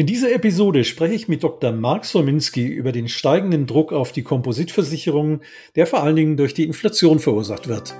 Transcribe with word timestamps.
In 0.00 0.06
dieser 0.06 0.32
Episode 0.32 0.84
spreche 0.84 1.12
ich 1.12 1.28
mit 1.28 1.42
Dr. 1.42 1.72
Mark 1.72 2.06
Solminski 2.06 2.66
über 2.66 2.90
den 2.90 3.06
steigenden 3.06 3.66
Druck 3.66 3.92
auf 3.92 4.12
die 4.12 4.22
Kompositversicherung, 4.22 5.42
der 5.76 5.86
vor 5.86 6.02
allen 6.02 6.16
Dingen 6.16 6.36
durch 6.38 6.54
die 6.54 6.64
Inflation 6.64 7.18
verursacht 7.18 7.68
wird. 7.68 7.94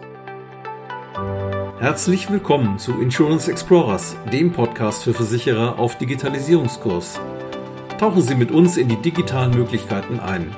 Herzlich 1.79 2.31
willkommen 2.31 2.79
zu 2.79 2.99
Insurance 3.03 3.51
Explorers, 3.51 4.17
dem 4.33 4.51
Podcast 4.51 5.05
für 5.05 5.13
Versicherer 5.13 5.79
auf 5.79 5.99
Digitalisierungskurs. 5.99 7.21
Tauchen 7.99 8.23
Sie 8.23 8.35
mit 8.35 8.51
uns 8.51 8.79
in 8.79 8.89
die 8.89 9.03
digitalen 9.03 9.51
Möglichkeiten 9.51 10.21
ein. 10.21 10.57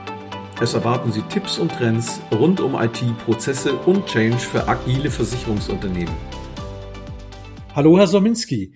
Es 0.61 0.75
erwarten 0.75 1.11
Sie 1.11 1.23
Tipps 1.23 1.59
und 1.59 1.73
Trends 1.73 2.21
rund 2.31 2.61
um 2.61 2.77
IT, 2.77 3.03
Prozesse 3.25 3.75
und 3.75 4.07
Change 4.07 4.39
für 4.39 4.69
agile 4.69 5.11
Versicherungsunternehmen. 5.11 6.15
Hallo, 7.75 7.99
Herr 7.99 8.07
Sominski. 8.07 8.75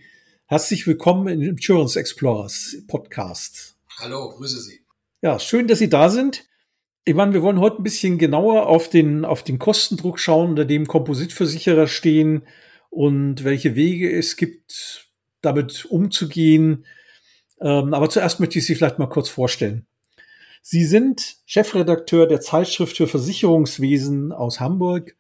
Herzlich 0.49 0.87
willkommen 0.87 1.27
in 1.27 1.43
Insurance 1.43 1.99
Explorers 1.99 2.77
Podcast. 2.87 3.77
Hallo, 3.99 4.31
grüße 4.31 4.61
Sie. 4.61 4.79
Ja, 5.21 5.41
schön, 5.41 5.67
dass 5.67 5.81
Sie 5.81 5.89
da 5.89 6.09
sind. 6.09 6.45
Ich 7.05 7.17
meine, 7.17 7.33
wir 7.33 7.43
wollen 7.43 7.59
heute 7.59 7.79
ein 7.79 7.83
bisschen 7.83 8.17
genauer 8.17 8.69
auf 8.69 8.89
den, 8.89 9.25
auf 9.25 9.43
den 9.43 9.59
Kostendruck 9.59 10.21
schauen, 10.21 10.51
unter 10.51 10.65
dem 10.65 10.87
Kompositversicherer 10.87 11.89
stehen 11.89 12.47
und 12.91 13.43
welche 13.43 13.75
Wege 13.75 14.17
es 14.17 14.37
gibt, 14.37 15.09
damit 15.41 15.85
umzugehen. 15.87 16.87
Ähm, 17.61 17.93
aber 17.93 18.09
zuerst 18.09 18.39
möchte 18.39 18.61
ich 18.61 18.67
Sie 18.67 18.77
vielleicht 18.77 19.01
mal 19.01 19.09
kurz 19.09 19.29
vorstellen. 19.29 19.85
Sie 20.63 20.85
sind 20.85 21.39
Chefredakteur 21.45 22.29
der 22.29 22.41
Zeitschrift 22.41 22.97
für 22.97 23.09
Versicherungswesen 23.09 24.31
aus 24.31 24.61
Hamburg. 24.61 25.17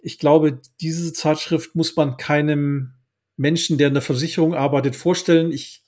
Ich 0.00 0.20
glaube, 0.20 0.60
diese 0.80 1.12
Zeitschrift 1.12 1.74
muss 1.74 1.96
man 1.96 2.16
keinem 2.18 2.94
Menschen, 3.40 3.78
der 3.78 3.88
in 3.88 3.94
der 3.94 4.02
Versicherung 4.02 4.54
arbeitet, 4.54 4.96
vorstellen. 4.96 5.50
Ich, 5.50 5.82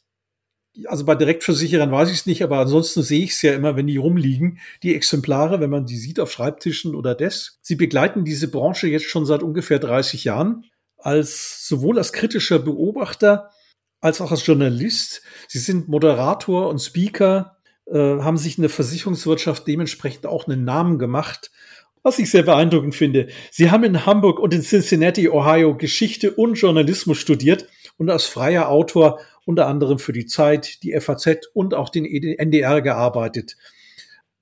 also 0.87 1.05
bei 1.05 1.15
Direktversicherern 1.15 1.93
weiß 1.93 2.09
ich 2.09 2.21
es 2.21 2.27
nicht, 2.27 2.43
aber 2.43 2.59
ansonsten 2.59 3.03
sehe 3.03 3.25
ich 3.25 3.33
es 3.33 3.43
ja 3.43 3.53
immer, 3.53 3.77
wenn 3.77 3.87
die 3.87 3.99
rumliegen, 3.99 4.59
die 4.83 4.95
Exemplare, 4.95 5.61
wenn 5.61 5.71
man 5.71 5.85
die 5.85 5.99
sieht 5.99 6.19
auf 6.19 6.33
Schreibtischen 6.33 6.95
oder 6.95 7.15
Desks. 7.15 7.59
Sie 7.61 7.77
begleiten 7.77 8.25
diese 8.25 8.51
Branche 8.51 8.89
jetzt 8.89 9.07
schon 9.07 9.27
seit 9.27 9.43
ungefähr 9.43 9.79
30 9.79 10.25
Jahren 10.25 10.65
als 10.97 11.69
sowohl 11.69 11.99
als 11.99 12.13
kritischer 12.13 12.59
Beobachter 12.59 13.51
als 14.01 14.21
auch 14.21 14.31
als 14.31 14.45
Journalist. 14.45 15.23
Sie 15.47 15.59
sind 15.59 15.89
Moderator 15.89 16.69
und 16.69 16.81
Speaker, 16.81 17.57
äh, 17.87 17.99
haben 17.99 18.37
sich 18.37 18.59
in 18.59 18.63
der 18.63 18.71
Versicherungswirtschaft 18.71 19.67
dementsprechend 19.67 20.27
auch 20.27 20.47
einen 20.47 20.65
Namen 20.65 20.99
gemacht 20.99 21.51
was 22.03 22.19
ich 22.19 22.31
sehr 22.31 22.43
beeindruckend 22.43 22.95
finde. 22.95 23.29
Sie 23.51 23.71
haben 23.71 23.85
in 23.85 24.07
Hamburg 24.07 24.39
und 24.39 24.53
in 24.53 24.63
Cincinnati, 24.63 25.29
Ohio 25.29 25.77
Geschichte 25.77 26.33
und 26.33 26.55
Journalismus 26.55 27.19
studiert 27.19 27.67
und 27.97 28.11
als 28.11 28.25
freier 28.25 28.69
Autor 28.69 29.21
unter 29.45 29.67
anderem 29.67 29.99
für 29.99 30.13
die 30.13 30.27
Zeit, 30.27 30.83
die 30.83 30.99
FAZ 30.99 31.49
und 31.55 31.75
auch 31.75 31.89
den 31.89 32.05
NDR 32.05 32.81
gearbeitet. 32.81 33.57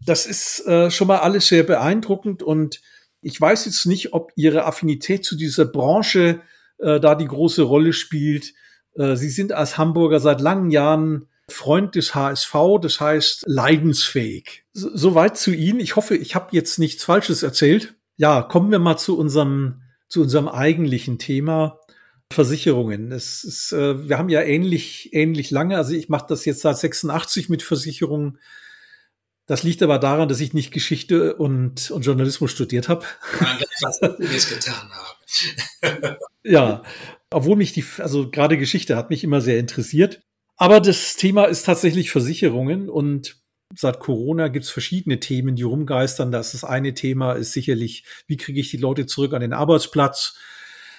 Das 0.05 0.27
ist 0.27 0.67
äh, 0.67 0.91
schon 0.91 1.09
mal 1.09 1.19
alles 1.19 1.49
sehr 1.49 1.63
beeindruckend 1.63 2.43
und 2.43 2.81
ich 3.23 3.39
weiß 3.39 3.67
jetzt 3.67 3.85
nicht, 3.85 4.15
ob 4.15 4.33
Ihre 4.35 4.65
Affinität 4.65 5.25
zu 5.25 5.37
dieser 5.37 5.67
Branche 5.67 6.41
äh, 6.79 7.01
da 7.01 7.15
die 7.15 7.27
große 7.27 7.63
Rolle 7.63 7.93
spielt. 7.93 8.55
Äh, 8.95 9.17
Sie 9.17 9.29
sind 9.29 9.53
als 9.53 9.77
Hamburger 9.77 10.21
seit 10.21 10.41
langen 10.41 10.71
Jahren 10.71 11.29
Freund 11.53 11.95
des 11.95 12.15
HSV, 12.15 12.55
das 12.81 13.01
heißt 13.01 13.45
leidensfähig. 13.47 14.65
Soweit 14.73 15.37
zu 15.37 15.53
Ihnen. 15.53 15.81
Ich 15.81 15.97
hoffe, 15.97 16.17
ich 16.17 16.35
habe 16.35 16.49
jetzt 16.53 16.79
nichts 16.79 17.05
Falsches 17.05 17.43
erzählt. 17.43 17.95
Ja, 18.17 18.43
kommen 18.43 18.71
wir 18.71 18.79
mal 18.79 18.97
zu 18.97 19.19
unserem, 19.19 19.83
zu 20.09 20.23
unserem 20.23 20.49
eigentlichen 20.49 21.19
Thema. 21.19 21.81
Versicherungen. 22.33 23.11
Es 23.11 23.43
ist, 23.43 23.73
äh, 23.73 24.09
wir 24.09 24.17
haben 24.17 24.29
ja 24.29 24.43
ähnlich, 24.43 25.13
ähnlich 25.13 25.51
lange, 25.51 25.77
also 25.77 25.95
ich 25.95 26.09
mache 26.09 26.27
das 26.29 26.45
jetzt 26.45 26.61
seit 26.61 26.79
86 26.79 27.49
mit 27.49 27.63
Versicherungen. 27.63 28.39
Das 29.47 29.65
liegt 29.65 29.83
aber 29.83 29.99
daran, 29.99 30.29
dass 30.29 30.41
ich 30.41 30.55
nicht 30.55 30.71
Geschichte 30.71 31.35
und, 31.35 31.91
und 31.91 32.07
Journalismus 32.07 32.53
studiert 32.53 32.89
habe. 32.89 33.05
Ja, 36.45 36.83
obwohl 37.31 37.57
mich 37.57 37.73
die, 37.73 37.85
also 37.99 38.31
gerade 38.31 38.59
Geschichte 38.59 38.97
hat 38.97 39.11
mich 39.11 39.25
immer 39.25 39.41
sehr 39.41 39.59
interessiert. 39.59 40.23
Aber 40.61 40.79
das 40.79 41.17
Thema 41.17 41.47
ist 41.47 41.65
tatsächlich 41.65 42.11
Versicherungen 42.11 42.91
und 42.91 43.41
seit 43.75 43.99
Corona 43.99 44.49
gibt 44.49 44.67
es 44.67 44.71
verschiedene 44.71 45.19
Themen, 45.19 45.57
die 45.57 45.63
rumgeistern. 45.63 46.31
Das, 46.31 46.53
das 46.53 46.65
eine 46.65 46.93
Thema 46.93 47.33
ist 47.33 47.55
sicherlich, 47.55 48.05
wie 48.27 48.37
kriege 48.37 48.61
ich 48.61 48.71
die 48.71 48.77
Leute 48.77 49.07
zurück 49.07 49.33
an 49.33 49.41
den 49.41 49.55
Arbeitsplatz? 49.55 50.37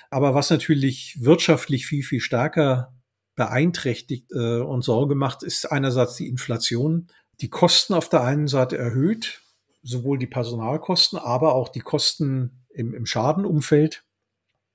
Aber 0.10 0.34
was 0.34 0.50
natürlich 0.50 1.18
wirtschaftlich 1.22 1.86
viel, 1.86 2.02
viel 2.02 2.22
stärker 2.22 2.96
beeinträchtigt 3.36 4.32
äh, 4.32 4.62
und 4.62 4.82
Sorge 4.82 5.14
macht, 5.14 5.44
ist 5.44 5.72
einerseits 5.72 6.16
die 6.16 6.28
Inflation. 6.28 7.06
Die 7.40 7.50
Kosten 7.52 7.94
auf 7.94 8.10
der 8.10 8.24
einen 8.24 8.48
Seite 8.48 8.80
erhöht, 8.80 9.42
sowohl 9.84 10.18
die 10.18 10.26
Personalkosten, 10.26 11.20
aber 11.20 11.54
auch 11.54 11.70
die 11.70 11.82
Kosten 11.82 12.66
im, 12.74 12.96
im 12.96 13.06
Schadenumfeld. 13.06 14.04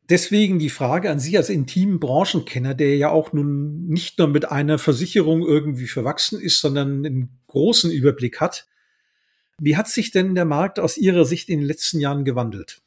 Deswegen 0.08 0.58
die 0.60 0.70
Frage 0.70 1.10
an 1.10 1.18
Sie 1.18 1.36
als 1.36 1.48
intimen 1.48 1.98
Branchenkenner, 1.98 2.74
der 2.74 2.96
ja 2.96 3.10
auch 3.10 3.32
nun 3.32 3.86
nicht 3.86 4.18
nur 4.18 4.28
mit 4.28 4.44
einer 4.44 4.78
Versicherung 4.78 5.42
irgendwie 5.42 5.88
verwachsen 5.88 6.40
ist, 6.40 6.60
sondern 6.60 7.04
einen 7.04 7.40
großen 7.48 7.90
Überblick 7.90 8.40
hat. 8.40 8.66
Wie 9.58 9.76
hat 9.76 9.88
sich 9.88 10.12
denn 10.12 10.34
der 10.34 10.44
Markt 10.44 10.78
aus 10.78 10.96
Ihrer 10.96 11.24
Sicht 11.24 11.48
in 11.48 11.60
den 11.60 11.66
letzten 11.66 11.98
Jahren 11.98 12.24
gewandelt? 12.24 12.80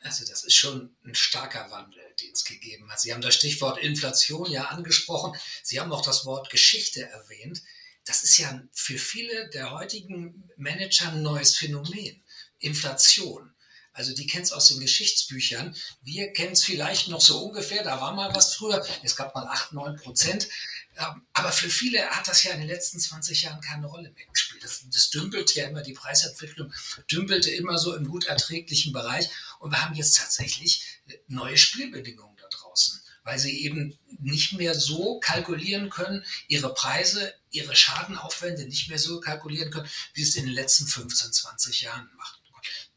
Also 0.00 0.24
das 0.24 0.44
ist 0.44 0.54
schon 0.54 0.94
ein 1.04 1.14
starker 1.14 1.70
Wandel, 1.70 2.02
den 2.20 2.32
es 2.32 2.44
gegeben 2.44 2.90
hat. 2.90 3.00
Sie 3.00 3.12
haben 3.12 3.22
das 3.22 3.34
Stichwort 3.34 3.78
Inflation 3.78 4.50
ja 4.50 4.66
angesprochen. 4.66 5.38
Sie 5.62 5.80
haben 5.80 5.92
auch 5.92 6.02
das 6.02 6.24
Wort 6.24 6.50
Geschichte 6.50 7.02
erwähnt. 7.02 7.62
Das 8.04 8.22
ist 8.22 8.38
ja 8.38 8.62
für 8.72 8.98
viele 8.98 9.48
der 9.50 9.72
heutigen 9.72 10.44
Manager 10.56 11.12
ein 11.12 11.22
neues 11.22 11.56
Phänomen. 11.56 12.22
Inflation. 12.58 13.53
Also 13.94 14.12
die 14.12 14.26
kennt 14.26 14.46
es 14.46 14.52
aus 14.52 14.68
den 14.68 14.80
Geschichtsbüchern. 14.80 15.74
Wir 16.02 16.32
kennen 16.32 16.52
es 16.52 16.64
vielleicht 16.64 17.08
noch 17.08 17.20
so 17.20 17.38
ungefähr. 17.38 17.84
Da 17.84 18.00
war 18.00 18.12
mal 18.12 18.34
was 18.34 18.54
früher. 18.54 18.84
Es 19.04 19.14
gab 19.14 19.34
mal 19.36 19.46
8, 19.46 19.72
9 19.72 19.96
Prozent. 19.96 20.48
Ähm, 20.96 21.22
aber 21.32 21.52
für 21.52 21.70
viele 21.70 22.04
hat 22.10 22.26
das 22.26 22.42
ja 22.42 22.52
in 22.52 22.60
den 22.60 22.68
letzten 22.68 22.98
20 22.98 23.42
Jahren 23.42 23.60
keine 23.60 23.86
Rolle 23.86 24.10
mehr 24.10 24.26
gespielt. 24.26 24.64
Das, 24.64 24.82
das 24.92 25.10
dümpelte 25.10 25.60
ja 25.60 25.68
immer, 25.68 25.82
die 25.82 25.92
Preisentwicklung 25.92 26.72
dümpelte 27.10 27.52
immer 27.52 27.78
so 27.78 27.94
im 27.94 28.08
gut 28.08 28.26
erträglichen 28.26 28.92
Bereich. 28.92 29.28
Und 29.60 29.70
wir 29.70 29.82
haben 29.82 29.94
jetzt 29.94 30.18
tatsächlich 30.18 31.00
neue 31.28 31.56
Spielbedingungen 31.56 32.36
da 32.36 32.48
draußen, 32.48 33.00
weil 33.22 33.38
sie 33.38 33.64
eben 33.64 33.96
nicht 34.18 34.54
mehr 34.54 34.74
so 34.74 35.20
kalkulieren 35.20 35.88
können, 35.88 36.24
ihre 36.48 36.74
Preise, 36.74 37.32
ihre 37.50 37.76
Schadenaufwände 37.76 38.66
nicht 38.66 38.88
mehr 38.88 38.98
so 38.98 39.20
kalkulieren 39.20 39.70
können, 39.70 39.88
wie 40.14 40.22
es 40.22 40.34
in 40.34 40.46
den 40.46 40.54
letzten 40.54 40.86
15, 40.88 41.32
20 41.32 41.80
Jahren 41.82 42.10
macht 42.16 42.43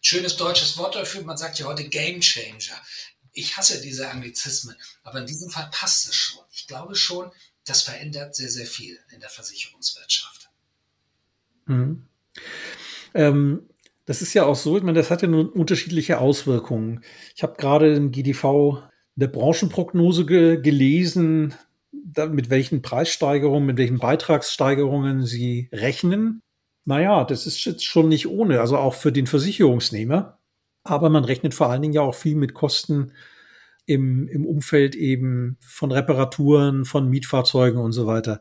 schönes 0.08 0.38
deutsches 0.38 0.78
Wort 0.78 0.96
dafür. 0.96 1.24
Man 1.24 1.38
sagt 1.38 1.60
ja 1.60 1.66
heute 1.66 1.84
Game 1.84 2.22
Changer. 2.22 2.80
Ich 3.34 3.58
hasse 3.58 3.82
diese 3.82 4.10
Anglizismen, 4.10 4.76
aber 5.04 5.20
in 5.20 5.26
diesem 5.26 5.50
Fall 5.50 5.70
passt 5.72 6.08
es 6.08 6.16
schon. 6.16 6.44
Ich 6.52 6.66
glaube 6.66 6.96
schon, 6.96 7.30
das 7.66 7.82
verändert 7.82 8.34
sehr, 8.34 8.50
sehr 8.50 8.66
viel 8.66 8.98
in 9.14 9.20
der 9.20 9.30
Versicherungswirtschaft. 9.30 10.50
Mhm. 11.66 12.08
Ähm, 13.14 13.70
das 14.06 14.22
ist 14.22 14.34
ja 14.34 14.46
auch 14.46 14.56
so, 14.56 14.78
ich 14.78 14.84
meine, 14.84 14.98
das 14.98 15.12
hat 15.12 15.22
ja 15.22 15.28
nun 15.28 15.50
unterschiedliche 15.50 16.20
Auswirkungen. 16.20 17.04
Ich 17.36 17.44
habe 17.44 17.58
gerade 17.58 17.94
im 17.94 18.12
GDV 18.12 18.82
eine 19.18 19.28
Branchenprognose 19.28 20.26
ge 20.26 20.62
gelesen, 20.62 21.54
da, 21.92 22.28
mit 22.28 22.50
welchen 22.50 22.82
Preissteigerungen, 22.82 23.66
mit 23.66 23.78
welchen 23.78 24.00
Beitragssteigerungen 24.00 25.26
sie 25.26 25.70
rechnen. 25.74 26.42
Naja, 26.88 27.26
das 27.26 27.46
ist 27.46 27.66
jetzt 27.66 27.84
schon 27.84 28.08
nicht 28.08 28.28
ohne, 28.28 28.62
also 28.62 28.78
auch 28.78 28.94
für 28.94 29.12
den 29.12 29.28
Versicherungsnehmer. 29.28 30.40
Aber 30.86 31.10
man 31.10 31.26
rechnet 31.26 31.54
vor 31.54 31.70
allen 31.70 31.82
Dingen 31.82 31.94
ja 31.94 32.02
auch 32.02 32.16
viel 32.16 32.36
mit 32.38 32.54
Kosten 32.54 33.12
im, 33.88 34.28
im 34.28 34.46
Umfeld 34.46 34.96
eben 34.96 35.58
von 35.62 35.92
Reparaturen, 35.92 36.84
von 36.84 37.10
Mietfahrzeugen 37.10 37.80
und 37.80 37.94
so 37.94 38.06
weiter. 38.06 38.40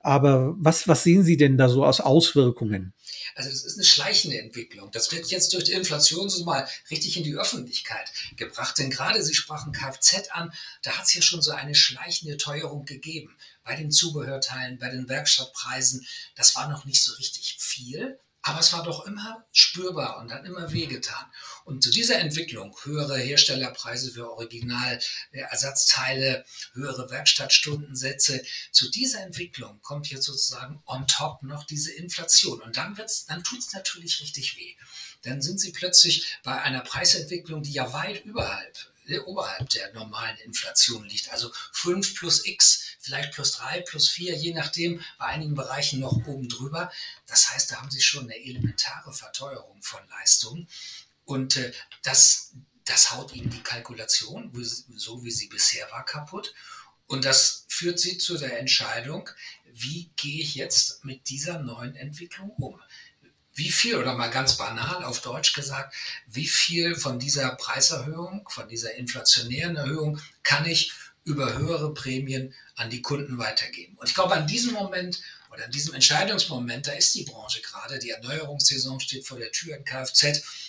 Aber 0.00 0.54
was, 0.58 0.88
was 0.88 1.02
sehen 1.02 1.22
Sie 1.22 1.36
denn 1.36 1.58
da 1.58 1.68
so 1.68 1.84
als 1.84 2.00
Auswirkungen? 2.00 2.94
Also 3.34 3.50
es 3.50 3.64
ist 3.64 3.76
eine 3.76 3.84
schleichende 3.84 4.38
Entwicklung. 4.38 4.90
Das 4.90 5.12
wird 5.12 5.26
jetzt 5.26 5.52
durch 5.52 5.64
die 5.64 5.72
Inflation 5.72 6.30
so 6.30 6.44
mal 6.44 6.66
richtig 6.90 7.18
in 7.18 7.24
die 7.24 7.34
Öffentlichkeit 7.34 8.10
gebracht. 8.36 8.78
Denn 8.78 8.88
gerade 8.88 9.22
Sie 9.22 9.34
sprachen 9.34 9.72
Kfz 9.72 10.30
an, 10.30 10.52
da 10.82 10.92
hat 10.92 11.04
es 11.04 11.14
ja 11.14 11.20
schon 11.20 11.42
so 11.42 11.50
eine 11.50 11.74
schleichende 11.74 12.38
Teuerung 12.38 12.86
gegeben. 12.86 13.36
Bei 13.64 13.76
den 13.76 13.90
Zubehörteilen, 13.90 14.78
bei 14.78 14.88
den 14.88 15.08
Werkstattpreisen, 15.10 16.06
das 16.34 16.56
war 16.56 16.70
noch 16.70 16.86
nicht 16.86 17.02
so 17.02 17.12
richtig 17.16 17.56
viel. 17.58 18.18
Aber 18.48 18.60
es 18.60 18.72
war 18.72 18.82
doch 18.82 19.04
immer 19.04 19.44
spürbar 19.52 20.16
und 20.16 20.32
hat 20.32 20.46
immer 20.46 20.72
wehgetan. 20.72 21.30
Und 21.66 21.84
zu 21.84 21.90
dieser 21.90 22.18
Entwicklung, 22.18 22.74
höhere 22.82 23.18
Herstellerpreise 23.18 24.10
für 24.10 24.32
Originalersatzteile, 24.32 26.46
höhere 26.72 27.10
Werkstattstundensätze, 27.10 28.42
zu 28.72 28.90
dieser 28.90 29.20
Entwicklung 29.20 29.82
kommt 29.82 30.08
jetzt 30.08 30.24
sozusagen 30.24 30.82
on 30.86 31.06
top 31.06 31.42
noch 31.42 31.64
diese 31.64 31.92
Inflation. 31.92 32.62
Und 32.62 32.78
dann, 32.78 32.98
dann 33.26 33.44
tut 33.44 33.58
es 33.58 33.74
natürlich 33.74 34.22
richtig 34.22 34.56
weh. 34.56 34.78
Dann 35.22 35.42
sind 35.42 35.60
sie 35.60 35.72
plötzlich 35.72 36.38
bei 36.44 36.60
einer 36.62 36.80
Preisentwicklung, 36.80 37.62
die 37.62 37.72
ja 37.72 37.92
weit 37.92 38.24
überhalb 38.24 38.76
oberhalb 39.26 39.70
der 39.70 39.92
normalen 39.94 40.36
Inflation 40.38 41.04
liegt. 41.04 41.30
Also 41.32 41.50
5 41.72 42.14
plus 42.14 42.44
X, 42.44 42.96
vielleicht 42.98 43.32
plus 43.32 43.52
3, 43.52 43.80
plus 43.82 44.08
4, 44.10 44.36
je 44.36 44.52
nachdem, 44.52 45.02
bei 45.18 45.26
einigen 45.26 45.54
Bereichen 45.54 46.00
noch 46.00 46.26
oben 46.26 46.48
drüber. 46.48 46.92
Das 47.26 47.50
heißt, 47.50 47.70
da 47.70 47.76
haben 47.76 47.90
Sie 47.90 48.02
schon 48.02 48.24
eine 48.24 48.36
elementare 48.36 49.12
Verteuerung 49.12 49.80
von 49.82 50.06
Leistungen. 50.08 50.68
Und 51.24 51.56
äh, 51.56 51.72
das, 52.02 52.52
das 52.84 53.12
haut 53.12 53.34
Ihnen 53.34 53.50
die 53.50 53.62
Kalkulation, 53.62 54.52
so 54.96 55.24
wie 55.24 55.30
sie 55.30 55.48
bisher 55.48 55.90
war, 55.90 56.04
kaputt. 56.04 56.54
Und 57.06 57.24
das 57.24 57.64
führt 57.68 57.98
Sie 57.98 58.18
zu 58.18 58.36
der 58.36 58.58
Entscheidung, 58.58 59.30
wie 59.72 60.10
gehe 60.16 60.42
ich 60.42 60.54
jetzt 60.54 61.04
mit 61.04 61.28
dieser 61.28 61.58
neuen 61.60 61.94
Entwicklung 61.96 62.50
um? 62.50 62.80
Wie 63.58 63.70
viel, 63.70 63.96
oder 63.96 64.14
mal 64.14 64.30
ganz 64.30 64.56
banal 64.56 65.02
auf 65.02 65.20
Deutsch 65.20 65.52
gesagt, 65.52 65.92
wie 66.28 66.46
viel 66.46 66.94
von 66.94 67.18
dieser 67.18 67.56
Preiserhöhung, 67.56 68.48
von 68.48 68.68
dieser 68.68 68.94
inflationären 68.94 69.74
Erhöhung 69.74 70.20
kann 70.44 70.64
ich 70.64 70.92
über 71.24 71.58
höhere 71.58 71.92
Prämien 71.92 72.54
an 72.76 72.88
die 72.88 73.02
Kunden 73.02 73.36
weitergeben? 73.36 73.98
Und 73.98 74.08
ich 74.08 74.14
glaube, 74.14 74.34
an 74.34 74.46
diesem 74.46 74.74
Moment 74.74 75.20
oder 75.52 75.64
an 75.64 75.72
diesem 75.72 75.94
Entscheidungsmoment, 75.94 76.86
da 76.86 76.92
ist 76.92 77.16
die 77.16 77.24
Branche 77.24 77.60
gerade. 77.60 77.98
Die 77.98 78.10
Erneuerungssaison 78.10 79.00
steht 79.00 79.26
vor 79.26 79.38
der 79.38 79.50
Tür 79.50 79.76
in 79.76 79.84
Kfz 79.84 80.67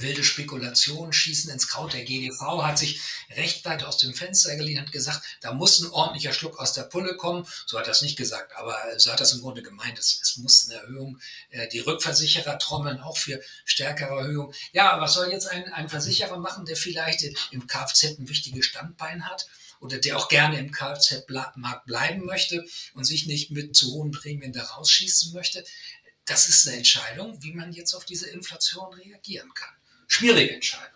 wilde 0.00 0.24
Spekulationen 0.24 1.12
schießen 1.12 1.50
ins 1.50 1.68
Kraut. 1.68 1.92
Der 1.92 2.04
GDV 2.04 2.62
hat 2.62 2.78
sich 2.78 3.00
recht 3.30 3.64
weit 3.64 3.84
aus 3.84 3.98
dem 3.98 4.14
Fenster 4.14 4.56
gelehnt 4.56 4.86
und 4.86 4.92
gesagt, 4.92 5.22
da 5.40 5.52
muss 5.52 5.80
ein 5.80 5.90
ordentlicher 5.90 6.32
Schluck 6.32 6.58
aus 6.58 6.72
der 6.72 6.82
Pulle 6.82 7.16
kommen. 7.16 7.46
So 7.66 7.78
hat 7.78 7.86
er 7.86 7.92
es 7.92 8.02
nicht 8.02 8.16
gesagt, 8.16 8.54
aber 8.56 8.76
so 8.98 9.12
hat 9.12 9.20
er 9.20 9.24
es 9.24 9.32
im 9.32 9.40
Grunde 9.40 9.62
gemeint. 9.62 9.98
Es, 9.98 10.20
es 10.22 10.36
muss 10.36 10.68
eine 10.68 10.80
Erhöhung. 10.80 11.18
Äh, 11.50 11.68
die 11.68 11.80
Rückversicherer 11.80 12.58
trommeln 12.58 13.00
auch 13.00 13.16
für 13.16 13.40
stärkere 13.64 14.20
Erhöhungen. 14.20 14.54
Ja, 14.72 15.00
was 15.00 15.14
soll 15.14 15.30
jetzt 15.30 15.48
ein, 15.48 15.72
ein 15.72 15.88
Versicherer 15.88 16.38
machen, 16.38 16.64
der 16.64 16.76
vielleicht 16.76 17.22
im 17.50 17.66
Kfz 17.66 18.18
ein 18.18 18.28
wichtiges 18.28 18.66
Standbein 18.66 19.26
hat? 19.28 19.46
oder 19.78 19.98
der 19.98 20.16
auch 20.16 20.28
gerne 20.28 20.58
im 20.58 20.72
Kfz-Markt 20.72 21.84
bleiben 21.84 22.24
möchte 22.24 22.64
und 22.94 23.04
sich 23.04 23.26
nicht 23.26 23.50
mit 23.50 23.76
zu 23.76 23.92
hohen 23.92 24.10
Prämien 24.10 24.50
da 24.50 24.64
rausschießen 24.64 25.34
möchte. 25.34 25.62
Das 26.24 26.48
ist 26.48 26.66
eine 26.66 26.78
Entscheidung, 26.78 27.42
wie 27.42 27.52
man 27.52 27.72
jetzt 27.72 27.94
auf 27.94 28.06
diese 28.06 28.26
Inflation 28.30 28.94
reagieren 28.94 29.52
kann 29.52 29.75
schwierige 30.06 30.54
Entscheidung. 30.54 30.92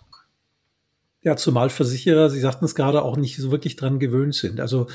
Ja, 1.22 1.36
zumal 1.36 1.68
Versicherer, 1.68 2.30
Sie 2.30 2.40
sagten 2.40 2.64
es 2.64 2.74
gerade, 2.74 3.02
auch 3.02 3.16
nicht 3.16 3.36
so 3.36 3.50
wirklich 3.50 3.76
dran 3.76 3.98
gewöhnt 3.98 4.34
sind. 4.34 4.58
Also 4.58 4.86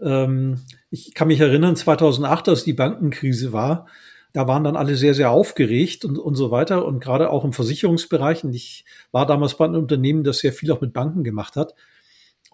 ähm, 0.00 0.60
ich 0.90 1.14
kann 1.14 1.28
mich 1.28 1.40
erinnern, 1.40 1.76
2008, 1.76 2.50
als 2.50 2.64
die 2.64 2.74
Bankenkrise 2.74 3.52
war, 3.54 3.86
da 4.34 4.46
waren 4.48 4.64
dann 4.64 4.76
alle 4.76 4.96
sehr, 4.96 5.14
sehr 5.14 5.30
aufgeregt 5.30 6.04
und, 6.04 6.18
und 6.18 6.34
so 6.34 6.50
weiter. 6.50 6.84
Und 6.84 7.00
gerade 7.00 7.30
auch 7.30 7.44
im 7.44 7.52
Versicherungsbereich. 7.52 8.44
Und 8.44 8.54
ich 8.54 8.84
war 9.12 9.26
damals 9.26 9.56
bei 9.56 9.64
einem 9.64 9.80
Unternehmen, 9.80 10.24
das 10.24 10.38
sehr 10.38 10.52
viel 10.52 10.70
auch 10.72 10.80
mit 10.80 10.92
Banken 10.92 11.24
gemacht 11.24 11.56
hat. 11.56 11.74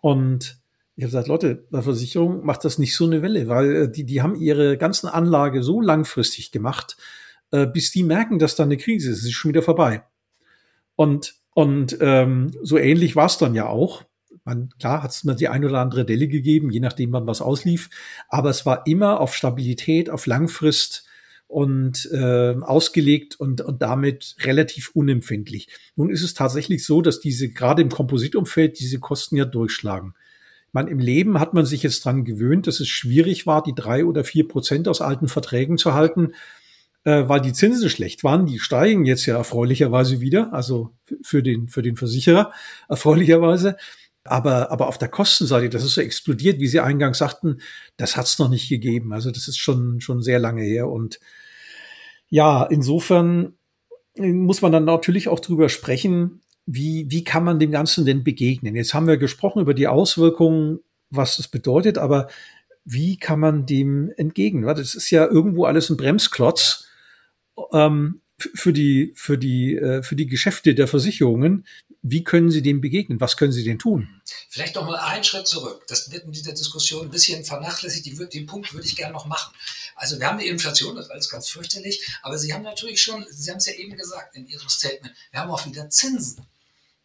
Und 0.00 0.58
ich 0.96 1.04
habe 1.04 1.10
gesagt, 1.10 1.28
Leute, 1.28 1.64
bei 1.70 1.82
Versicherung 1.82 2.44
macht 2.44 2.64
das 2.64 2.78
nicht 2.78 2.96
so 2.96 3.04
eine 3.04 3.22
Welle, 3.22 3.48
weil 3.48 3.76
äh, 3.76 3.90
die, 3.90 4.04
die 4.04 4.22
haben 4.22 4.34
ihre 4.34 4.76
ganzen 4.76 5.08
Anlage 5.08 5.62
so 5.62 5.80
langfristig 5.80 6.50
gemacht, 6.50 6.96
äh, 7.52 7.66
bis 7.66 7.92
die 7.92 8.02
merken, 8.02 8.40
dass 8.40 8.56
da 8.56 8.64
eine 8.64 8.76
Krise 8.76 9.10
ist. 9.10 9.18
Es 9.18 9.24
ist 9.24 9.32
schon 9.32 9.50
wieder 9.50 9.62
vorbei. 9.62 10.02
Und, 10.98 11.36
und 11.54 11.96
ähm, 12.00 12.50
so 12.60 12.76
ähnlich 12.76 13.14
war 13.14 13.26
es 13.26 13.38
dann 13.38 13.54
ja 13.54 13.68
auch. 13.68 14.02
Man, 14.44 14.70
klar 14.80 15.04
hat 15.04 15.12
es 15.12 15.22
mir 15.22 15.36
die 15.36 15.46
ein 15.46 15.64
oder 15.64 15.78
andere 15.78 16.04
Delle 16.04 16.26
gegeben, 16.26 16.70
je 16.70 16.80
nachdem, 16.80 17.12
wann 17.12 17.28
was 17.28 17.40
auslief. 17.40 17.88
Aber 18.28 18.50
es 18.50 18.66
war 18.66 18.84
immer 18.88 19.20
auf 19.20 19.32
Stabilität, 19.32 20.10
auf 20.10 20.26
Langfrist 20.26 21.06
und 21.46 22.10
äh, 22.10 22.56
ausgelegt 22.60 23.38
und, 23.38 23.60
und 23.60 23.80
damit 23.80 24.34
relativ 24.40 24.90
unempfindlich. 24.92 25.68
Nun 25.94 26.10
ist 26.10 26.24
es 26.24 26.34
tatsächlich 26.34 26.84
so, 26.84 27.00
dass 27.00 27.20
diese 27.20 27.48
gerade 27.48 27.80
im 27.80 27.90
Kompositumfeld 27.90 28.80
diese 28.80 28.98
Kosten 28.98 29.36
ja 29.36 29.44
durchschlagen. 29.44 30.14
Man 30.72 30.88
im 30.88 30.98
Leben 30.98 31.38
hat 31.38 31.54
man 31.54 31.64
sich 31.64 31.84
jetzt 31.84 32.04
dran 32.04 32.24
gewöhnt, 32.24 32.66
dass 32.66 32.80
es 32.80 32.88
schwierig 32.88 33.46
war, 33.46 33.62
die 33.62 33.74
drei 33.74 34.04
oder 34.04 34.24
vier 34.24 34.48
Prozent 34.48 34.88
aus 34.88 35.00
alten 35.00 35.28
Verträgen 35.28 35.78
zu 35.78 35.94
halten 35.94 36.32
äh, 37.04 37.28
weil 37.28 37.40
die 37.40 37.52
Zinsen 37.52 37.88
schlecht 37.90 38.24
waren. 38.24 38.46
Die 38.46 38.58
steigen 38.58 39.04
jetzt 39.04 39.26
ja 39.26 39.36
erfreulicherweise 39.36 40.20
wieder, 40.20 40.52
also 40.52 40.90
für 41.22 41.42
den, 41.42 41.68
für 41.68 41.82
den 41.82 41.96
Versicherer 41.96 42.52
erfreulicherweise. 42.88 43.76
Aber, 44.24 44.70
aber 44.70 44.88
auf 44.88 44.98
der 44.98 45.08
Kostenseite, 45.08 45.70
das 45.70 45.84
ist 45.84 45.94
so 45.94 46.02
explodiert, 46.02 46.60
wie 46.60 46.66
Sie 46.66 46.80
eingangs 46.80 47.18
sagten, 47.18 47.62
das 47.96 48.16
hat 48.16 48.26
es 48.26 48.38
noch 48.38 48.50
nicht 48.50 48.68
gegeben. 48.68 49.12
Also 49.12 49.30
das 49.30 49.48
ist 49.48 49.58
schon, 49.58 50.00
schon 50.00 50.22
sehr 50.22 50.38
lange 50.38 50.62
her. 50.62 50.88
Und 50.88 51.18
ja, 52.28 52.64
insofern 52.64 53.54
muss 54.18 54.60
man 54.60 54.72
dann 54.72 54.84
natürlich 54.84 55.28
auch 55.28 55.40
drüber 55.40 55.68
sprechen, 55.68 56.42
wie, 56.66 57.06
wie 57.08 57.24
kann 57.24 57.44
man 57.44 57.58
dem 57.58 57.70
Ganzen 57.70 58.04
denn 58.04 58.24
begegnen? 58.24 58.76
Jetzt 58.76 58.92
haben 58.92 59.06
wir 59.06 59.16
gesprochen 59.16 59.62
über 59.62 59.72
die 59.72 59.86
Auswirkungen, 59.86 60.80
was 61.08 61.38
das 61.38 61.48
bedeutet, 61.48 61.96
aber 61.96 62.28
wie 62.84 63.18
kann 63.18 63.40
man 63.40 63.64
dem 63.64 64.12
entgegen? 64.16 64.62
Das 64.62 64.94
ist 64.94 65.10
ja 65.10 65.26
irgendwo 65.26 65.64
alles 65.64 65.88
ein 65.88 65.96
Bremsklotz 65.96 66.87
ähm, 67.72 68.20
für 68.38 68.72
die, 68.72 69.12
für 69.16 69.36
die, 69.36 69.76
äh, 69.76 70.02
für 70.02 70.16
die 70.16 70.26
Geschäfte 70.26 70.74
der 70.74 70.86
Versicherungen. 70.86 71.66
Wie 72.02 72.22
können 72.22 72.50
Sie 72.50 72.62
dem 72.62 72.80
begegnen? 72.80 73.20
Was 73.20 73.36
können 73.36 73.52
Sie 73.52 73.64
denn 73.64 73.78
tun? 73.78 74.08
Vielleicht 74.48 74.76
noch 74.76 74.86
mal 74.86 74.96
einen 74.96 75.24
Schritt 75.24 75.48
zurück. 75.48 75.84
Das 75.88 76.12
wird 76.12 76.24
in 76.24 76.32
dieser 76.32 76.52
Diskussion 76.52 77.06
ein 77.06 77.10
bisschen 77.10 77.44
vernachlässigt. 77.44 78.06
Die, 78.06 78.14
den 78.14 78.46
Punkt 78.46 78.72
würde 78.72 78.86
ich 78.86 78.94
gerne 78.94 79.12
noch 79.12 79.26
machen. 79.26 79.52
Also 79.96 80.20
wir 80.20 80.28
haben 80.28 80.38
die 80.38 80.46
Inflation, 80.46 80.94
das 80.94 81.06
ist 81.06 81.10
alles 81.10 81.28
ganz 81.28 81.48
fürchterlich. 81.48 82.06
Aber 82.22 82.38
Sie 82.38 82.54
haben 82.54 82.62
natürlich 82.62 83.02
schon, 83.02 83.26
Sie 83.28 83.50
haben 83.50 83.58
es 83.58 83.66
ja 83.66 83.72
eben 83.72 83.96
gesagt 83.96 84.36
in 84.36 84.46
Ihrem 84.46 84.68
Statement, 84.68 85.14
wir 85.32 85.40
haben 85.40 85.50
auch 85.50 85.66
wieder 85.66 85.90
Zinsen. 85.90 86.46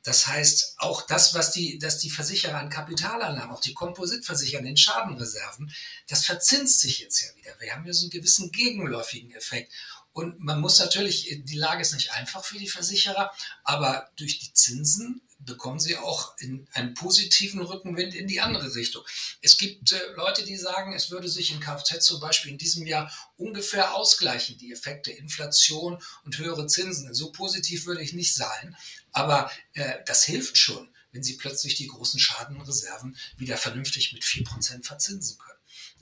Das 0.03 0.27
heißt, 0.27 0.75
auch 0.79 1.07
das, 1.07 1.33
was 1.33 1.51
die, 1.51 1.79
dass 1.79 1.97
die 1.97 2.09
Versicherer 2.09 2.57
an 2.57 2.69
Kapitalanlagen, 2.69 3.51
auch 3.51 3.61
die 3.61 3.73
Kompositversicherer 3.73 4.59
in 4.59 4.65
den 4.65 4.77
Schadenreserven, 4.77 5.73
das 6.07 6.25
verzinst 6.25 6.81
sich 6.81 6.99
jetzt 6.99 7.21
ja 7.21 7.29
wieder. 7.37 7.55
Wir 7.59 7.73
haben 7.73 7.85
ja 7.85 7.93
so 7.93 8.03
einen 8.03 8.11
gewissen 8.11 8.51
gegenläufigen 8.51 9.31
Effekt. 9.31 9.71
Und 10.13 10.39
man 10.39 10.61
muss 10.61 10.79
natürlich, 10.79 11.41
die 11.43 11.57
Lage 11.57 11.81
ist 11.81 11.93
nicht 11.93 12.13
einfach 12.13 12.45
für 12.45 12.59
die 12.59 12.69
Versicherer, 12.69 13.31
aber 13.63 14.11
durch 14.15 14.39
die 14.39 14.53
Zinsen 14.53 15.21
bekommen 15.45 15.79
sie 15.79 15.97
auch 15.97 16.37
in 16.37 16.67
einen 16.73 16.93
positiven 16.93 17.61
Rückenwind 17.61 18.13
in 18.13 18.27
die 18.27 18.39
andere 18.39 18.73
Richtung. 18.75 19.03
Es 19.41 19.57
gibt 19.57 19.91
äh, 19.91 19.99
Leute, 20.15 20.45
die 20.45 20.55
sagen, 20.55 20.93
es 20.93 21.11
würde 21.11 21.27
sich 21.27 21.51
in 21.51 21.59
Kfz 21.59 22.05
zum 22.05 22.19
Beispiel 22.19 22.51
in 22.51 22.57
diesem 22.57 22.85
Jahr 22.87 23.11
ungefähr 23.35 23.95
ausgleichen, 23.95 24.57
die 24.57 24.71
Effekte 24.71 25.11
Inflation 25.11 26.01
und 26.23 26.37
höhere 26.37 26.67
Zinsen. 26.67 27.13
So 27.13 27.31
positiv 27.31 27.85
würde 27.85 28.01
ich 28.01 28.13
nicht 28.13 28.35
sein, 28.35 28.77
aber 29.11 29.51
äh, 29.73 29.95
das 30.05 30.23
hilft 30.23 30.57
schon, 30.57 30.93
wenn 31.11 31.23
sie 31.23 31.37
plötzlich 31.37 31.75
die 31.75 31.87
großen 31.87 32.19
Schadenreserven 32.19 33.17
wieder 33.37 33.57
vernünftig 33.57 34.13
mit 34.13 34.23
4% 34.23 34.83
verzinsen 34.83 35.37
können. 35.37 35.52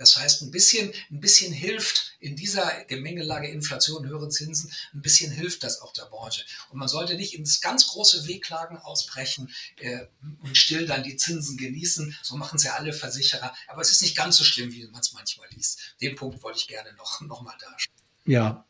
Das 0.01 0.17
heißt, 0.17 0.41
ein 0.41 0.49
bisschen, 0.49 0.91
ein 1.11 1.19
bisschen 1.19 1.53
hilft 1.53 2.13
in 2.19 2.35
dieser 2.35 2.85
Gemengelage 2.85 3.47
Inflation, 3.47 4.07
höhere 4.07 4.29
Zinsen, 4.29 4.71
ein 4.95 5.01
bisschen 5.03 5.31
hilft 5.31 5.63
das 5.63 5.79
auch 5.81 5.93
der 5.93 6.05
Branche. 6.05 6.41
Und 6.71 6.79
man 6.79 6.87
sollte 6.87 7.13
nicht 7.13 7.35
ins 7.35 7.61
ganz 7.61 7.87
große 7.87 8.27
Wehklagen 8.27 8.79
ausbrechen 8.79 9.51
äh, 9.79 10.07
und 10.41 10.57
still 10.57 10.87
dann 10.87 11.03
die 11.03 11.17
Zinsen 11.17 11.55
genießen. 11.55 12.15
So 12.23 12.35
machen 12.35 12.55
es 12.55 12.63
ja 12.63 12.73
alle 12.73 12.93
Versicherer. 12.93 13.53
Aber 13.67 13.81
es 13.81 13.91
ist 13.91 14.01
nicht 14.01 14.17
ganz 14.17 14.37
so 14.37 14.43
schlimm, 14.43 14.71
wie 14.71 14.87
man 14.87 15.01
es 15.01 15.13
manchmal 15.13 15.47
liest. 15.51 15.95
Den 16.01 16.15
Punkt 16.15 16.41
wollte 16.41 16.57
ich 16.57 16.67
gerne 16.67 16.91
noch, 16.93 17.21
noch 17.21 17.43
mal 17.43 17.55
darstellen. 17.59 17.95
Ja, 18.25 18.65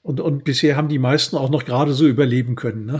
und, 0.00 0.20
und 0.20 0.44
bisher 0.44 0.76
haben 0.76 0.88
die 0.88 0.98
meisten 0.98 1.36
auch 1.36 1.50
noch 1.50 1.66
gerade 1.66 1.92
so 1.92 2.06
überleben 2.06 2.54
können. 2.54 2.86
Ne? 2.86 2.98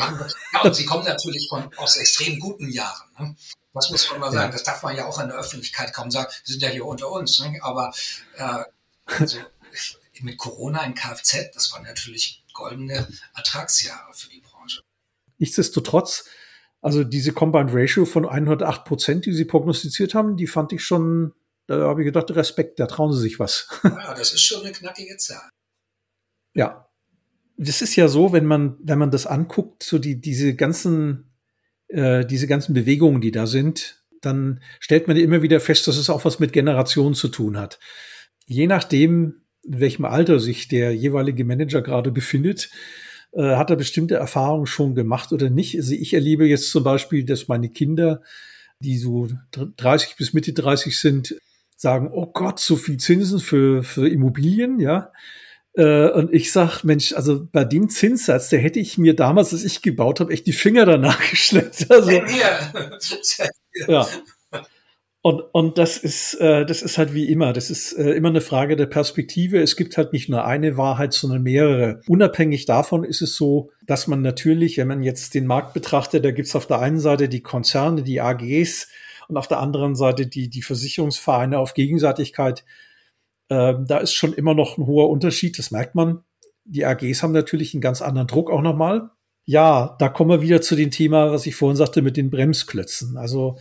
Ja, 0.53 0.63
und 0.65 0.75
sie 0.75 0.85
kommen 0.85 1.07
natürlich 1.07 1.49
von, 1.49 1.71
aus 1.77 1.97
extrem 1.97 2.39
guten 2.39 2.69
Jahren. 2.71 3.09
Ne? 3.19 3.37
Das 3.79 3.91
muss 3.91 4.11
man 4.11 4.21
mal 4.21 4.33
sagen. 4.33 4.51
Ja. 4.51 4.53
Das 4.53 4.63
darf 4.63 4.83
man 4.83 4.97
ja 4.97 5.07
auch 5.07 5.21
in 5.21 5.29
der 5.29 5.39
Öffentlichkeit 5.39 5.93
kaum 5.93 6.11
sagen. 6.11 6.29
Wir 6.45 6.53
sind 6.53 6.63
ja 6.63 6.69
hier 6.69 6.85
unter 6.85 7.11
uns. 7.11 7.41
Ne? 7.41 7.59
Aber 7.63 7.93
äh, 8.37 8.65
also, 9.07 9.39
mit 10.23 10.39
Corona 10.39 10.85
in 10.85 10.95
Kfz, 10.95 11.51
das 11.55 11.73
waren 11.73 11.85
natürlich 11.85 12.45
goldene 12.53 13.07
Ertragsjahre 13.35 14.13
für 14.13 14.29
die 14.31 14.41
Branche. 14.41 14.83
Nichtsdestotrotz, 15.39 16.25
also 16.81 17.05
diese 17.05 17.33
Combined 17.33 17.71
Ratio 17.73 18.05
von 18.05 18.29
108 18.29 18.85
Prozent, 18.85 19.27
die 19.27 19.33
Sie 19.33 19.45
prognostiziert 19.45 20.15
haben, 20.15 20.37
die 20.37 20.47
fand 20.47 20.73
ich 20.73 20.85
schon, 20.85 21.35
da 21.67 21.81
habe 21.89 22.03
ich 22.03 22.07
gedacht, 22.07 22.31
Respekt, 22.33 22.81
da 22.81 22.87
trauen 22.87 23.13
Sie 23.13 23.21
sich 23.21 23.39
was. 23.39 23.69
Ja, 23.85 24.15
das 24.15 24.33
ist 24.33 24.43
schon 24.43 24.63
eine 24.63 24.73
knackige 24.73 25.17
Zahl. 25.17 25.49
Ja. 26.55 26.89
Das 27.57 27.83
ist 27.83 27.97
ja 27.97 28.07
so, 28.07 28.33
wenn 28.33 28.47
man, 28.47 28.77
wenn 28.81 28.99
man 28.99 29.11
das 29.11 29.27
anguckt, 29.27 29.83
so 29.83 29.99
die, 29.99 30.21
diese 30.21 30.55
ganzen 30.55 31.28
äh, 31.89 32.25
diese 32.25 32.47
ganzen 32.47 32.75
Bewegungen, 32.75 33.21
die 33.21 33.31
da 33.31 33.47
sind, 33.47 34.03
dann 34.21 34.61
stellt 34.81 35.09
man 35.09 35.17
immer 35.17 35.43
wieder 35.43 35.61
fest, 35.61 35.87
dass 35.87 35.97
es 35.97 36.11
auch 36.11 36.25
was 36.25 36.39
mit 36.39 36.53
Generationen 36.53 37.15
zu 37.15 37.29
tun 37.29 37.59
hat. 37.59 37.79
Je 38.47 38.67
nachdem, 38.67 39.43
in 39.63 39.81
welchem 39.81 40.05
Alter 40.05 40.41
sich 40.41 40.69
der 40.69 40.95
jeweilige 40.95 41.45
Manager 41.45 41.83
gerade 41.83 42.11
befindet, 42.11 42.71
äh, 43.33 43.57
hat 43.57 43.71
er 43.71 43.77
bestimmte 43.77 44.17
Erfahrungen 44.17 44.67
schon 44.67 44.95
gemacht 44.95 45.33
oder 45.33 45.51
nicht. 45.51 45.77
Also 45.77 45.95
ich 45.95 46.15
erlebe 46.15 46.47
jetzt 46.47 46.71
zum 46.71 46.85
Beispiel, 46.85 47.25
dass 47.25 47.49
meine 47.49 47.69
Kinder, 47.69 48.23
die 48.81 48.97
so 48.97 49.29
30 49.53 50.17
bis 50.17 50.33
Mitte 50.33 50.53
30 50.53 50.99
sind, 50.99 51.37
sagen, 51.77 52.11
oh 52.13 52.27
Gott, 52.27 52.59
so 52.59 52.77
viel 52.77 52.97
Zinsen 52.97 53.39
für, 53.39 53.83
für 53.83 54.09
Immobilien, 54.09 54.81
ja. 54.81 55.13
Äh, 55.79 56.11
und 56.11 56.35
ich 56.35 56.51
sag, 56.51 56.83
Mensch, 56.83 57.13
also 57.13 57.47
bei 57.53 57.65
dem 57.65 57.89
Zinssatz, 57.89 58.49
der 58.49 58.59
hätte 58.59 58.81
ich 58.81 58.99
mir 58.99 59.15
damals, 59.15 59.53
als 59.53 59.63
ich 59.63 59.81
gebaut 59.81 60.19
habe, 60.19 60.33
echt 60.33 60.47
die 60.49 60.53
Finger 60.53 60.85
danach 60.85 61.21
geschleppt. 61.31 61.87
Also, 61.89 62.11
ja. 63.87 64.09
Und, 65.23 65.43
und 65.53 65.79
das 65.79 65.99
ist, 65.99 66.35
äh, 66.35 66.67
das 66.67 66.83
ist 66.83 66.99
halt 66.99 67.15
wie 67.15 67.31
immer. 67.31 67.53
Das 67.53 67.71
ist 67.71 67.93
äh, 67.93 68.11
immer 68.11 68.29
eine 68.29 68.41
Frage 68.41 68.75
der 68.75 68.87
Perspektive. 68.87 69.61
Es 69.61 69.77
gibt 69.77 69.97
halt 69.97 70.13
nicht 70.13 70.29
nur 70.29 70.45
eine 70.45 70.77
Wahrheit, 70.77 71.13
sondern 71.13 71.45
mehrere. 71.45 72.01
Unabhängig 72.09 72.67
davon 72.67 73.05
ist 73.05 73.23
es 73.23 73.37
so, 73.37 73.71
dass 73.87 74.09
man 74.09 74.21
natürlich, 74.21 74.79
wenn 74.79 74.89
man 74.89 75.03
jetzt 75.05 75.35
den 75.35 75.47
Markt 75.47 75.75
betrachtet, 75.75 76.25
da 76.25 76.33
gibt's 76.33 76.57
auf 76.57 76.67
der 76.67 76.81
einen 76.81 76.99
Seite 76.99 77.29
die 77.29 77.43
Konzerne, 77.43 78.03
die 78.03 78.21
AGs 78.21 78.89
und 79.29 79.37
auf 79.37 79.47
der 79.47 79.61
anderen 79.61 79.95
Seite 79.95 80.27
die, 80.27 80.49
die 80.49 80.63
Versicherungsvereine 80.63 81.59
auf 81.59 81.75
Gegenseitigkeit. 81.75 82.65
Äh, 83.49 83.75
da 83.87 83.99
ist 83.99 84.13
schon 84.13 84.33
immer 84.33 84.55
noch 84.55 84.79
ein 84.79 84.87
hoher 84.87 85.11
Unterschied, 85.11 85.59
das 85.59 85.71
merkt 85.71 85.95
man. 85.95 86.23
Die 86.65 86.85
AGs 86.85 87.23
haben 87.23 87.33
natürlich 87.33 87.75
einen 87.75 87.81
ganz 87.81 88.03
anderen 88.03 88.29
Druck 88.29 88.51
auch 88.51 88.63
nochmal. 88.63 89.11
Ja, 89.45 89.97
da 89.99 90.09
kommen 90.11 90.31
wir 90.31 90.43
wieder 90.43 90.61
zu 90.61 90.77
dem 90.77 90.91
Thema, 90.91 91.33
was 91.33 91.47
ich 91.47 91.57
vorhin 91.57 91.77
sagte 91.77 92.03
mit 92.03 92.17
den 92.19 92.31
Bremsklötzen. 92.31 93.17
Also 93.17 93.59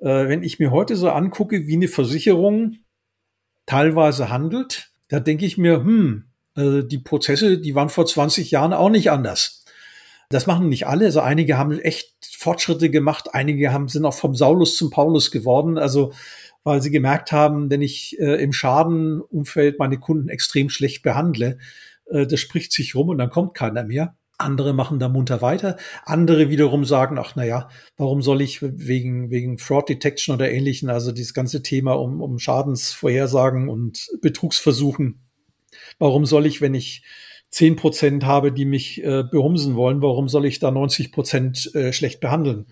äh, 0.00 0.28
wenn 0.28 0.42
ich 0.42 0.58
mir 0.60 0.70
heute 0.70 0.94
so 0.94 1.10
angucke, 1.10 1.66
wie 1.66 1.74
eine 1.74 1.88
Versicherung 1.88 2.76
teilweise 3.66 4.30
handelt, 4.30 4.92
da 5.08 5.20
denke 5.20 5.44
ich 5.46 5.58
mir, 5.58 5.78
hm, 5.78 6.26
äh, 6.56 6.84
die 6.84 6.98
Prozesse, 6.98 7.58
die 7.58 7.74
waren 7.74 7.88
vor 7.88 8.06
20 8.06 8.50
Jahren 8.50 8.72
auch 8.72 8.90
nicht 8.90 9.10
anders. 9.10 9.64
Das 10.30 10.46
machen 10.46 10.68
nicht 10.68 10.86
alle. 10.86 11.06
Also 11.06 11.20
einige 11.20 11.58
haben 11.58 11.78
echt 11.78 12.14
Fortschritte 12.38 12.90
gemacht, 12.90 13.34
einige 13.34 13.72
haben, 13.72 13.88
sind 13.88 14.04
auch 14.04 14.14
vom 14.14 14.34
Saulus 14.34 14.76
zum 14.76 14.90
Paulus 14.90 15.30
geworden. 15.30 15.78
Also 15.78 16.12
weil 16.64 16.82
sie 16.82 16.90
gemerkt 16.90 17.30
haben, 17.30 17.70
wenn 17.70 17.82
ich 17.82 18.18
äh, 18.18 18.42
im 18.42 18.52
Schadenumfeld 18.52 19.78
meine 19.78 19.98
Kunden 19.98 20.28
extrem 20.28 20.70
schlecht 20.70 21.02
behandle, 21.02 21.58
äh, 22.06 22.26
das 22.26 22.40
spricht 22.40 22.72
sich 22.72 22.94
rum 22.94 23.10
und 23.10 23.18
dann 23.18 23.30
kommt 23.30 23.54
keiner 23.54 23.84
mehr. 23.84 24.16
Andere 24.36 24.72
machen 24.72 24.98
da 24.98 25.08
munter 25.08 25.42
weiter. 25.42 25.76
Andere 26.04 26.50
wiederum 26.50 26.84
sagen, 26.84 27.18
ach, 27.18 27.34
na 27.36 27.44
ja, 27.44 27.68
warum 27.96 28.20
soll 28.20 28.42
ich 28.42 28.60
wegen, 28.62 29.30
wegen 29.30 29.58
Fraud 29.58 29.88
Detection 29.88 30.34
oder 30.34 30.50
ähnlichen, 30.50 30.90
also 30.90 31.12
dieses 31.12 31.34
ganze 31.34 31.62
Thema 31.62 31.92
um, 31.92 32.20
um 32.20 32.40
Schadensvorhersagen 32.40 33.68
und 33.68 34.10
Betrugsversuchen. 34.20 35.20
Warum 35.98 36.26
soll 36.26 36.46
ich, 36.46 36.60
wenn 36.60 36.74
ich 36.74 37.04
zehn 37.50 37.76
Prozent 37.76 38.24
habe, 38.24 38.50
die 38.50 38.64
mich 38.64 39.04
äh, 39.04 39.22
behumsen 39.22 39.76
wollen, 39.76 40.02
warum 40.02 40.28
soll 40.28 40.46
ich 40.46 40.58
da 40.58 40.72
90 40.72 41.12
Prozent 41.12 41.72
äh, 41.74 41.92
schlecht 41.92 42.18
behandeln? 42.18 42.66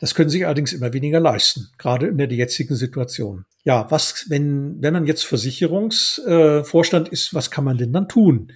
Das 0.00 0.14
können 0.14 0.30
sich 0.30 0.46
allerdings 0.46 0.72
immer 0.72 0.92
weniger 0.94 1.20
leisten, 1.20 1.68
gerade 1.76 2.08
in 2.08 2.16
der 2.16 2.32
jetzigen 2.32 2.74
Situation. 2.74 3.44
Ja, 3.64 3.90
was, 3.90 4.24
wenn, 4.28 4.80
wenn 4.80 4.94
man 4.94 5.06
jetzt 5.06 5.24
Versicherungsvorstand 5.26 7.08
äh, 7.08 7.12
ist, 7.12 7.34
was 7.34 7.50
kann 7.50 7.64
man 7.64 7.76
denn 7.76 7.92
dann 7.92 8.08
tun? 8.08 8.50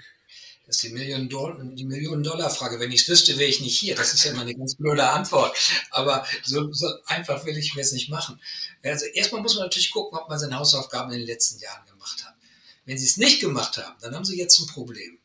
Das 0.67 0.77
ist 0.77 0.85
die 0.85 1.85
Millionen-Dollar-Frage. 1.85 2.81
Wenn 2.81 2.91
ich 2.91 3.03
es 3.03 3.09
wüsste, 3.11 3.39
wäre 3.39 3.51
ich 3.51 3.61
nicht 3.61 3.79
hier. 3.79 3.95
Das 3.95 4.15
ist 4.15 4.25
ja 4.25 4.31
immer 4.33 4.41
eine 4.41 4.55
ganz 4.55 4.77
blöde 4.77 5.07
Antwort. 5.07 5.55
Aber 5.91 6.25
so, 6.43 6.73
so 6.73 6.89
einfach 7.05 7.45
will 7.45 7.59
ich 7.59 7.75
mir 7.75 7.83
es 7.83 7.93
nicht 7.93 8.09
machen. 8.09 8.41
Also 8.83 9.05
erstmal 9.13 9.43
muss 9.43 9.57
man 9.57 9.65
natürlich 9.65 9.91
gucken, 9.91 10.19
ob 10.19 10.31
man 10.31 10.39
seine 10.39 10.59
Hausaufgaben 10.59 11.13
in 11.13 11.19
den 11.19 11.27
letzten 11.27 11.61
Jahren 11.61 11.85
gemacht 11.87 12.25
hat. 12.25 12.35
Wenn 12.87 12.97
Sie 12.97 13.05
es 13.05 13.19
nicht 13.19 13.41
gemacht 13.41 13.77
haben, 13.77 13.95
dann 14.01 14.15
haben 14.15 14.25
Sie 14.25 14.39
jetzt 14.39 14.59
ein 14.59 14.67
Problem. 14.67 15.19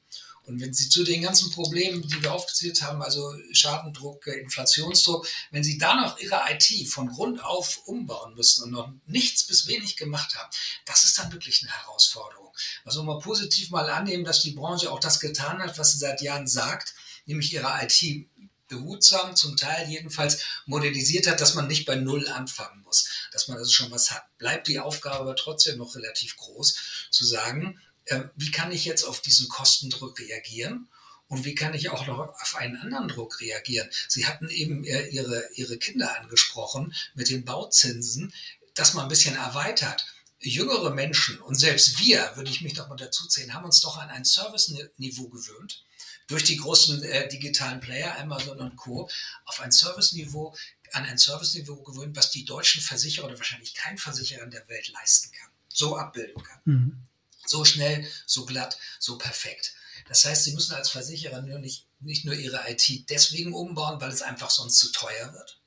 Und 0.50 0.60
wenn 0.60 0.74
Sie 0.74 0.90
zu 0.90 1.04
den 1.04 1.22
ganzen 1.22 1.52
Problemen, 1.52 2.02
die 2.02 2.22
wir 2.24 2.34
aufgezählt 2.34 2.82
haben, 2.82 3.04
also 3.04 3.34
Schadendruck, 3.52 4.26
Inflationsdruck, 4.26 5.28
wenn 5.52 5.64
Sie 5.64 5.78
da 5.78 5.96
noch 5.96 6.20
Ihre 6.20 6.42
IT 6.50 6.90
von 6.90 7.08
Grund 7.08 7.44
auf 7.44 7.82
umbauen 7.86 8.34
müssen 8.34 8.64
und 8.64 8.72
noch 8.72 8.92
nichts 9.06 9.46
bis 9.46 9.68
wenig 9.68 9.96
gemacht 9.96 10.36
haben, 10.36 10.50
das 10.86 11.06
ist 11.06 11.20
dann 11.20 11.32
wirklich 11.32 11.62
eine 11.62 11.72
Herausforderung. 11.72 12.52
Also 12.84 13.04
mal 13.04 13.20
positiv 13.20 13.70
mal 13.70 13.90
annehmen, 13.90 14.26
dass 14.26 14.42
die 14.42 14.52
Branche 14.52 14.92
auch 14.92 15.00
das 15.00 15.20
getan 15.20 15.60
hat, 15.60 15.78
was 15.78 15.92
sie 15.92 16.00
seit 16.00 16.22
Jahren 16.22 16.48
sagt, 16.48 16.96
nämlich 17.26 17.54
ihre 17.54 17.72
IT 17.84 18.28
behutsam, 18.70 19.36
zum 19.36 19.58
Teil 19.58 19.90
jedenfalls 19.90 20.44
modernisiert 20.66 21.28
hat, 21.28 21.42
dass 21.42 21.56
man 21.56 21.68
nicht 21.68 21.86
bei 21.86 21.96
Null 21.96 22.28
anfangen 22.30 22.84
muss, 22.84 23.10
dass 23.34 23.48
man 23.48 23.58
also 23.58 23.72
schon 23.72 23.92
was 23.92 24.12
hat. 24.12 24.24
Bleibt 24.38 24.68
die 24.68 24.80
Aufgabe 24.80 25.20
aber 25.20 25.36
trotzdem 25.36 25.78
noch 25.78 25.96
relativ 25.96 26.38
groß, 26.38 26.78
zu 27.10 27.26
sagen, 27.26 27.80
äh, 27.80 27.89
wie 28.36 28.52
kann 28.52 28.72
ich 28.72 28.86
jetzt 28.86 29.04
auf 29.04 29.22
diesen 29.22 29.50
Kostendruck 29.50 30.20
reagieren? 30.20 30.88
Und 31.28 31.46
wie 31.46 31.54
kann 31.54 31.76
ich 31.76 31.90
auch 31.90 32.08
noch 32.08 32.18
auf 32.20 32.56
einen 32.56 32.78
anderen 32.78 33.08
Druck 33.08 33.40
reagieren? 33.40 33.88
Sie 34.08 34.26
hatten 34.26 34.50
eben 34.50 34.84
äh, 34.84 35.08
ihre, 35.10 35.48
ihre 35.54 35.78
Kinder 35.78 36.20
angesprochen 36.20 36.94
mit 37.14 37.30
den 37.30 37.46
Bauzinsen, 37.46 38.34
dass 38.74 38.96
man 38.96 39.06
ein 39.06 39.10
bisschen 39.10 39.36
erweitert. 39.36 40.08
Jüngere 40.40 40.90
Menschen 40.90 41.40
und 41.40 41.56
selbst 41.56 42.00
wir, 42.00 42.32
würde 42.36 42.50
ich 42.50 42.62
mich 42.62 42.76
noch 42.76 42.88
mal 42.88 42.96
dazu 42.96 43.28
zählen, 43.28 43.54
haben 43.54 43.66
uns 43.66 43.82
doch 43.82 43.98
an 43.98 44.10
ein 44.10 44.26
Service-Niveau 44.26 45.28
gewöhnt 45.28 45.84
durch 46.28 46.44
die 46.44 46.58
großen 46.58 47.04
äh, 47.04 47.28
digitalen 47.28 47.80
Player, 47.80 48.18
Amazon 48.20 48.60
und 48.60 48.76
Co., 48.76 49.10
auf 49.46 49.60
ein 49.60 49.72
Service-Niveau, 49.72 50.56
an 50.94 51.06
ein 51.06 51.18
Service-Niveau 51.18 51.84
gewöhnt, 51.84 52.16
was 52.16 52.32
die 52.32 52.46
deutschen 52.46 52.82
Versicherer 52.82 53.26
oder 53.26 53.38
wahrscheinlich 53.38 53.74
kein 53.74 53.98
Versicherer 53.98 54.44
in 54.44 54.52
der 54.52 54.68
Welt 54.70 54.90
leisten 54.90 55.32
kann, 55.32 55.50
so 55.68 55.98
abbilden 55.98 56.42
kann. 56.42 56.62
Mhm. 56.66 57.09
So 57.50 57.66
schnell, 57.66 58.08
so 58.28 58.46
glatt, 58.46 58.78
so 59.00 59.18
perfekt. 59.18 59.74
Das 60.08 60.24
heißt, 60.24 60.44
Sie 60.44 60.54
müssen 60.54 60.76
als 60.76 60.92
Versicherer 60.92 61.42
nicht, 61.42 61.88
nicht 62.00 62.24
nur 62.24 62.36
Ihre 62.36 62.62
IT 62.70 63.10
deswegen 63.10 63.56
umbauen, 63.56 64.00
weil 64.00 64.12
es 64.12 64.22
einfach 64.22 64.52
sonst 64.52 64.78
zu 64.78 64.92
teuer 64.92 65.34
wird 65.34 65.60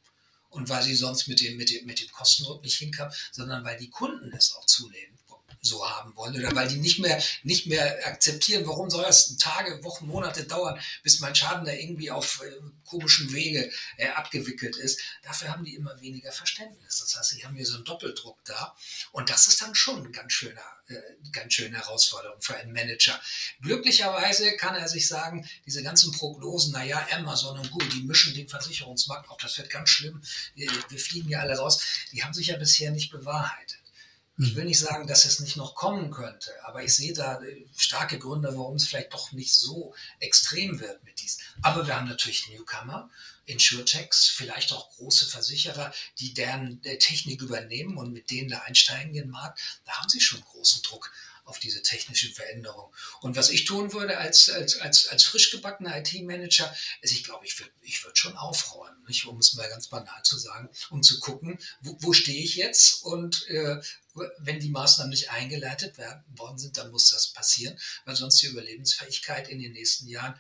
und 0.48 0.68
weil 0.68 0.84
Sie 0.84 0.94
sonst 0.94 1.26
mit 1.26 1.40
dem, 1.40 1.56
mit 1.56 1.70
dem, 1.70 1.84
mit 1.84 2.00
dem 2.00 2.08
Kostendruck 2.12 2.62
nicht 2.62 2.78
hinkommen, 2.78 3.12
sondern 3.32 3.64
weil 3.64 3.78
die 3.78 3.90
Kunden 3.90 4.32
es 4.32 4.54
auch 4.54 4.66
zulehnen 4.66 5.11
so 5.62 5.88
haben 5.88 6.14
wollen 6.16 6.36
oder 6.36 6.54
weil 6.56 6.68
die 6.68 6.76
nicht 6.76 6.98
mehr, 6.98 7.22
nicht 7.44 7.66
mehr 7.66 8.04
akzeptieren, 8.06 8.66
warum 8.66 8.90
soll 8.90 9.04
das 9.04 9.36
Tage, 9.36 9.82
Wochen, 9.84 10.06
Monate 10.06 10.42
dauern, 10.44 10.78
bis 11.04 11.20
mein 11.20 11.36
Schaden 11.36 11.64
da 11.64 11.72
irgendwie 11.72 12.10
auf 12.10 12.42
äh, 12.42 12.50
komischen 12.84 13.32
Wege 13.32 13.70
äh, 13.96 14.08
abgewickelt 14.08 14.76
ist. 14.76 15.00
Dafür 15.22 15.50
haben 15.50 15.64
die 15.64 15.76
immer 15.76 15.98
weniger 16.00 16.32
Verständnis. 16.32 16.98
Das 16.98 17.16
heißt, 17.16 17.30
sie 17.30 17.44
haben 17.44 17.54
hier 17.54 17.64
so 17.64 17.76
einen 17.76 17.84
Doppeldruck 17.84 18.44
da 18.44 18.76
und 19.12 19.30
das 19.30 19.46
ist 19.46 19.62
dann 19.62 19.74
schon 19.76 20.04
ein 20.04 20.12
ganz 20.12 20.32
schöner, 20.32 20.60
äh, 20.88 21.00
ganz 21.30 21.54
schöne 21.54 21.76
Herausforderung 21.76 22.42
für 22.42 22.56
einen 22.56 22.72
Manager. 22.72 23.18
Glücklicherweise 23.60 24.56
kann 24.56 24.74
er 24.74 24.88
sich 24.88 25.06
sagen, 25.06 25.48
diese 25.64 25.84
ganzen 25.84 26.10
Prognosen, 26.10 26.72
naja, 26.72 27.06
Amazon 27.12 27.60
und 27.60 27.70
Google, 27.70 27.88
die 27.90 28.02
mischen 28.02 28.34
den 28.34 28.48
Versicherungsmarkt 28.48 29.30
auf, 29.30 29.40
das 29.40 29.56
wird 29.58 29.70
ganz 29.70 29.90
schlimm, 29.90 30.20
wir, 30.56 30.68
wir 30.88 30.98
fliegen 30.98 31.28
ja 31.28 31.38
alle 31.38 31.56
raus, 31.56 31.80
die 32.10 32.24
haben 32.24 32.34
sich 32.34 32.48
ja 32.48 32.56
bisher 32.56 32.90
nicht 32.90 33.12
bewahrheitet. 33.12 33.81
Ich 34.38 34.50
hm. 34.50 34.56
will 34.56 34.64
nicht 34.64 34.80
sagen, 34.80 35.06
dass 35.06 35.24
es 35.24 35.40
nicht 35.40 35.56
noch 35.56 35.74
kommen 35.74 36.10
könnte, 36.10 36.50
aber 36.64 36.82
ich 36.82 36.94
sehe 36.94 37.12
da 37.12 37.40
äh, 37.42 37.66
starke 37.76 38.18
Gründe, 38.18 38.56
warum 38.56 38.76
es 38.76 38.86
vielleicht 38.86 39.12
doch 39.12 39.32
nicht 39.32 39.54
so 39.54 39.94
extrem 40.20 40.80
wird 40.80 41.04
mit 41.04 41.20
dies. 41.20 41.38
Aber 41.60 41.86
wir 41.86 41.96
haben 41.96 42.08
natürlich 42.08 42.48
Newcomer, 42.48 43.10
Insurtechs, 43.46 44.28
vielleicht 44.28 44.72
auch 44.72 44.90
große 44.90 45.26
Versicherer, 45.26 45.92
die 46.18 46.34
deren 46.34 46.80
Technik 46.82 47.42
übernehmen 47.42 47.96
und 47.96 48.12
mit 48.12 48.30
denen 48.30 48.48
da 48.48 48.60
einsteigen 48.60 49.14
in 49.14 49.22
den 49.24 49.30
Markt. 49.30 49.60
Da 49.84 49.92
haben 49.92 50.08
sie 50.08 50.20
schon 50.20 50.40
großen 50.40 50.82
Druck 50.82 51.12
auf 51.44 51.58
diese 51.58 51.82
technischen 51.82 52.32
Veränderungen. 52.32 52.92
Und 53.20 53.36
was 53.36 53.50
ich 53.50 53.64
tun 53.64 53.92
würde 53.92 54.16
als, 54.18 54.48
als, 54.48 54.80
als, 54.80 55.08
als 55.08 55.24
frisch 55.24 55.50
gebackener 55.50 55.98
IT-Manager, 55.98 56.74
ist, 57.00 57.12
ich 57.12 57.24
glaube, 57.24 57.44
ich 57.44 57.58
würde 57.58 57.72
ich 57.82 58.04
würd 58.04 58.16
schon 58.16 58.36
aufräumen, 58.36 59.02
nicht, 59.08 59.26
um 59.26 59.38
es 59.38 59.54
mal 59.54 59.68
ganz 59.68 59.88
banal 59.88 60.22
zu 60.22 60.38
sagen, 60.38 60.68
um 60.90 61.02
zu 61.02 61.18
gucken, 61.18 61.58
wo, 61.80 61.96
wo 62.00 62.12
stehe 62.12 62.42
ich 62.42 62.54
jetzt 62.54 63.02
und 63.02 63.48
äh, 63.48 63.80
wenn 64.38 64.60
die 64.60 64.68
Maßnahmen 64.68 65.10
nicht 65.10 65.30
eingeleitet 65.30 65.98
werden, 65.98 66.22
worden 66.36 66.58
sind, 66.58 66.76
dann 66.76 66.90
muss 66.90 67.10
das 67.10 67.28
passieren, 67.28 67.78
weil 68.04 68.14
sonst 68.14 68.40
die 68.42 68.46
Überlebensfähigkeit 68.46 69.48
in 69.48 69.60
den 69.60 69.72
nächsten 69.72 70.06
Jahren, 70.06 70.38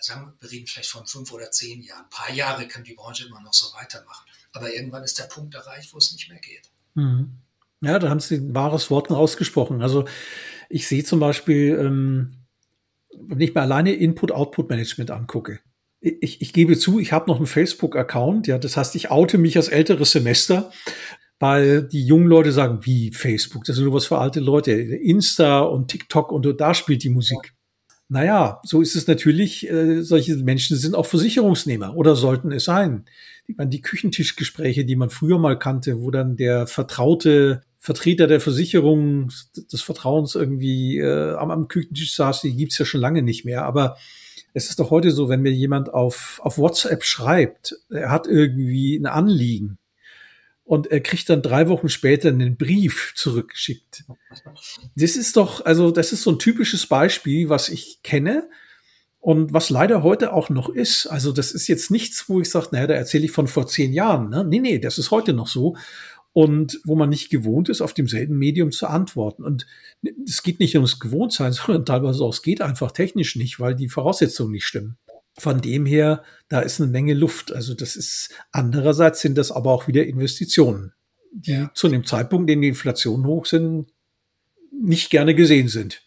sagen 0.00 0.32
wir, 0.40 0.50
reden 0.50 0.66
vielleicht 0.66 0.90
von 0.90 1.06
fünf 1.06 1.32
oder 1.32 1.50
zehn 1.50 1.82
Jahren, 1.82 2.04
ein 2.04 2.10
paar 2.10 2.32
Jahre 2.32 2.66
kann 2.66 2.84
die 2.84 2.94
Branche 2.94 3.26
immer 3.26 3.40
noch 3.40 3.52
so 3.52 3.74
weitermachen. 3.76 4.26
Aber 4.52 4.74
irgendwann 4.74 5.04
ist 5.04 5.18
der 5.18 5.24
Punkt 5.24 5.54
erreicht, 5.54 5.92
wo 5.92 5.98
es 5.98 6.12
nicht 6.12 6.28
mehr 6.28 6.40
geht. 6.40 6.70
Mhm. 6.94 7.38
Ja, 7.82 7.98
da 7.98 8.10
haben 8.10 8.20
Sie 8.20 8.36
ein 8.36 8.54
wahres 8.54 8.90
Wort 8.90 9.10
ausgesprochen. 9.10 9.80
Also 9.82 10.04
ich 10.68 10.86
sehe 10.86 11.04
zum 11.04 11.20
Beispiel, 11.20 11.78
ähm, 11.80 12.40
wenn 13.18 13.40
ich 13.40 13.54
mir 13.54 13.62
alleine 13.62 13.92
Input-Output-Management 13.92 15.10
angucke. 15.10 15.60
Ich, 16.00 16.40
ich 16.40 16.52
gebe 16.52 16.78
zu, 16.78 16.98
ich 16.98 17.12
habe 17.12 17.30
noch 17.30 17.36
einen 17.36 17.46
Facebook-Account, 17.46 18.46
ja, 18.46 18.58
das 18.58 18.76
heißt, 18.76 18.94
ich 18.96 19.10
oute 19.10 19.36
mich 19.36 19.56
als 19.56 19.68
älteres 19.68 20.12
Semester, 20.12 20.72
weil 21.38 21.82
die 21.82 22.04
jungen 22.04 22.26
Leute 22.26 22.52
sagen, 22.52 22.84
wie 22.84 23.12
Facebook, 23.12 23.64
das 23.64 23.76
ist 23.76 23.82
nur 23.82 23.94
was 23.94 24.06
für 24.06 24.18
alte 24.18 24.40
Leute. 24.40 24.72
Insta 24.72 25.60
und 25.60 25.88
TikTok 25.88 26.32
und 26.32 26.46
da 26.58 26.74
spielt 26.74 27.02
die 27.02 27.10
Musik. 27.10 27.54
Naja, 28.12 28.60
so 28.64 28.82
ist 28.82 28.96
es 28.96 29.06
natürlich, 29.06 29.70
äh, 29.70 30.02
solche 30.02 30.34
Menschen 30.36 30.76
sind 30.76 30.96
auch 30.96 31.06
Versicherungsnehmer 31.06 31.96
oder 31.96 32.16
sollten 32.16 32.50
es 32.50 32.64
sein. 32.64 33.04
Ich 33.46 33.56
meine, 33.56 33.70
die 33.70 33.82
Küchentischgespräche, 33.82 34.84
die 34.84 34.96
man 34.96 35.10
früher 35.10 35.38
mal 35.38 35.56
kannte, 35.56 36.00
wo 36.00 36.10
dann 36.10 36.34
der 36.34 36.66
vertraute 36.66 37.60
Vertreter 37.78 38.26
der 38.26 38.40
Versicherung 38.40 39.30
des 39.72 39.82
Vertrauens 39.82 40.34
irgendwie 40.34 40.98
äh, 40.98 41.34
am, 41.34 41.52
am 41.52 41.68
Küchentisch 41.68 42.16
saß, 42.16 42.40
die 42.40 42.56
gibt's 42.56 42.78
ja 42.78 42.84
schon 42.84 43.00
lange 43.00 43.22
nicht 43.22 43.44
mehr. 43.44 43.64
Aber 43.64 43.96
es 44.54 44.70
ist 44.70 44.80
doch 44.80 44.90
heute 44.90 45.12
so, 45.12 45.28
wenn 45.28 45.42
mir 45.42 45.52
jemand 45.52 45.94
auf, 45.94 46.40
auf 46.42 46.58
WhatsApp 46.58 47.04
schreibt, 47.04 47.76
er 47.90 48.10
hat 48.10 48.26
irgendwie 48.26 48.96
ein 48.96 49.06
Anliegen 49.06 49.78
und 50.70 50.86
er 50.86 51.00
kriegt 51.00 51.28
dann 51.28 51.42
drei 51.42 51.68
Wochen 51.68 51.88
später 51.88 52.28
einen 52.28 52.56
Brief 52.56 53.12
zurückgeschickt. 53.16 54.04
Das 54.94 55.16
ist 55.16 55.36
doch, 55.36 55.64
also 55.64 55.90
das 55.90 56.12
ist 56.12 56.22
so 56.22 56.30
ein 56.30 56.38
typisches 56.38 56.86
Beispiel, 56.86 57.48
was 57.48 57.68
ich 57.70 58.04
kenne 58.04 58.48
und 59.18 59.52
was 59.52 59.70
leider 59.70 60.04
heute 60.04 60.32
auch 60.32 60.48
noch 60.48 60.68
ist. 60.68 61.08
Also 61.08 61.32
das 61.32 61.50
ist 61.50 61.66
jetzt 61.66 61.90
nichts, 61.90 62.28
wo 62.28 62.40
ich 62.40 62.48
sage, 62.48 62.68
naja, 62.70 62.86
da 62.86 62.94
erzähle 62.94 63.24
ich 63.24 63.32
von 63.32 63.48
vor 63.48 63.66
zehn 63.66 63.92
Jahren. 63.92 64.30
Ne? 64.30 64.44
Nee, 64.44 64.60
nee, 64.60 64.78
das 64.78 64.98
ist 64.98 65.10
heute 65.10 65.32
noch 65.32 65.48
so. 65.48 65.74
Und 66.32 66.80
wo 66.84 66.94
man 66.94 67.08
nicht 67.08 67.30
gewohnt 67.30 67.68
ist, 67.68 67.80
auf 67.80 67.92
demselben 67.92 68.38
Medium 68.38 68.70
zu 68.70 68.86
antworten. 68.86 69.42
Und 69.42 69.66
es 70.24 70.44
geht 70.44 70.60
nicht 70.60 70.76
ums 70.76 71.00
Gewohntsein, 71.00 71.50
sondern 71.52 71.84
teilweise 71.84 72.22
auch, 72.22 72.32
es 72.32 72.42
geht 72.42 72.62
einfach 72.62 72.92
technisch 72.92 73.34
nicht, 73.34 73.58
weil 73.58 73.74
die 73.74 73.88
Voraussetzungen 73.88 74.52
nicht 74.52 74.66
stimmen. 74.66 74.98
Von 75.40 75.62
dem 75.62 75.86
her, 75.86 76.22
da 76.48 76.60
ist 76.60 76.80
eine 76.80 76.90
Menge 76.90 77.14
Luft. 77.14 77.50
Also 77.50 77.72
das 77.72 77.96
ist, 77.96 78.28
andererseits 78.52 79.22
sind 79.22 79.38
das 79.38 79.50
aber 79.50 79.72
auch 79.72 79.88
wieder 79.88 80.04
Investitionen, 80.04 80.92
die 81.32 81.52
ja. 81.52 81.70
zu 81.74 81.88
dem 81.88 82.04
Zeitpunkt, 82.04 82.50
in 82.50 82.58
dem 82.58 82.62
die 82.62 82.68
Inflation 82.68 83.24
hoch 83.24 83.46
sind, 83.46 83.90
nicht 84.70 85.08
gerne 85.08 85.34
gesehen 85.34 85.68
sind. 85.68 86.02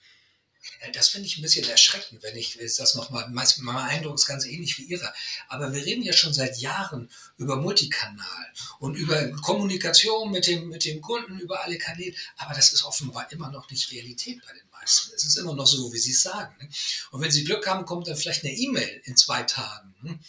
Das 0.93 1.07
finde 1.07 1.27
ich 1.27 1.37
ein 1.37 1.41
bisschen 1.41 1.67
erschreckend, 1.67 2.21
wenn 2.21 2.35
ich 2.35 2.59
das 2.77 2.93
nochmal, 2.93 3.27
mein 3.29 3.75
Eindruck 3.75 4.15
ist 4.15 4.27
ganz 4.27 4.45
ähnlich 4.45 4.77
wie 4.77 4.83
Ihrer. 4.83 5.11
Aber 5.47 5.73
wir 5.73 5.83
reden 5.83 6.03
ja 6.03 6.13
schon 6.13 6.33
seit 6.33 6.57
Jahren 6.59 7.09
über 7.37 7.55
Multikanal 7.55 8.53
und 8.79 8.95
über 8.95 9.31
Kommunikation 9.41 10.29
mit 10.29 10.45
dem, 10.45 10.69
mit 10.69 10.85
dem 10.85 11.01
Kunden, 11.01 11.39
über 11.39 11.63
alle 11.63 11.79
Kanäle. 11.79 12.13
Aber 12.37 12.53
das 12.53 12.71
ist 12.71 12.83
offenbar 12.83 13.31
immer 13.31 13.49
noch 13.49 13.69
nicht 13.71 13.91
Realität 13.91 14.41
bei 14.45 14.53
den. 14.53 14.63
Es 14.83 15.25
ist 15.25 15.37
immer 15.37 15.55
noch 15.55 15.67
so, 15.67 15.91
wie 15.93 15.97
Sie 15.97 16.11
es 16.11 16.21
sagen. 16.21 16.55
Ne? 16.61 16.69
Und 17.11 17.21
wenn 17.21 17.31
Sie 17.31 17.43
Glück 17.43 17.65
haben, 17.67 17.85
kommt 17.85 18.07
dann 18.07 18.15
vielleicht 18.15 18.43
eine 18.43 18.53
E-Mail 18.53 19.01
in 19.05 19.15
zwei 19.15 19.43
Tagen. 19.43 19.95
Ne? 20.01 20.19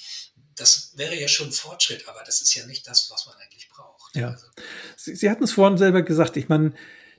Das 0.57 0.93
wäre 0.97 1.19
ja 1.19 1.29
schon 1.29 1.49
ein 1.49 1.53
Fortschritt, 1.53 2.09
aber 2.09 2.23
das 2.25 2.41
ist 2.41 2.55
ja 2.55 2.67
nicht 2.67 2.87
das, 2.87 3.11
was 3.11 3.27
man 3.27 3.35
eigentlich 3.37 3.69
braucht. 3.69 4.15
Ja. 4.15 4.31
Also. 4.31 4.47
Sie, 4.97 5.17
Sie 5.17 5.31
hatten 5.31 5.45
es 5.45 5.53
vorhin 5.53 5.79
selber 5.79 6.03
gesagt. 6.03 6.37
Ich 6.37 6.49
meine, 6.49 6.75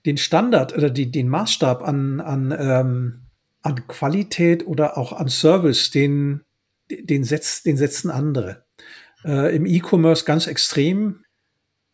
den 0.05 0.17
Standard 0.17 0.73
oder 0.75 0.89
die, 0.89 1.11
den 1.11 1.29
Maßstab 1.29 1.81
an, 1.81 2.21
an, 2.21 2.55
ähm, 2.57 3.21
an 3.61 3.87
Qualität 3.87 4.65
oder 4.67 4.97
auch 4.97 5.11
an 5.13 5.29
Service, 5.29 5.91
den, 5.91 6.41
den, 6.89 7.23
setzt, 7.23 7.65
den 7.65 7.77
setzen 7.77 8.11
andere. 8.11 8.65
Äh, 9.23 9.55
Im 9.55 9.65
E-Commerce 9.65 10.25
ganz 10.25 10.47
extrem. 10.47 11.25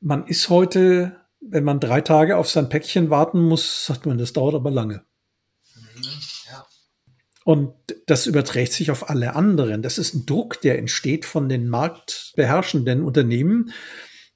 Man 0.01 0.27
ist 0.27 0.49
heute, 0.49 1.21
wenn 1.39 1.63
man 1.63 1.79
drei 1.79 2.01
Tage 2.01 2.37
auf 2.37 2.49
sein 2.49 2.69
Päckchen 2.69 3.09
warten 3.09 3.41
muss, 3.41 3.85
sagt 3.85 4.05
man, 4.05 4.17
das 4.17 4.33
dauert 4.33 4.55
aber 4.55 4.71
lange. 4.71 5.05
Und 7.43 7.73
das 8.05 8.27
überträgt 8.27 8.71
sich 8.73 8.91
auf 8.91 9.09
alle 9.09 9.35
anderen. 9.35 9.81
Das 9.81 9.97
ist 9.97 10.13
ein 10.13 10.25
Druck, 10.25 10.61
der 10.61 10.77
entsteht 10.77 11.25
von 11.25 11.49
den 11.49 11.67
marktbeherrschenden 11.69 13.03
Unternehmen, 13.03 13.71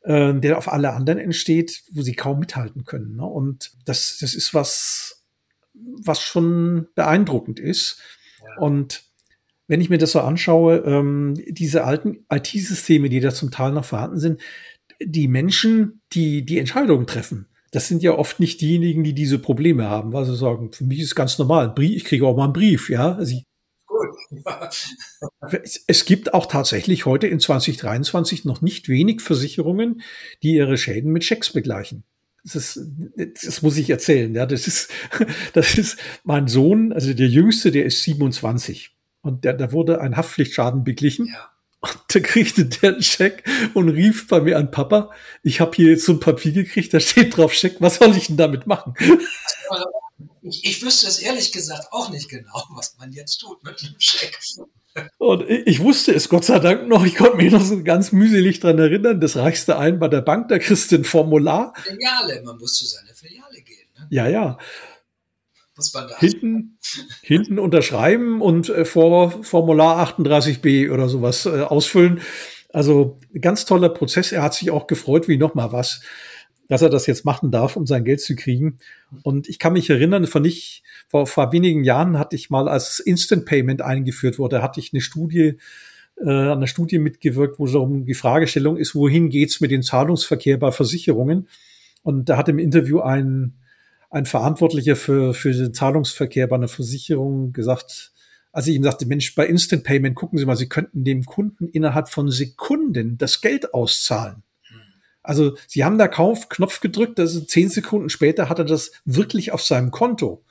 äh, 0.01 0.33
der 0.33 0.57
auf 0.57 0.71
alle 0.71 0.93
anderen 0.93 1.19
entsteht, 1.19 1.83
wo 1.91 2.01
sie 2.01 2.15
kaum 2.15 2.39
mithalten 2.39 2.83
können. 2.83 3.17
Ne? 3.17 3.25
Und 3.25 3.71
das, 3.85 4.17
das 4.19 4.33
ist 4.33 4.53
was, 4.53 5.23
was 5.73 6.21
schon 6.21 6.87
beeindruckend 6.95 7.59
ist. 7.59 8.01
Ja. 8.41 8.61
Und 8.61 9.03
wenn 9.67 9.81
ich 9.81 9.89
mir 9.89 9.97
das 9.97 10.11
so 10.11 10.21
anschaue, 10.21 10.77
ähm, 10.77 11.35
diese 11.47 11.83
alten 11.83 12.25
IT-Systeme, 12.31 13.09
die 13.09 13.19
da 13.19 13.33
zum 13.33 13.51
Teil 13.51 13.71
noch 13.71 13.85
vorhanden 13.85 14.19
sind, 14.19 14.41
die 15.01 15.27
Menschen, 15.27 16.01
die 16.13 16.45
die 16.45 16.59
Entscheidungen 16.59 17.07
treffen, 17.07 17.47
das 17.75 17.89
sind 17.89 18.01
ja 18.03 18.13
oft 18.13 18.39
nicht 18.39 18.61
diejenigen, 18.61 19.03
die 19.03 19.11
diese 19.11 19.37
Probleme 19.37 19.89
haben, 19.89 20.13
weil 20.13 20.23
sie 20.23 20.37
sagen, 20.37 20.71
für 20.71 20.85
mich 20.85 21.01
ist 21.01 21.13
ganz 21.13 21.37
normal, 21.37 21.75
ich 21.77 22.05
kriege 22.05 22.25
auch 22.25 22.37
mal 22.37 22.45
einen 22.45 22.53
Brief, 22.53 22.89
ja. 22.89 23.15
Also 23.15 23.35
ich, 25.63 25.81
es 25.85 26.05
gibt 26.05 26.33
auch 26.33 26.45
tatsächlich 26.45 27.05
heute 27.05 27.27
in 27.27 27.41
2023 27.41 28.45
noch 28.45 28.61
nicht 28.61 28.87
wenig 28.87 29.19
Versicherungen, 29.19 30.01
die 30.41 30.53
ihre 30.55 30.77
Schäden 30.77 31.11
mit 31.11 31.25
Schecks 31.25 31.51
begleichen. 31.51 32.05
Das, 32.45 32.55
ist, 32.55 32.79
das 33.43 33.61
muss 33.61 33.75
ich 33.75 33.89
erzählen. 33.89 34.33
Ja, 34.33 34.45
das 34.45 34.67
ist, 34.67 34.89
das 35.53 35.77
ist 35.77 35.97
mein 36.23 36.47
Sohn, 36.47 36.93
also 36.93 37.13
der 37.13 37.27
Jüngste, 37.27 37.71
der 37.71 37.83
ist 37.83 38.03
27 38.03 38.95
und 39.21 39.43
der, 39.43 39.53
da 39.53 39.73
wurde 39.73 39.99
ein 39.99 40.15
Haftpflichtschaden 40.15 40.85
beglichen. 40.85 41.27
Ja. 41.27 41.51
Und 41.85 42.03
da 42.13 42.19
kriegte 42.19 42.65
der 42.65 42.93
einen 42.93 43.03
Scheck 43.03 43.43
und 43.73 43.89
rief 43.89 44.27
bei 44.27 44.41
mir 44.41 44.57
an 44.57 44.71
Papa, 44.71 45.11
ich 45.43 45.61
habe 45.61 45.75
hier 45.75 45.91
jetzt 45.91 46.05
so 46.05 46.13
ein 46.13 46.19
Papier 46.19 46.51
gekriegt, 46.51 46.93
da 46.93 46.99
steht 46.99 47.37
drauf 47.37 47.53
Scheck, 47.53 47.77
was 47.79 47.95
soll 47.95 48.15
ich 48.17 48.27
denn 48.27 48.37
damit 48.37 48.67
machen? 48.67 48.93
Ich, 50.47 50.63
ich 50.63 50.81
wüsste 50.83 51.07
es 51.07 51.19
ehrlich 51.19 51.51
gesagt 51.51 51.91
auch 51.91 52.09
nicht 52.09 52.29
genau, 52.29 52.63
was 52.75 52.95
man 52.99 53.11
jetzt 53.11 53.39
tut 53.39 53.63
mit 53.63 53.81
einem 53.81 53.95
Scheck. 53.97 54.37
Und 55.17 55.49
ich 55.49 55.81
wusste 55.81 56.13
es 56.13 56.29
Gott 56.29 56.45
sei 56.45 56.59
Dank 56.59 56.87
noch. 56.87 57.03
Ich 57.03 57.15
konnte 57.15 57.37
mich 57.37 57.51
noch 57.51 57.63
so 57.63 57.83
ganz 57.83 58.11
mühselig 58.11 58.59
dran 58.59 58.79
erinnern. 58.79 59.19
Das 59.19 59.35
reichste 59.35 59.77
ein 59.77 59.99
bei 59.99 60.07
der 60.07 60.21
Bank, 60.21 60.49
da 60.49 60.59
kriegst 60.59 60.91
du 60.91 60.97
ein 60.97 61.03
Formular. 61.03 61.73
Filiale, 61.83 62.41
man 62.43 62.57
muss 62.57 62.75
zu 62.75 62.85
seiner 62.85 63.13
Filiale 63.13 63.61
gehen. 63.61 63.87
Ne? 63.97 64.07
Ja, 64.09 64.27
ja. 64.27 64.57
Muss 65.75 65.93
man 65.93 66.07
da 66.07 66.17
hinten, 66.19 66.77
hinten 67.21 67.59
unterschreiben 67.59 68.41
und 68.41 68.69
äh, 68.69 68.85
vor 68.85 69.31
Formular 69.43 70.07
38b 70.07 70.91
oder 70.91 71.09
sowas 71.09 71.45
äh, 71.45 71.61
ausfüllen. 71.61 72.21
Also 72.71 73.17
ganz 73.39 73.65
toller 73.65 73.89
Prozess. 73.89 74.31
Er 74.31 74.43
hat 74.43 74.53
sich 74.53 74.71
auch 74.71 74.87
gefreut, 74.87 75.27
wie 75.27 75.37
noch 75.37 75.55
mal 75.55 75.71
was 75.71 76.01
dass 76.67 76.81
er 76.81 76.89
das 76.89 77.07
jetzt 77.07 77.25
machen 77.25 77.51
darf, 77.51 77.75
um 77.75 77.85
sein 77.85 78.03
Geld 78.03 78.21
zu 78.21 78.35
kriegen. 78.35 78.77
Und 79.23 79.47
ich 79.47 79.59
kann 79.59 79.73
mich 79.73 79.89
erinnern, 79.89 80.25
von 80.25 80.41
nicht, 80.41 80.83
vor, 81.07 81.27
vor 81.27 81.51
wenigen 81.51 81.83
Jahren 81.83 82.17
hatte 82.17 82.35
ich 82.35 82.49
mal 82.49 82.67
als 82.67 82.99
Instant 82.99 83.45
Payment 83.45 83.81
eingeführt 83.81 84.39
wurde, 84.39 84.61
hatte 84.61 84.79
ich 84.79 84.91
eine 84.93 85.01
Studie, 85.01 85.57
äh, 86.17 86.29
an 86.29 86.59
der 86.59 86.67
Studie 86.67 86.97
mitgewirkt, 86.97 87.59
wo 87.59 87.65
es 87.65 87.73
darum 87.73 88.05
die 88.05 88.13
Fragestellung 88.13 88.77
ist, 88.77 88.95
wohin 88.95 89.29
geht's 89.29 89.61
mit 89.61 89.71
dem 89.71 89.83
Zahlungsverkehr 89.83 90.57
bei 90.57 90.71
Versicherungen? 90.71 91.47
Und 92.03 92.29
da 92.29 92.37
hat 92.37 92.49
im 92.49 92.59
Interview 92.59 92.99
ein, 92.99 93.53
ein 94.15 94.25
Verantwortlicher 94.25 94.95
für, 94.95 95.33
für 95.33 95.51
den 95.51 95.73
Zahlungsverkehr 95.73 96.47
bei 96.47 96.55
einer 96.55 96.69
Versicherung 96.69 97.51
gesagt, 97.51 98.13
als 98.53 98.65
ich 98.67 98.75
ihm 98.75 98.83
sagte, 98.83 99.05
Mensch, 99.05 99.35
bei 99.35 99.45
Instant 99.45 99.83
Payment 99.83 100.15
gucken 100.15 100.39
Sie 100.39 100.45
mal, 100.45 100.55
Sie 100.55 100.69
könnten 100.69 101.03
dem 101.03 101.25
Kunden 101.25 101.67
innerhalb 101.67 102.07
von 102.07 102.31
Sekunden 102.31 103.17
das 103.17 103.41
Geld 103.41 103.73
auszahlen. 103.73 104.43
Also 105.21 105.57
sie 105.67 105.83
haben 105.83 105.97
da 105.97 106.07
Kauf 106.07 106.47
Knopf 106.47 106.79
gedrückt, 106.79 107.19
also 107.19 107.41
zehn 107.41 107.67
Sekunden 107.67 108.09
später 108.09 108.47
hat 108.47 108.59
er 108.59 108.65
das 108.65 108.91
wirklich 109.03 109.51
auf 109.51 109.63
seinem 109.63 109.91
Konto 109.91 110.45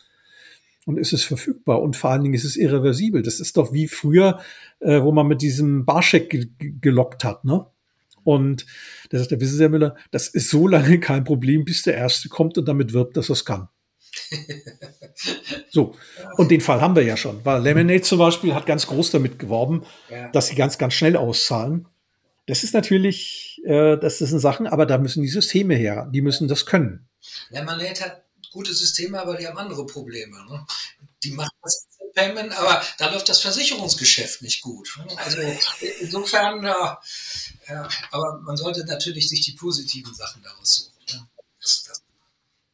und 0.84 0.98
ist 0.98 1.14
es 1.14 1.22
verfügbar 1.22 1.80
und 1.80 1.96
vor 1.96 2.10
allen 2.10 2.22
Dingen 2.22 2.34
ist 2.34 2.44
es 2.44 2.56
irreversibel. 2.56 3.22
Das 3.22 3.40
ist 3.40 3.56
doch 3.56 3.72
wie 3.72 3.88
früher, 3.88 4.40
äh, 4.80 5.00
wo 5.00 5.12
man 5.12 5.28
mit 5.28 5.40
diesem 5.40 5.86
Barscheck 5.86 6.28
ge 6.28 6.48
gelockt 6.58 7.24
hat, 7.24 7.44
ne? 7.44 7.66
Und 8.24 8.66
da 9.14 9.20
sagt 9.20 9.30
der, 9.30 9.40
wissen 9.40 9.58
Sie, 9.58 9.62
Herr 9.62 9.68
Müller, 9.68 9.96
das 10.10 10.26
ist 10.26 10.50
so 10.50 10.66
lange 10.66 10.98
kein 11.00 11.22
Problem, 11.22 11.64
bis 11.64 11.82
der 11.82 11.94
Erste 11.94 12.28
kommt 12.28 12.58
und 12.58 12.66
damit 12.66 12.92
wirbt, 12.92 13.16
dass 13.16 13.30
er 13.30 13.34
es 13.34 13.44
kann. 13.44 13.68
so, 15.70 15.94
und 16.36 16.50
den 16.50 16.60
Fall 16.60 16.80
haben 16.80 16.96
wir 16.96 17.04
ja 17.04 17.16
schon, 17.16 17.44
weil 17.44 17.62
Lemonade 17.62 18.02
zum 18.02 18.18
Beispiel 18.18 18.54
hat 18.54 18.66
ganz 18.66 18.88
groß 18.88 19.12
damit 19.12 19.38
geworben, 19.38 19.84
ja. 20.10 20.30
dass 20.32 20.48
sie 20.48 20.56
ganz, 20.56 20.78
ganz 20.78 20.94
schnell 20.94 21.16
auszahlen. 21.16 21.86
Das 22.46 22.64
ist 22.64 22.74
natürlich, 22.74 23.60
äh, 23.64 23.96
das 23.98 24.18
sind 24.18 24.40
Sachen, 24.40 24.66
aber 24.66 24.84
da 24.84 24.98
müssen 24.98 25.22
die 25.22 25.28
Systeme 25.28 25.76
her, 25.76 26.10
die 26.12 26.20
müssen 26.20 26.48
das 26.48 26.66
können. 26.66 27.08
Lemonade 27.50 28.00
hat 28.00 28.24
gute 28.52 28.74
Systeme, 28.74 29.20
aber 29.20 29.36
die 29.36 29.46
haben 29.46 29.58
andere 29.58 29.86
Probleme. 29.86 30.44
Ne? 30.50 30.66
Die 31.22 31.30
machen 31.30 31.56
das 31.62 31.86
Payment, 32.14 32.56
aber 32.58 32.82
da 32.98 33.10
läuft 33.10 33.28
das 33.28 33.40
Versicherungsgeschäft 33.40 34.42
nicht 34.42 34.62
gut. 34.62 34.98
Also 35.16 35.38
insofern, 36.00 36.62
ja, 36.62 37.00
ja, 37.68 37.88
aber 38.10 38.40
man 38.42 38.56
sollte 38.56 38.84
natürlich 38.84 39.28
sich 39.28 39.40
die 39.42 39.52
positiven 39.52 40.14
Sachen 40.14 40.42
daraus 40.42 40.74
suchen. 40.74 40.92
Ne? 41.12 41.28
Das, 41.60 41.84
das. 41.88 42.02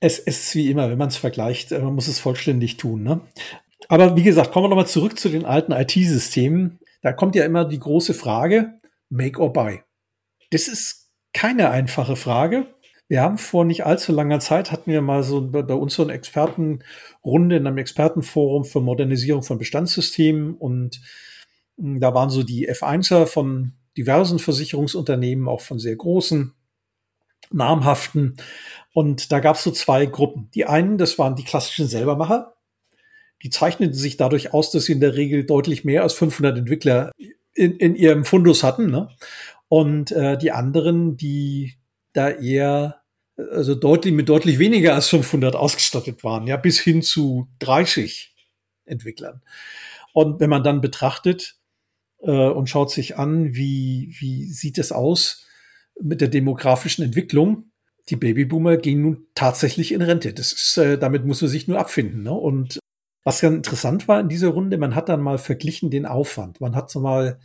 Es, 0.00 0.18
es 0.18 0.40
ist 0.46 0.54
wie 0.54 0.70
immer, 0.70 0.90
wenn 0.90 0.98
man 0.98 1.08
es 1.08 1.16
vergleicht, 1.16 1.72
äh, 1.72 1.78
man 1.78 1.94
muss 1.94 2.08
es 2.08 2.20
vollständig 2.20 2.76
tun. 2.76 3.02
Ne? 3.02 3.20
Aber 3.88 4.16
wie 4.16 4.22
gesagt, 4.22 4.52
kommen 4.52 4.64
wir 4.64 4.68
nochmal 4.68 4.86
zurück 4.86 5.18
zu 5.18 5.28
den 5.28 5.44
alten 5.44 5.72
IT-Systemen. 5.72 6.78
Da 7.02 7.12
kommt 7.12 7.34
ja 7.34 7.44
immer 7.44 7.64
die 7.64 7.78
große 7.78 8.14
Frage, 8.14 8.78
Make 9.08 9.40
or 9.40 9.52
Buy? 9.52 9.82
Das 10.50 10.68
ist 10.68 11.08
keine 11.32 11.70
einfache 11.70 12.16
Frage. 12.16 12.66
Wir 13.10 13.22
haben 13.22 13.38
vor 13.38 13.64
nicht 13.64 13.84
allzu 13.84 14.12
langer 14.12 14.38
Zeit 14.38 14.70
hatten 14.70 14.92
wir 14.92 15.02
mal 15.02 15.24
so 15.24 15.44
bei 15.50 15.74
uns 15.74 15.94
so 15.94 16.04
eine 16.04 16.12
Expertenrunde 16.12 17.56
in 17.56 17.66
einem 17.66 17.78
Expertenforum 17.78 18.64
für 18.64 18.80
Modernisierung 18.80 19.42
von 19.42 19.58
Bestandssystemen 19.58 20.54
und 20.54 21.00
hm, 21.76 21.98
da 21.98 22.14
waren 22.14 22.30
so 22.30 22.44
die 22.44 22.70
F1er 22.70 23.26
von 23.26 23.72
diversen 23.96 24.38
Versicherungsunternehmen, 24.38 25.48
auch 25.48 25.60
von 25.60 25.80
sehr 25.80 25.96
großen, 25.96 26.54
namhaften. 27.50 28.36
Und 28.92 29.32
da 29.32 29.40
gab 29.40 29.56
es 29.56 29.64
so 29.64 29.72
zwei 29.72 30.06
Gruppen. 30.06 30.48
Die 30.54 30.66
einen, 30.66 30.96
das 30.96 31.18
waren 31.18 31.34
die 31.34 31.42
klassischen 31.42 31.88
Selbermacher. 31.88 32.54
Die 33.42 33.50
zeichneten 33.50 33.94
sich 33.94 34.18
dadurch 34.18 34.54
aus, 34.54 34.70
dass 34.70 34.84
sie 34.84 34.92
in 34.92 35.00
der 35.00 35.16
Regel 35.16 35.44
deutlich 35.44 35.84
mehr 35.84 36.04
als 36.04 36.14
500 36.14 36.58
Entwickler 36.58 37.10
in, 37.54 37.76
in 37.76 37.96
ihrem 37.96 38.24
Fundus 38.24 38.62
hatten. 38.62 38.88
Ne? 38.88 39.08
Und 39.66 40.12
äh, 40.12 40.38
die 40.38 40.52
anderen, 40.52 41.16
die 41.16 41.74
da 42.12 42.30
eher, 42.30 42.99
also 43.52 43.74
deutlich 43.74 44.14
mit 44.14 44.28
deutlich 44.28 44.58
weniger 44.58 44.94
als 44.94 45.08
500 45.08 45.56
ausgestattet 45.56 46.24
waren, 46.24 46.46
ja, 46.46 46.56
bis 46.56 46.80
hin 46.80 47.02
zu 47.02 47.48
30 47.60 48.34
Entwicklern. 48.84 49.42
Und 50.12 50.40
wenn 50.40 50.50
man 50.50 50.62
dann 50.62 50.80
betrachtet 50.80 51.56
äh, 52.22 52.30
und 52.30 52.68
schaut 52.68 52.90
sich 52.90 53.16
an, 53.16 53.54
wie, 53.54 54.14
wie 54.18 54.46
sieht 54.46 54.78
es 54.78 54.92
aus, 54.92 55.46
mit 56.00 56.20
der 56.20 56.28
demografischen 56.28 57.04
Entwicklung. 57.04 57.70
Die 58.08 58.16
Babyboomer 58.16 58.76
gehen 58.76 59.02
nun 59.02 59.26
tatsächlich 59.34 59.92
in 59.92 60.02
Rente. 60.02 60.32
Das 60.32 60.52
ist, 60.52 60.76
äh, 60.78 60.98
damit 60.98 61.24
muss 61.24 61.42
man 61.42 61.50
sich 61.50 61.68
nur 61.68 61.78
abfinden. 61.78 62.22
Ne? 62.22 62.32
Und 62.32 62.78
was 63.24 63.40
ganz 63.40 63.56
interessant 63.56 64.08
war 64.08 64.20
in 64.20 64.28
dieser 64.28 64.48
Runde, 64.48 64.78
man 64.78 64.94
hat 64.94 65.08
dann 65.08 65.20
mal 65.20 65.38
verglichen 65.38 65.90
den 65.90 66.06
Aufwand. 66.06 66.60
Man 66.60 66.74
hat 66.74 66.90
so 66.90 67.00
mal, 67.00 67.38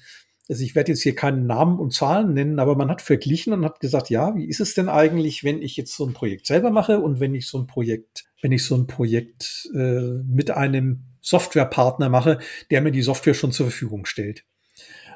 also 0.47 0.63
ich 0.63 0.75
werde 0.75 0.91
jetzt 0.91 1.01
hier 1.01 1.15
keinen 1.15 1.47
Namen 1.47 1.79
und 1.79 1.93
Zahlen 1.93 2.33
nennen, 2.33 2.59
aber 2.59 2.75
man 2.75 2.89
hat 2.89 3.01
verglichen 3.01 3.53
und 3.53 3.65
hat 3.65 3.79
gesagt, 3.79 4.09
ja, 4.09 4.35
wie 4.35 4.45
ist 4.45 4.59
es 4.59 4.75
denn 4.75 4.89
eigentlich, 4.89 5.43
wenn 5.43 5.61
ich 5.61 5.75
jetzt 5.75 5.95
so 5.95 6.05
ein 6.05 6.13
Projekt 6.13 6.45
selber 6.45 6.69
mache 6.69 6.99
und 6.99 7.19
wenn 7.19 7.33
ich 7.33 7.47
so 7.47 7.57
ein 7.57 7.67
Projekt, 7.67 8.25
wenn 8.41 8.51
ich 8.51 8.63
so 8.63 8.75
ein 8.75 8.85
Projekt 8.85 9.69
äh, 9.73 10.21
mit 10.27 10.51
einem 10.51 11.03
Softwarepartner 11.21 12.09
mache, 12.09 12.39
der 12.69 12.81
mir 12.81 12.91
die 12.91 13.01
Software 13.01 13.33
schon 13.33 13.51
zur 13.51 13.67
Verfügung 13.67 14.05
stellt. 14.05 14.45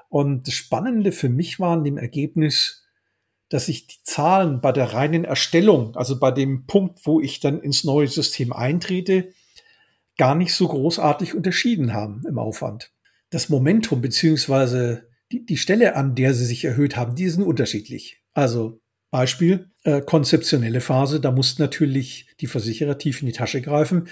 Und 0.10 0.48
das 0.48 0.56
Spannende 0.56 1.12
für 1.12 1.30
mich 1.30 1.60
war 1.60 1.78
in 1.78 1.84
dem 1.84 1.98
Ergebnis, 2.00 2.88
dass 3.50 3.68
sich 3.68 3.86
die 3.86 4.04
Zahlen 4.04 4.62
bei 4.62 4.72
der 4.72 4.94
reinen 4.94 5.26
Erstellung, 5.26 5.96
also 5.96 6.20
bei 6.20 6.32
dem 6.32 6.66
Punkt, 6.66 7.06
wo 7.06 7.20
ich 7.20 7.40
dann 7.40 7.62
ins 7.62 7.84
neue 7.84 8.08
System 8.08 8.52
eintrete, 8.52 9.32
gar 10.18 10.34
nicht 10.34 10.54
so 10.54 10.68
großartig 10.68 11.36
unterschieden 11.36 11.94
haben 11.94 12.24
im 12.28 12.40
Aufwand. 12.40 12.92
Das 13.30 13.50
Momentum 13.50 14.02
beziehungsweise 14.02 15.09
die, 15.32 15.46
die 15.46 15.58
Stelle, 15.58 15.96
an 15.96 16.16
der 16.16 16.34
sie 16.34 16.46
sich 16.46 16.66
erhöht 16.66 16.96
haben, 16.96 17.16
die 17.16 17.30
sind 17.30 17.44
unterschiedlich. 17.44 18.22
Also 18.34 18.80
Beispiel, 19.12 19.72
äh, 19.84 20.02
konzeptionelle 20.02 20.82
Phase, 20.82 21.20
da 21.20 21.32
muss 21.32 21.58
natürlich 21.58 22.28
die 22.40 22.48
Versicherer 22.48 22.98
tief 22.98 23.22
in 23.22 23.28
die 23.28 23.34
Tasche 23.34 23.62
greifen, 23.62 24.08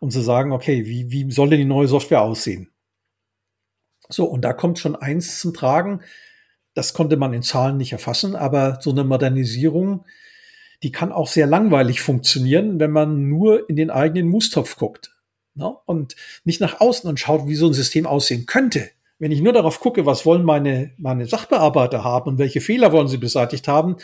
um 0.00 0.10
zu 0.10 0.20
sagen, 0.20 0.52
okay, 0.52 0.86
wie, 0.86 1.10
wie 1.10 1.30
soll 1.30 1.50
denn 1.50 1.58
die 1.58 1.64
neue 1.64 1.88
Software 1.88 2.22
aussehen? 2.22 2.68
So, 4.08 4.26
und 4.26 4.42
da 4.42 4.52
kommt 4.52 4.78
schon 4.78 4.96
eins 4.96 5.40
zum 5.40 5.54
Tragen, 5.54 6.02
das 6.74 6.92
konnte 6.92 7.16
man 7.16 7.32
in 7.32 7.42
Zahlen 7.42 7.76
nicht 7.76 7.92
erfassen, 7.92 8.34
aber 8.34 8.78
so 8.80 8.90
eine 8.90 9.04
Modernisierung, 9.04 10.04
die 10.82 10.92
kann 10.92 11.12
auch 11.12 11.28
sehr 11.28 11.46
langweilig 11.46 12.00
funktionieren, 12.00 12.80
wenn 12.80 12.90
man 12.90 13.28
nur 13.28 13.68
in 13.70 13.76
den 13.76 13.90
eigenen 13.90 14.28
Mustopf 14.28 14.76
guckt. 14.76 15.16
Ne? 15.54 15.74
Und 15.86 16.16
nicht 16.44 16.60
nach 16.60 16.80
außen 16.80 17.08
und 17.08 17.20
schaut, 17.20 17.46
wie 17.46 17.54
so 17.54 17.68
ein 17.68 17.74
System 17.74 18.06
aussehen 18.06 18.46
könnte. 18.46 18.90
Wenn 19.22 19.30
ich 19.30 19.40
nur 19.40 19.52
darauf 19.52 19.78
gucke, 19.78 20.04
was 20.04 20.26
wollen 20.26 20.42
meine, 20.42 20.90
meine 20.98 21.26
Sachbearbeiter 21.26 22.02
haben 22.02 22.28
und 22.28 22.38
welche 22.38 22.60
Fehler 22.60 22.90
wollen 22.90 23.06
sie 23.06 23.18
beseitigt 23.18 23.68
haben, 23.68 23.94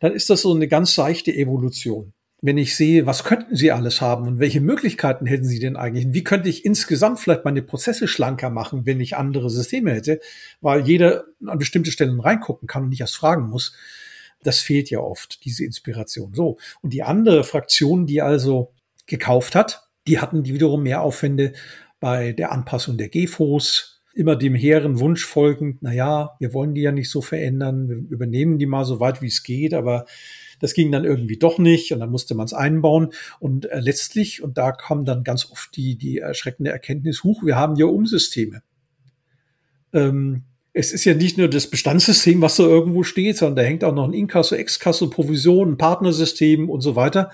dann 0.00 0.12
ist 0.12 0.30
das 0.30 0.42
so 0.42 0.52
eine 0.52 0.66
ganz 0.66 0.96
seichte 0.96 1.32
Evolution. 1.32 2.12
Wenn 2.42 2.58
ich 2.58 2.74
sehe, 2.74 3.06
was 3.06 3.22
könnten 3.22 3.54
sie 3.54 3.70
alles 3.70 4.00
haben 4.00 4.26
und 4.26 4.40
welche 4.40 4.60
Möglichkeiten 4.60 5.26
hätten 5.26 5.44
sie 5.44 5.60
denn 5.60 5.76
eigentlich? 5.76 6.06
Wie 6.12 6.24
könnte 6.24 6.48
ich 6.48 6.64
insgesamt 6.64 7.20
vielleicht 7.20 7.44
meine 7.44 7.62
Prozesse 7.62 8.08
schlanker 8.08 8.50
machen, 8.50 8.84
wenn 8.84 9.00
ich 9.00 9.16
andere 9.16 9.48
Systeme 9.48 9.92
hätte, 9.92 10.18
weil 10.60 10.80
jeder 10.80 11.22
an 11.46 11.58
bestimmte 11.58 11.92
Stellen 11.92 12.18
reingucken 12.18 12.66
kann 12.66 12.82
und 12.82 12.88
nicht 12.88 13.00
erst 13.00 13.14
fragen 13.14 13.48
muss. 13.48 13.76
Das 14.42 14.58
fehlt 14.58 14.90
ja 14.90 14.98
oft, 14.98 15.44
diese 15.44 15.64
Inspiration. 15.64 16.34
So. 16.34 16.58
Und 16.82 16.92
die 16.92 17.04
andere 17.04 17.44
Fraktion, 17.44 18.06
die 18.06 18.22
also 18.22 18.72
gekauft 19.06 19.54
hat, 19.54 19.88
die 20.08 20.18
hatten 20.18 20.42
die 20.42 20.52
wiederum 20.52 20.82
mehr 20.82 21.02
Aufwände 21.02 21.52
bei 22.00 22.32
der 22.32 22.50
Anpassung 22.50 22.98
der 22.98 23.08
GFOs, 23.08 23.93
immer 24.14 24.36
dem 24.36 24.54
hehren 24.54 25.00
Wunsch 25.00 25.24
folgend, 25.24 25.78
na 25.80 25.92
ja, 25.92 26.36
wir 26.38 26.54
wollen 26.54 26.74
die 26.74 26.82
ja 26.82 26.92
nicht 26.92 27.10
so 27.10 27.20
verändern, 27.20 27.88
wir 27.88 27.96
übernehmen 27.96 28.58
die 28.58 28.66
mal 28.66 28.84
so 28.84 29.00
weit 29.00 29.22
wie 29.22 29.26
es 29.26 29.42
geht, 29.42 29.74
aber 29.74 30.06
das 30.60 30.74
ging 30.74 30.92
dann 30.92 31.04
irgendwie 31.04 31.36
doch 31.36 31.58
nicht 31.58 31.92
und 31.92 32.00
dann 32.00 32.10
musste 32.10 32.34
man 32.34 32.46
es 32.46 32.54
einbauen 32.54 33.12
und 33.40 33.70
äh, 33.70 33.80
letztlich, 33.80 34.42
und 34.42 34.56
da 34.56 34.72
kam 34.72 35.04
dann 35.04 35.24
ganz 35.24 35.50
oft 35.50 35.76
die, 35.76 35.96
die 35.96 36.18
erschreckende 36.18 36.70
Erkenntnis, 36.70 37.24
huch, 37.24 37.44
wir 37.44 37.56
haben 37.56 37.76
ja 37.76 37.86
Umsysteme. 37.86 38.62
Ähm, 39.92 40.44
es 40.72 40.92
ist 40.92 41.04
ja 41.04 41.14
nicht 41.14 41.38
nur 41.38 41.48
das 41.48 41.68
Bestandssystem, 41.68 42.42
was 42.42 42.56
da 42.56 42.64
irgendwo 42.64 43.04
steht, 43.04 43.38
sondern 43.38 43.56
da 43.56 43.62
hängt 43.62 43.84
auch 43.84 43.94
noch 43.94 44.08
ein 44.08 44.12
Inkasso, 44.12 44.56
Exkasso, 44.56 45.08
Provision, 45.08 45.78
Partnersystem 45.78 46.68
und 46.68 46.80
so 46.80 46.96
weiter. 46.96 47.30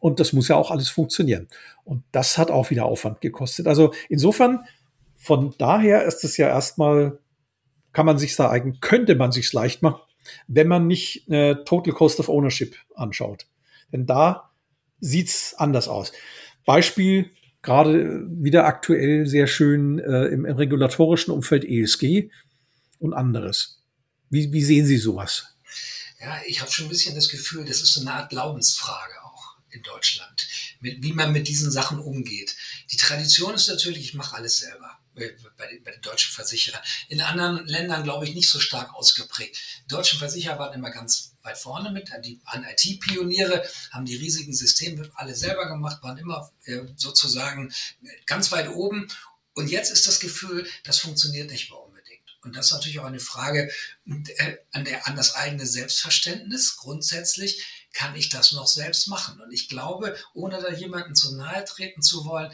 Und 0.00 0.18
das 0.20 0.32
muss 0.32 0.48
ja 0.48 0.56
auch 0.56 0.72
alles 0.72 0.90
funktionieren. 0.90 1.46
Und 1.84 2.02
das 2.10 2.36
hat 2.36 2.50
auch 2.50 2.70
wieder 2.70 2.84
Aufwand 2.84 3.20
gekostet. 3.20 3.68
Also 3.68 3.94
insofern, 4.08 4.64
von 5.24 5.54
daher 5.56 6.04
ist 6.04 6.22
es 6.22 6.36
ja 6.36 6.48
erstmal, 6.48 7.18
kann 7.94 8.04
man 8.04 8.18
sich 8.18 8.34
sagen, 8.34 8.78
könnte 8.80 9.14
man 9.14 9.32
sich 9.32 9.50
leicht 9.54 9.80
machen, 9.80 10.00
wenn 10.48 10.68
man 10.68 10.86
nicht 10.86 11.28
äh, 11.30 11.54
Total 11.64 11.94
Cost 11.94 12.20
of 12.20 12.28
Ownership 12.28 12.76
anschaut. 12.94 13.46
Denn 13.90 14.04
da 14.04 14.50
sieht's 15.00 15.54
anders 15.54 15.88
aus. 15.88 16.12
Beispiel, 16.66 17.30
gerade 17.62 18.26
wieder 18.28 18.66
aktuell 18.66 19.26
sehr 19.26 19.46
schön 19.46 19.98
äh, 19.98 20.26
im, 20.26 20.44
im, 20.44 20.56
regulatorischen 20.56 21.32
Umfeld 21.32 21.64
ESG 21.64 22.30
und 22.98 23.14
anderes. 23.14 23.82
Wie, 24.28 24.52
wie 24.52 24.62
sehen 24.62 24.84
Sie 24.84 24.98
sowas? 24.98 25.46
Ja, 26.20 26.38
ich 26.46 26.60
habe 26.60 26.70
schon 26.70 26.86
ein 26.86 26.90
bisschen 26.90 27.14
das 27.14 27.30
Gefühl, 27.30 27.64
das 27.64 27.80
ist 27.80 27.94
so 27.94 28.02
eine 28.02 28.12
Art 28.12 28.30
Glaubensfrage 28.30 29.14
in 29.74 29.82
Deutschland, 29.82 30.46
mit, 30.80 31.02
wie 31.02 31.12
man 31.12 31.32
mit 31.32 31.48
diesen 31.48 31.70
Sachen 31.70 31.98
umgeht. 31.98 32.56
Die 32.92 32.96
Tradition 32.96 33.54
ist 33.54 33.68
natürlich, 33.68 34.04
ich 34.04 34.14
mache 34.14 34.36
alles 34.36 34.58
selber 34.58 34.93
bei, 35.14 35.34
bei 35.84 35.90
den 35.90 36.02
deutschen 36.02 36.32
Versicherern. 36.32 36.82
In 37.08 37.20
anderen 37.20 37.66
Ländern, 37.66 38.02
glaube 38.04 38.24
ich, 38.24 38.34
nicht 38.34 38.48
so 38.48 38.60
stark 38.60 38.94
ausgeprägt. 38.94 39.56
Die 39.84 39.88
deutschen 39.88 40.18
Versicherer 40.18 40.58
waren 40.58 40.74
immer 40.74 40.90
ganz 40.90 41.34
weit 41.42 41.58
vorne 41.58 41.90
mit, 41.90 42.10
die 42.24 42.40
an 42.44 42.64
IT-Pioniere, 42.64 43.64
haben 43.90 44.06
die 44.06 44.16
riesigen 44.16 44.54
Systeme 44.54 45.10
alle 45.14 45.34
selber 45.34 45.68
gemacht, 45.68 46.02
waren 46.02 46.18
immer 46.18 46.50
äh, 46.64 46.80
sozusagen 46.96 47.72
ganz 48.26 48.50
weit 48.52 48.68
oben. 48.68 49.08
Und 49.54 49.68
jetzt 49.68 49.92
ist 49.92 50.06
das 50.06 50.20
Gefühl, 50.20 50.68
das 50.84 50.98
funktioniert 50.98 51.50
nicht 51.50 51.70
mehr 51.70 51.80
unbedingt. 51.80 52.38
Und 52.42 52.56
das 52.56 52.66
ist 52.66 52.72
natürlich 52.72 52.98
auch 52.98 53.04
eine 53.04 53.20
Frage 53.20 53.70
äh, 54.06 54.56
an, 54.72 54.84
der, 54.84 55.06
an 55.06 55.16
das 55.16 55.34
eigene 55.34 55.66
Selbstverständnis 55.66 56.76
grundsätzlich 56.76 57.64
kann 57.94 58.16
ich 58.16 58.28
das 58.28 58.52
noch 58.52 58.66
selbst 58.66 59.06
machen? 59.08 59.40
Und 59.40 59.52
ich 59.52 59.68
glaube, 59.68 60.16
ohne 60.34 60.60
da 60.60 60.72
jemanden 60.72 61.14
zu 61.14 61.36
nahe 61.36 61.64
treten 61.64 62.02
zu 62.02 62.26
wollen, 62.26 62.52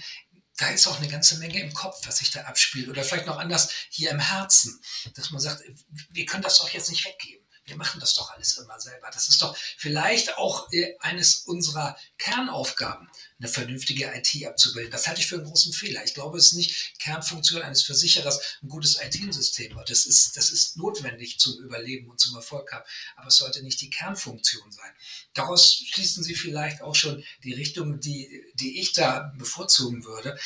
da 0.60 0.68
ist 0.68 0.86
auch 0.86 0.98
eine 0.98 1.08
ganze 1.08 1.38
Menge 1.38 1.58
im 1.60 1.72
Kopf, 1.72 2.06
was 2.06 2.18
sich 2.18 2.30
da 2.30 2.42
abspielt. 2.42 2.88
Oder 2.88 3.02
vielleicht 3.02 3.26
noch 3.26 3.38
anders 3.38 3.70
hier 3.88 4.10
im 4.10 4.20
Herzen, 4.20 4.80
dass 5.14 5.30
man 5.30 5.40
sagt, 5.40 5.62
wir 6.10 6.26
können 6.26 6.42
das 6.42 6.58
doch 6.58 6.68
jetzt 6.68 6.90
nicht 6.90 7.04
weggeben 7.06 7.39
wir 7.70 7.76
machen 7.76 8.00
das 8.00 8.14
doch 8.14 8.30
alles 8.32 8.58
immer 8.58 8.78
selber. 8.80 9.08
Das 9.12 9.28
ist 9.28 9.40
doch 9.40 9.56
vielleicht 9.76 10.36
auch 10.36 10.70
äh, 10.72 10.96
eines 10.98 11.44
unserer 11.46 11.96
Kernaufgaben, 12.18 13.08
eine 13.38 13.48
vernünftige 13.48 14.12
IT 14.12 14.44
abzubilden. 14.44 14.90
Das 14.90 15.06
halte 15.06 15.20
ich 15.20 15.28
für 15.28 15.36
einen 15.36 15.44
großen 15.44 15.72
Fehler. 15.72 16.04
Ich 16.04 16.14
glaube, 16.14 16.36
es 16.36 16.46
ist 16.46 16.52
nicht 16.54 16.98
Kernfunktion 16.98 17.62
eines 17.62 17.82
Versicherers, 17.82 18.58
ein 18.62 18.68
gutes 18.68 19.00
IT-System. 19.00 19.80
Das 19.86 20.04
ist, 20.04 20.36
das 20.36 20.50
ist 20.50 20.76
notwendig 20.76 21.38
zum 21.38 21.58
Überleben 21.60 22.10
und 22.10 22.18
zum 22.18 22.34
Erfolg 22.34 22.72
haben. 22.72 22.84
Aber 23.16 23.28
es 23.28 23.36
sollte 23.36 23.62
nicht 23.62 23.80
die 23.80 23.90
Kernfunktion 23.90 24.70
sein. 24.72 24.92
Daraus 25.32 25.84
schließen 25.86 26.24
Sie 26.24 26.34
vielleicht 26.34 26.82
auch 26.82 26.96
schon 26.96 27.24
die 27.44 27.54
Richtung, 27.54 28.00
die, 28.00 28.44
die 28.54 28.80
ich 28.80 28.92
da 28.92 29.32
bevorzugen 29.38 30.04
würde 30.04 30.38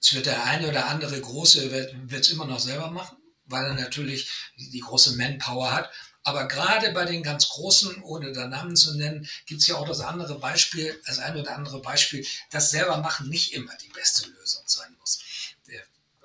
Es 0.00 0.14
wird 0.14 0.24
der 0.26 0.44
eine 0.44 0.68
oder 0.68 0.86
andere 0.86 1.20
große, 1.20 1.70
wird 1.70 2.24
es 2.24 2.30
immer 2.30 2.46
noch 2.46 2.60
selber 2.60 2.90
machen, 2.90 3.18
weil 3.44 3.66
er 3.66 3.74
natürlich 3.74 4.30
die 4.56 4.80
große 4.80 5.16
Manpower 5.16 5.72
hat. 5.72 5.90
Aber 6.26 6.48
gerade 6.48 6.90
bei 6.90 7.04
den 7.04 7.22
ganz 7.22 7.48
Großen, 7.50 8.02
ohne 8.02 8.32
da 8.32 8.48
Namen 8.48 8.74
zu 8.74 8.96
nennen, 8.96 9.28
gibt 9.46 9.60
es 9.60 9.68
ja 9.68 9.76
auch 9.76 9.86
das 9.86 10.00
andere 10.00 10.40
Beispiel, 10.40 11.00
das 11.06 11.20
eine 11.20 11.40
oder 11.40 11.54
andere 11.54 11.80
Beispiel, 11.80 12.26
dass 12.50 12.72
selber 12.72 12.96
machen 12.96 13.28
nicht 13.28 13.54
immer 13.54 13.70
die 13.76 13.90
beste 13.90 14.28
Lösung 14.30 14.64
sein 14.66 14.92
muss. 14.98 15.20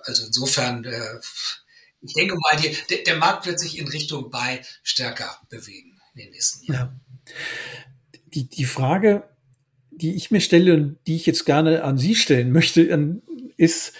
also 0.03 0.25
insofern, 0.25 0.83
äh, 0.85 1.19
ich 2.01 2.15
denke 2.15 2.33
mal, 2.33 2.59
die, 2.59 2.75
der, 3.03 3.15
Markt 3.17 3.45
wird 3.45 3.59
sich 3.59 3.77
in 3.77 3.87
Richtung 3.87 4.31
Buy 4.31 4.61
stärker 4.81 5.39
bewegen 5.49 6.01
in 6.15 6.21
den 6.21 6.31
nächsten 6.31 6.65
Jahren. 6.65 6.99
Ja. 7.27 7.33
Die, 8.33 8.49
die 8.49 8.65
Frage, 8.65 9.29
die 9.91 10.15
ich 10.15 10.31
mir 10.31 10.41
stelle 10.41 10.73
und 10.73 10.97
die 11.05 11.15
ich 11.15 11.27
jetzt 11.27 11.45
gerne 11.45 11.83
an 11.83 11.99
Sie 11.99 12.15
stellen 12.15 12.51
möchte, 12.51 12.81
ist, 13.55 13.93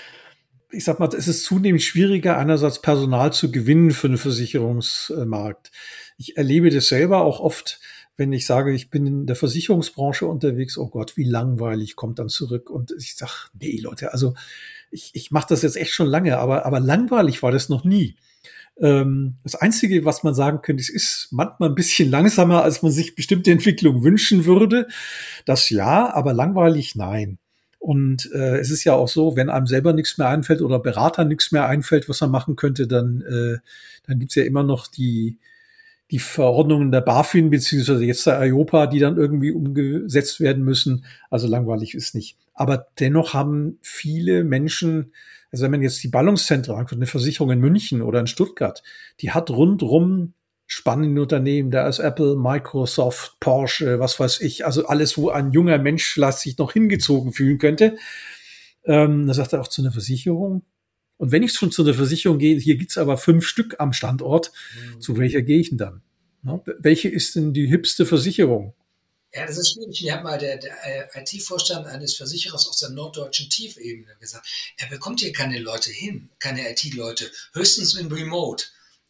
ich 0.72 0.84
sag 0.84 1.00
mal, 1.00 1.10
es 1.16 1.28
ist 1.28 1.44
zunehmend 1.44 1.82
schwieriger, 1.82 2.38
einerseits 2.38 2.82
Personal 2.82 3.34
zu 3.34 3.52
gewinnen 3.52 3.92
für 3.92 4.08
den 4.08 4.18
Versicherungsmarkt. 4.18 5.72
Ich 6.18 6.38
erlebe 6.38 6.70
das 6.70 6.88
selber 6.88 7.22
auch 7.22 7.40
oft, 7.40 7.80
wenn 8.18 8.34
ich 8.34 8.46
sage, 8.46 8.74
ich 8.74 8.90
bin 8.90 9.06
in 9.06 9.26
der 9.26 9.36
Versicherungsbranche 9.36 10.28
unterwegs, 10.28 10.78
oh 10.78 10.88
Gott, 10.88 11.18
wie 11.18 11.24
langweilig 11.24 11.96
kommt 11.96 12.20
dann 12.20 12.30
zurück. 12.30 12.70
Und 12.70 12.94
ich 12.98 13.16
sage, 13.16 13.50
nee, 13.60 13.80
Leute, 13.82 14.14
also 14.14 14.34
ich, 14.92 15.12
ich 15.14 15.32
mache 15.32 15.48
das 15.50 15.62
jetzt 15.62 15.78
echt 15.78 15.92
schon 15.92 16.08
lange, 16.08 16.38
aber, 16.38 16.66
aber 16.66 16.80
langweilig 16.80 17.42
war 17.42 17.52
das 17.52 17.70
noch 17.70 17.84
nie. 17.84 18.16
Ähm, 18.80 19.38
das 19.44 19.56
Einzige, 19.56 20.06
was 20.06 20.24
man 20.24 20.34
sagen 20.34 20.62
könnte, 20.62 20.82
es 20.82 20.90
ist 20.90 21.30
manchmal 21.32 21.70
ein 21.70 21.76
bisschen 21.76 22.10
langsamer, 22.10 22.64
als 22.64 22.82
man 22.82 22.92
sich 22.92 23.16
bestimmte 23.16 23.52
Entwicklung 23.52 24.04
wünschen 24.04 24.46
würde. 24.46 24.88
Das 25.46 25.70
ja, 25.70 26.14
aber 26.14 26.34
langweilig 26.34 26.96
nein. 26.96 27.40
Und 27.82 28.32
äh, 28.32 28.60
es 28.60 28.70
ist 28.70 28.84
ja 28.84 28.94
auch 28.94 29.08
so, 29.08 29.36
wenn 29.36 29.50
einem 29.50 29.66
selber 29.66 29.92
nichts 29.92 30.20
mehr 30.20 30.30
einfällt 30.30 30.62
oder 30.62 30.78
Berater 30.78 31.26
nichts 31.26 31.52
mehr 31.52 31.66
einfällt, 31.68 32.08
was 32.08 32.22
man 32.22 32.30
machen 32.30 32.56
könnte, 32.56 32.86
dann, 32.86 33.22
äh, 33.22 33.58
dann 34.06 34.20
gibt's 34.20 34.36
ja 34.36 34.44
immer 34.44 34.62
noch 34.62 34.86
die, 34.86 35.40
die 36.12 36.20
Verordnungen 36.20 36.92
der 36.92 37.02
BaFin 37.02 37.50
beziehungsweise 37.50 38.06
jetzt 38.06 38.28
der 38.28 38.40
IOPA, 38.40 38.86
die 38.86 39.00
dann 39.00 39.18
irgendwie 39.18 39.50
umgesetzt 39.50 40.40
werden 40.40 40.64
müssen. 40.64 41.06
Also 41.32 41.48
langweilig 41.48 41.96
ist 41.96 42.14
nicht. 42.14 42.38
Aber 42.54 42.86
dennoch 43.00 43.34
haben 43.34 43.80
viele 43.82 44.44
Menschen, 44.44 45.12
also 45.52 45.64
wenn 45.64 45.72
man 45.72 45.82
jetzt 45.82 46.04
die 46.04 46.10
Ballungszentren 46.10 46.76
anguckt, 46.76 46.94
eine 46.94 47.08
Versicherung 47.08 47.50
in 47.50 47.62
München 47.62 48.04
oder 48.04 48.20
in 48.20 48.28
Stuttgart, 48.28 48.84
die 49.22 49.32
hat 49.32 49.50
rundrum 49.50 50.34
spannende 50.72 51.22
Unternehmen, 51.22 51.70
da 51.70 51.86
ist 51.86 52.00
Apple, 52.00 52.38
Microsoft, 52.38 53.38
Porsche, 53.42 54.00
was 54.00 54.18
weiß 54.22 54.40
ich, 54.40 54.66
also 54.66 54.86
alles, 54.86 55.18
wo 55.18 55.30
ein 55.30 55.52
junger 55.52 55.78
Mensch 55.78 56.06
vielleicht 56.06 56.40
sich 56.40 56.58
noch 56.58 56.72
hingezogen 56.72 57.34
fühlen 57.34 57.58
könnte. 57.58 57.98
Ähm, 58.86 59.28
da 59.28 59.34
sagt 59.34 59.52
er 59.52 59.60
auch 59.60 59.68
zu 59.68 59.82
einer 59.82 59.92
Versicherung. 59.92 60.64
Und 61.18 61.34
wenn 61.34 61.44
ich 61.44 61.52
schon 61.52 61.72
zu 61.72 61.84
einer 61.84 61.94
Versicherung 61.94 62.38
gehe, 62.38 62.58
hier 62.58 62.78
gibt's 62.78 62.98
aber 62.98 63.18
fünf 63.18 63.46
Stück 63.46 63.76
am 63.80 63.92
Standort, 63.92 64.54
mhm. 64.96 65.02
zu 65.02 65.18
welcher 65.18 65.42
gehe 65.42 65.60
ich 65.60 65.70
denn 65.70 65.78
dann? 65.78 66.04
Na, 66.42 66.64
welche 66.80 67.10
ist 67.10 67.36
denn 67.36 67.54
die 67.54 67.68
hipste 67.68 68.06
Versicherung? 68.06 68.74
Ja, 69.34 69.46
das 69.46 69.58
ist 69.58 69.74
schwierig. 69.74 70.02
Mir 70.02 70.14
hat 70.14 70.24
mal 70.24 70.38
der, 70.38 70.56
der 70.56 70.72
äh, 70.86 71.22
IT-Vorstand 71.22 71.86
eines 71.86 72.16
Versicherers 72.16 72.70
aus 72.70 72.78
der 72.78 72.92
norddeutschen 72.92 73.50
Tiefebene 73.50 74.16
gesagt, 74.22 74.48
er 74.78 74.88
bekommt 74.88 75.20
hier 75.20 75.34
keine 75.34 75.60
Leute 75.60 75.92
hin, 75.92 76.30
keine 76.40 76.72
IT-Leute, 76.72 77.30
höchstens 77.54 77.96
in 77.96 78.10
Remote 78.10 78.64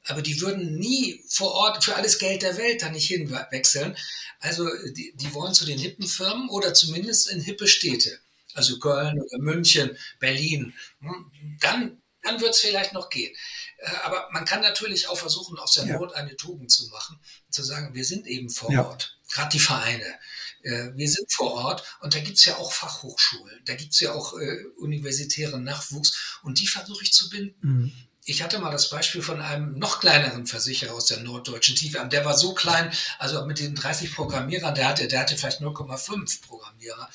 aber 0.06 0.22
die 0.22 0.42
würden 0.42 0.78
nie 0.78 1.24
vor 1.30 1.52
Ort 1.52 1.84
für 1.84 1.96
alles 1.96 2.18
Geld 2.18 2.42
der 2.42 2.58
Welt 2.58 2.82
da 2.82 2.90
nicht 2.90 3.08
hinwechseln. 3.08 3.96
Also 4.40 4.68
die, 4.94 5.14
die 5.16 5.34
wollen 5.34 5.54
zu 5.54 5.66
den 5.66 5.78
hippen 5.78 6.08
Firmen 6.08 6.50
oder 6.50 6.74
zumindest 6.74 7.30
in 7.30 7.42
hippe 7.42 7.68
Städte. 7.68 8.20
Also 8.54 8.80
Köln 8.80 9.22
oder 9.22 9.40
München, 9.40 9.98
Berlin. 10.20 10.74
Hm, 11.00 11.32
dann, 11.60 12.02
dann 12.24 12.42
wird 12.42 12.52
es 12.52 12.62
vielleicht 12.62 12.94
noch 12.94 13.10
gehen. 13.10 13.34
Äh, 13.78 13.90
aber 14.04 14.28
man 14.32 14.46
kann 14.46 14.62
natürlich 14.62 15.08
auch 15.08 15.18
versuchen, 15.18 15.58
aus 15.58 15.74
der. 15.74 15.86
Not 15.86 16.14
eine 16.16 16.36
Tugend 16.36 16.72
zu 16.72 16.88
machen. 16.88 17.20
Zu 17.50 17.64
sagen, 17.64 17.94
wir 17.94 18.04
sind 18.04 18.28
eben 18.28 18.50
vor 18.50 18.72
ja. 18.72 18.86
Ort. 18.86 19.18
Gerade 19.32 19.52
die 19.52 19.60
Vereine. 19.60 20.20
Äh, 20.64 20.90
wir 20.96 21.10
sind 21.10 21.32
vor 21.32 21.54
Ort 21.54 21.84
und 22.02 22.14
da 22.14 22.20
gibt 22.20 22.38
es 22.38 22.46
ja 22.46 22.58
auch 22.58 22.72
Fachhochschulen, 22.72 23.62
da 23.66 23.74
gibt 23.74 23.94
es 23.94 24.00
ja 24.00 24.14
auch 24.14 24.38
äh, 24.38 24.64
universitären 24.78 25.64
Nachwuchs 25.64 26.40
und 26.44 26.60
die 26.60 26.68
versuche 26.68 27.04
ich 27.04 27.14
zu 27.14 27.30
binden. 27.30 27.56
Mhm 27.62 27.94
ich 28.26 28.44
hatte 28.44 28.60
mal 28.60 28.72
das 28.72 28.90
Beispiel 28.90 29.22
von 29.22 29.42
einem 29.42 29.78
noch 29.80 30.00
kleineren 30.00 30.46
Versicherer 30.46 30.94
aus 30.94 31.08
der 31.08 31.22
norddeutschen 31.22 31.76
Tiefe. 31.76 32.06
Der 32.12 32.24
war 32.24 32.38
so 32.38 32.54
klein, 32.54 32.92
also 33.18 33.46
mit 33.46 33.60
den 33.60 33.76
30 33.76 34.14
Programmierern, 34.14 34.76
der 34.76 34.88
hatte, 34.88 35.08
der 35.08 35.22
hatte 35.22 35.38
vielleicht 35.38 35.62
0,5 35.62 36.42
Programmierer. 36.46 37.10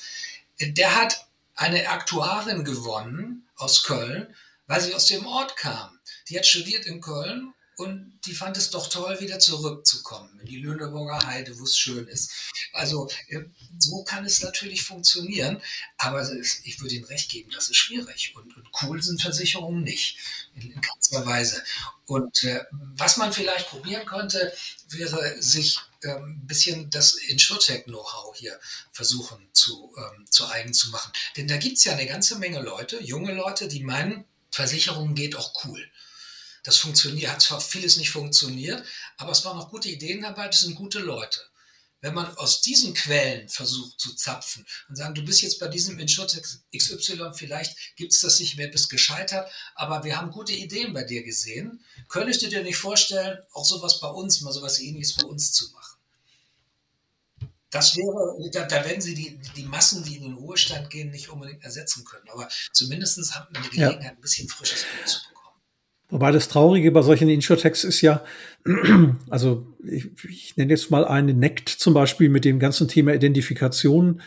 Der 0.59 0.95
hat 0.95 1.27
eine 1.55 1.89
Aktuarin 1.89 2.63
gewonnen 2.63 3.47
aus 3.55 3.83
Köln, 3.83 4.35
weil 4.67 4.81
sie 4.81 4.93
aus 4.93 5.05
dem 5.05 5.25
Ort 5.25 5.55
kam. 5.55 5.97
Die 6.29 6.37
hat 6.37 6.45
studiert 6.45 6.85
in 6.85 6.99
Köln 6.99 7.53
und 7.77 8.19
die 8.25 8.33
fand 8.33 8.57
es 8.57 8.71
doch 8.71 8.89
toll, 8.89 9.19
wieder 9.19 9.39
zurückzukommen 9.39 10.39
in 10.39 10.47
die 10.47 10.57
Lüneburger 10.57 11.25
Heide, 11.27 11.57
wo 11.59 11.63
es 11.63 11.77
schön 11.77 12.07
ist. 12.07 12.31
Also 12.73 13.07
äh, 13.29 13.41
so 13.77 14.03
kann 14.03 14.25
es 14.25 14.41
natürlich 14.41 14.81
funktionieren, 14.81 15.61
aber 15.97 16.27
ich 16.63 16.81
würde 16.81 16.95
Ihnen 16.95 17.05
recht 17.05 17.29
geben, 17.29 17.51
das 17.51 17.69
ist 17.69 17.77
schwierig 17.77 18.35
und, 18.35 18.57
und 18.57 18.67
cool 18.81 19.01
sind 19.01 19.21
Versicherungen 19.21 19.83
nicht, 19.83 20.17
in, 20.55 20.71
in 20.71 20.81
keinster 20.81 21.23
Weise. 21.25 21.63
Und 22.07 22.43
äh, 22.43 22.65
was 22.71 23.17
man 23.17 23.31
vielleicht 23.31 23.69
probieren 23.69 24.05
könnte, 24.07 24.51
wäre 24.89 25.39
sich 25.39 25.79
ähm, 26.03 26.41
ein 26.41 26.47
bisschen 26.47 26.89
das 26.89 27.13
Insurtech-Know-how 27.13 28.35
hier 28.35 28.59
versuchen 28.91 29.47
zu, 29.53 29.93
ähm, 29.97 30.25
zu 30.31 30.47
eigen 30.47 30.73
zu 30.73 30.89
machen. 30.89 31.11
Denn 31.35 31.47
da 31.47 31.57
gibt 31.57 31.77
es 31.77 31.83
ja 31.83 31.93
eine 31.93 32.07
ganze 32.07 32.39
Menge 32.39 32.59
Leute, 32.59 33.03
junge 33.03 33.33
Leute, 33.33 33.67
die 33.67 33.83
meinen, 33.83 34.25
Versicherungen 34.49 35.13
geht 35.13 35.35
auch 35.35 35.53
cool. 35.65 35.87
Das 36.67 36.75
funktioniert, 36.75 37.31
hat 37.31 37.41
zwar 37.41 37.61
vieles 37.61 37.95
nicht 37.95 38.09
funktioniert, 38.09 38.83
aber 39.15 39.31
es 39.31 39.45
waren 39.45 39.55
noch 39.55 39.69
gute 39.69 39.87
Ideen 39.87 40.21
dabei, 40.21 40.47
das 40.47 40.59
sind 40.59 40.75
gute 40.75 40.99
Leute. 40.99 41.39
Wenn 42.01 42.13
man 42.13 42.35
aus 42.35 42.59
diesen 42.59 42.93
Quellen 42.93 43.47
versucht 43.47 43.97
zu 43.97 44.13
zapfen 44.15 44.65
und 44.89 44.97
sagen, 44.97 45.15
du 45.15 45.23
bist 45.23 45.41
jetzt 45.41 45.59
bei 45.59 45.69
diesem 45.69 45.97
Insurtech 45.97 46.43
XY, 46.75 47.31
vielleicht 47.33 47.95
gibt 47.95 48.11
es 48.11 48.19
das 48.19 48.41
nicht 48.41 48.57
mehr, 48.57 48.67
bist 48.67 48.89
gescheitert, 48.89 49.49
aber 49.75 50.03
wir 50.03 50.17
haben 50.17 50.29
gute 50.29 50.51
Ideen 50.51 50.91
bei 50.91 51.05
dir 51.05 51.23
gesehen. 51.23 51.79
Könntest 52.09 52.41
du 52.41 52.49
dir 52.49 52.63
nicht 52.63 52.75
vorstellen, 52.75 53.39
auch 53.53 53.63
sowas 53.63 54.01
bei 54.01 54.09
uns, 54.09 54.41
mal 54.41 54.51
sowas 54.51 54.81
ähnliches 54.81 55.15
bei 55.15 55.25
uns 55.25 55.53
zu 55.53 55.71
machen? 55.71 55.97
Das 57.69 57.95
wäre, 57.95 58.51
da, 58.51 58.65
da 58.65 58.83
werden 58.83 59.01
sie 59.01 59.15
die, 59.15 59.39
die 59.55 59.63
Massen, 59.63 60.03
die 60.03 60.17
in 60.17 60.23
den 60.23 60.33
Ruhestand 60.33 60.89
gehen, 60.89 61.11
nicht 61.11 61.29
unbedingt 61.29 61.63
ersetzen 61.63 62.03
können. 62.03 62.27
Aber 62.27 62.49
zumindest 62.73 63.33
haben 63.33 63.55
wir 63.55 63.61
die 63.61 63.69
Gelegenheit, 63.69 64.03
ja. 64.03 64.09
ein 64.09 64.19
bisschen 64.19 64.49
frisches 64.49 64.83
Blut 64.83 65.07
zu 65.07 65.19
bekommen. 65.19 65.36
Wobei 66.09 66.31
das 66.31 66.47
Traurige 66.47 66.91
bei 66.91 67.01
solchen 67.01 67.27
Insurtechs 67.27 67.83
ist 67.83 68.01
ja, 68.01 68.23
also 69.29 69.67
ich, 69.83 70.09
ich 70.29 70.57
nenne 70.57 70.71
jetzt 70.71 70.89
mal 70.89 71.05
eine 71.05 71.33
NECT 71.33 71.67
zum 71.67 71.93
Beispiel 71.93 72.29
mit 72.29 72.45
dem 72.45 72.59
ganzen 72.59 72.87
Thema 72.87 73.13
Identifikation, 73.13 74.21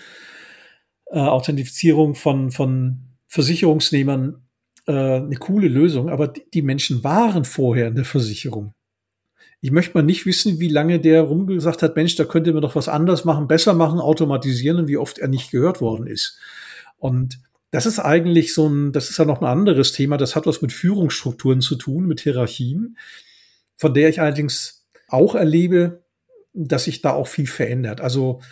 äh, 1.06 1.18
Authentifizierung 1.18 2.14
von, 2.14 2.50
von 2.50 2.98
Versicherungsnehmern 3.28 4.42
äh, 4.86 4.92
eine 4.92 5.36
coole 5.36 5.68
Lösung, 5.68 6.10
aber 6.10 6.28
die, 6.28 6.42
die 6.52 6.62
Menschen 6.62 7.02
waren 7.02 7.44
vorher 7.44 7.88
in 7.88 7.94
der 7.94 8.04
Versicherung. 8.04 8.74
Ich 9.62 9.70
möchte 9.70 9.94
mal 9.94 10.02
nicht 10.02 10.26
wissen, 10.26 10.58
wie 10.60 10.68
lange 10.68 11.00
der 11.00 11.22
rumgesagt 11.22 11.82
hat, 11.82 11.96
Mensch, 11.96 12.14
da 12.16 12.24
könnte 12.24 12.52
man 12.52 12.62
doch 12.62 12.76
was 12.76 12.88
anders 12.88 13.24
machen, 13.24 13.48
besser 13.48 13.74
machen, 13.74 14.00
automatisieren 14.00 14.78
und 14.78 14.88
wie 14.88 14.96
oft 14.96 15.18
er 15.18 15.28
nicht 15.28 15.50
gehört 15.50 15.80
worden 15.80 16.06
ist. 16.06 16.38
Und 16.98 17.40
das 17.70 17.86
ist 17.86 17.98
eigentlich 18.00 18.52
so 18.52 18.68
ein, 18.68 18.92
das 18.92 19.10
ist 19.10 19.18
ja 19.18 19.24
noch 19.24 19.40
ein 19.40 19.46
anderes 19.46 19.92
Thema. 19.92 20.16
Das 20.16 20.34
hat 20.34 20.46
was 20.46 20.60
mit 20.60 20.72
Führungsstrukturen 20.72 21.60
zu 21.60 21.76
tun, 21.76 22.06
mit 22.06 22.20
Hierarchien, 22.20 22.98
von 23.76 23.94
der 23.94 24.08
ich 24.08 24.20
allerdings 24.20 24.84
auch 25.08 25.34
erlebe, 25.34 26.04
dass 26.52 26.84
sich 26.84 27.00
da 27.00 27.12
auch 27.12 27.28
viel 27.28 27.46
verändert. 27.46 28.00
Also, 28.00 28.42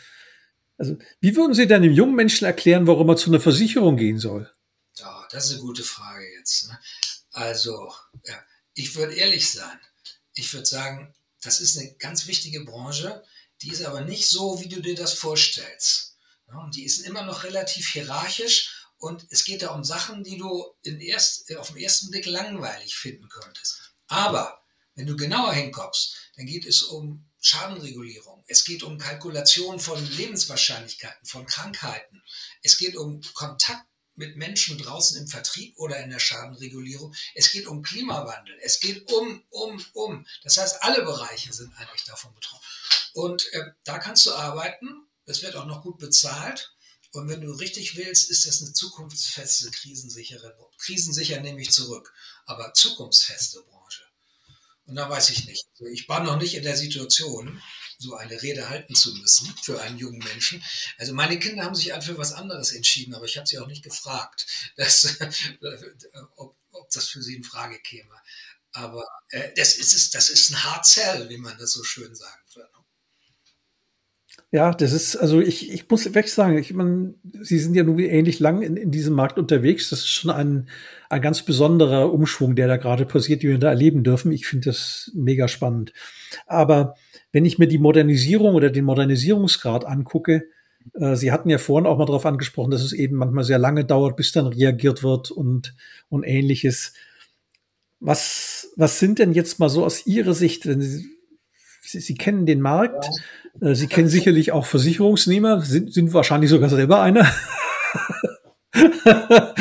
also 0.76 0.96
wie 1.20 1.34
würden 1.34 1.54
Sie 1.54 1.66
denn 1.66 1.82
dem 1.82 1.92
jungen 1.92 2.14
Menschen 2.14 2.44
erklären, 2.44 2.86
warum 2.86 3.08
er 3.08 3.16
zu 3.16 3.30
einer 3.30 3.40
Versicherung 3.40 3.96
gehen 3.96 4.18
soll? 4.18 4.50
Ja, 4.94 5.26
das 5.30 5.46
ist 5.46 5.52
eine 5.54 5.62
gute 5.62 5.82
Frage 5.82 6.24
jetzt. 6.38 6.68
Ne? 6.68 6.78
Also, 7.32 7.92
ja, 8.24 8.36
ich 8.74 8.94
würde 8.94 9.14
ehrlich 9.14 9.50
sein. 9.50 9.78
Ich 10.34 10.52
würde 10.54 10.66
sagen, 10.66 11.12
das 11.42 11.60
ist 11.60 11.76
eine 11.76 11.92
ganz 11.98 12.28
wichtige 12.28 12.64
Branche, 12.64 13.22
die 13.62 13.70
ist 13.70 13.84
aber 13.84 14.02
nicht 14.02 14.28
so, 14.28 14.60
wie 14.60 14.68
du 14.68 14.80
dir 14.80 14.94
das 14.94 15.12
vorstellst. 15.12 16.16
Ja, 16.48 16.58
und 16.58 16.76
die 16.76 16.84
ist 16.84 16.98
immer 16.98 17.24
noch 17.24 17.42
relativ 17.42 17.88
hierarchisch 17.88 18.77
und 18.98 19.26
es 19.30 19.44
geht 19.44 19.62
da 19.62 19.70
um 19.70 19.84
Sachen, 19.84 20.24
die 20.24 20.36
du 20.36 20.64
erst, 20.82 21.54
auf 21.56 21.68
den 21.68 21.78
ersten 21.78 22.10
Blick 22.10 22.26
langweilig 22.26 22.96
finden 22.96 23.28
könntest. 23.28 23.94
Aber 24.08 24.62
wenn 24.94 25.06
du 25.06 25.16
genauer 25.16 25.52
hinkommst, 25.52 26.16
dann 26.36 26.46
geht 26.46 26.66
es 26.66 26.82
um 26.82 27.28
Schadenregulierung. 27.40 28.44
Es 28.48 28.64
geht 28.64 28.82
um 28.82 28.98
Kalkulation 28.98 29.78
von 29.78 30.04
Lebenswahrscheinlichkeiten, 30.16 31.24
von 31.24 31.46
Krankheiten. 31.46 32.22
Es 32.62 32.78
geht 32.78 32.96
um 32.96 33.20
Kontakt 33.34 33.86
mit 34.16 34.36
Menschen 34.36 34.76
draußen 34.78 35.20
im 35.20 35.28
Vertrieb 35.28 35.78
oder 35.78 36.02
in 36.02 36.10
der 36.10 36.18
Schadenregulierung. 36.18 37.14
Es 37.34 37.52
geht 37.52 37.68
um 37.68 37.82
Klimawandel. 37.82 38.58
Es 38.60 38.80
geht 38.80 39.10
um, 39.12 39.44
um, 39.50 39.84
um. 39.92 40.26
Das 40.42 40.56
heißt, 40.58 40.82
alle 40.82 41.04
Bereiche 41.04 41.52
sind 41.52 41.72
eigentlich 41.78 42.04
davon 42.04 42.34
betroffen. 42.34 42.66
Und 43.14 43.52
äh, 43.52 43.62
da 43.84 43.98
kannst 43.98 44.26
du 44.26 44.32
arbeiten. 44.32 45.08
Es 45.24 45.42
wird 45.42 45.54
auch 45.54 45.66
noch 45.66 45.82
gut 45.82 45.98
bezahlt. 45.98 46.74
Und 47.12 47.28
wenn 47.28 47.40
du 47.40 47.52
richtig 47.52 47.96
willst, 47.96 48.30
ist 48.30 48.46
das 48.46 48.62
eine 48.62 48.72
zukunftsfeste, 48.72 49.70
krisensichere, 49.70 50.56
krisensicher 50.78 51.40
nehme 51.40 51.60
ich 51.60 51.70
zurück, 51.70 52.12
aber 52.44 52.74
zukunftsfeste 52.74 53.62
Branche. 53.62 54.02
Und 54.84 54.96
da 54.96 55.08
weiß 55.08 55.30
ich 55.30 55.46
nicht. 55.46 55.66
Also 55.72 55.86
ich 55.86 56.08
war 56.08 56.22
noch 56.22 56.38
nicht 56.38 56.54
in 56.54 56.62
der 56.62 56.76
Situation, 56.76 57.62
so 57.98 58.14
eine 58.14 58.40
Rede 58.40 58.68
halten 58.68 58.94
zu 58.94 59.12
müssen 59.14 59.52
für 59.62 59.80
einen 59.82 59.98
jungen 59.98 60.18
Menschen. 60.18 60.62
Also 60.98 61.12
meine 61.12 61.38
Kinder 61.38 61.64
haben 61.64 61.74
sich 61.74 61.92
für 61.92 62.16
was 62.16 62.32
anderes 62.32 62.72
entschieden, 62.72 63.14
aber 63.14 63.24
ich 63.24 63.36
habe 63.36 63.46
sie 63.46 63.58
auch 63.58 63.66
nicht 63.66 63.82
gefragt, 63.82 64.46
dass, 64.76 65.16
ob, 66.36 66.36
ob, 66.36 66.56
ob 66.72 66.90
das 66.90 67.08
für 67.08 67.22
Sie 67.22 67.34
in 67.34 67.44
Frage 67.44 67.78
käme. 67.80 68.14
Aber 68.72 69.04
äh, 69.30 69.52
das, 69.56 69.76
ist, 69.76 70.14
das 70.14 70.30
ist 70.30 70.50
ein 70.50 70.62
Hard 70.62 70.86
Sell, 70.86 71.28
wie 71.28 71.38
man 71.38 71.58
das 71.58 71.72
so 71.72 71.82
schön 71.82 72.14
würde. 72.14 72.47
Ja, 74.50 74.72
das 74.72 74.92
ist, 74.92 75.16
also 75.16 75.40
ich, 75.40 75.70
ich 75.70 75.90
muss 75.90 76.14
weg 76.14 76.26
sagen, 76.26 76.56
ich 76.56 76.72
meine, 76.72 77.14
Sie 77.42 77.58
sind 77.58 77.74
ja 77.74 77.82
nun 77.84 77.98
ähnlich 77.98 78.40
lang 78.40 78.62
in, 78.62 78.78
in 78.78 78.90
diesem 78.90 79.14
Markt 79.14 79.38
unterwegs. 79.38 79.90
Das 79.90 79.98
ist 80.00 80.08
schon 80.08 80.30
ein, 80.30 80.70
ein 81.10 81.20
ganz 81.20 81.42
besonderer 81.42 82.10
Umschwung, 82.10 82.56
der 82.56 82.66
da 82.66 82.78
gerade 82.78 83.04
passiert, 83.04 83.42
den 83.42 83.50
wir 83.50 83.58
da 83.58 83.68
erleben 83.68 84.04
dürfen. 84.04 84.32
Ich 84.32 84.46
finde 84.46 84.70
das 84.70 85.10
mega 85.14 85.48
spannend. 85.48 85.92
Aber 86.46 86.94
wenn 87.30 87.44
ich 87.44 87.58
mir 87.58 87.68
die 87.68 87.76
Modernisierung 87.76 88.54
oder 88.54 88.70
den 88.70 88.86
Modernisierungsgrad 88.86 89.84
angucke, 89.84 90.44
äh, 90.94 91.14
Sie 91.14 91.30
hatten 91.30 91.50
ja 91.50 91.58
vorhin 91.58 91.86
auch 91.86 91.98
mal 91.98 92.06
darauf 92.06 92.24
angesprochen, 92.24 92.70
dass 92.70 92.82
es 92.82 92.94
eben 92.94 93.16
manchmal 93.16 93.44
sehr 93.44 93.58
lange 93.58 93.84
dauert, 93.84 94.16
bis 94.16 94.32
dann 94.32 94.46
reagiert 94.46 95.02
wird 95.02 95.30
und, 95.30 95.74
und 96.08 96.24
ähnliches. 96.24 96.94
Was, 98.00 98.72
was 98.76 98.98
sind 98.98 99.18
denn 99.18 99.34
jetzt 99.34 99.58
mal 99.58 99.68
so 99.68 99.84
aus 99.84 100.06
Ihrer 100.06 100.32
Sicht, 100.32 100.66
wenn 100.66 100.80
Sie, 100.80 101.06
Sie, 101.88 102.00
Sie 102.00 102.14
kennen 102.14 102.46
den 102.46 102.60
Markt, 102.60 103.04
ja 103.04 103.10
äh, 103.60 103.74
Sie 103.74 103.86
kennen 103.86 104.08
sicherlich 104.08 104.52
auch 104.52 104.66
Versicherungsnehmer, 104.66 105.62
sind, 105.62 105.92
sind 105.92 106.12
wahrscheinlich 106.12 106.50
sogar 106.50 106.70
selber 106.70 107.02
einer. 107.02 107.30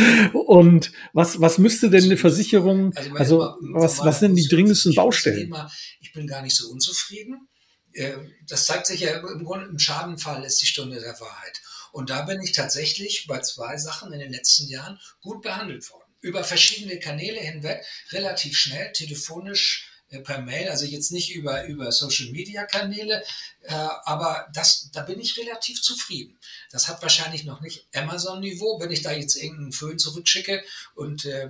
Und 0.48 0.92
was, 1.14 1.40
was 1.42 1.58
müsste 1.58 1.90
denn 1.90 2.04
eine 2.04 2.18
Versicherung, 2.18 2.94
also, 2.96 3.18
also 3.18 3.56
was, 3.74 4.00
was 4.00 4.20
sind 4.20 4.36
die 4.36 4.48
dringendsten 4.48 4.94
Baustellen? 4.96 5.54
Ich 6.00 6.12
bin 6.14 6.28
gar 6.28 6.42
nicht 6.42 6.56
so 6.56 6.70
unzufrieden. 6.70 7.48
Äh, 7.94 8.14
das 8.48 8.66
zeigt 8.66 8.88
sich 8.88 9.02
ja 9.02 9.18
im 9.18 9.44
Grunde, 9.44 9.68
im 9.68 9.80
Schadenfall 9.80 10.44
ist 10.44 10.62
die 10.62 10.66
Stunde 10.66 11.00
der 11.00 11.20
Wahrheit. 11.20 11.62
Und 11.92 12.10
da 12.10 12.24
bin 12.24 12.42
ich 12.42 12.52
tatsächlich 12.52 13.26
bei 13.28 13.40
zwei 13.40 13.78
Sachen 13.78 14.14
in 14.14 14.20
den 14.20 14.32
letzten 14.32 14.68
Jahren 14.68 15.00
gut 15.22 15.42
behandelt 15.42 15.90
worden. 15.90 16.04
Über 16.20 16.44
verschiedene 16.44 17.00
Kanäle 17.00 17.40
hinweg, 17.40 17.84
relativ 18.12 18.58
schnell, 18.58 18.92
telefonisch, 18.92 19.87
per 20.24 20.42
Mail, 20.42 20.70
also 20.70 20.86
jetzt 20.86 21.12
nicht 21.12 21.36
über, 21.36 21.66
über 21.66 21.92
Social 21.92 22.32
Media 22.32 22.66
Kanäle, 22.66 23.24
äh, 23.64 23.74
aber 23.74 24.48
das, 24.54 24.90
da 24.92 25.02
bin 25.02 25.20
ich 25.20 25.38
relativ 25.38 25.82
zufrieden. 25.82 26.40
Das 26.72 26.88
hat 26.88 27.02
wahrscheinlich 27.02 27.44
noch 27.44 27.62
nicht 27.62 27.88
Amazon-Niveau, 27.94 28.80
wenn 28.80 28.92
ich 28.92 29.02
da 29.02 29.12
jetzt 29.12 29.36
irgendeinen 29.36 29.74
Föhn 29.74 30.00
zurückschicke 30.00 30.64
und 30.96 31.26
äh, 31.26 31.50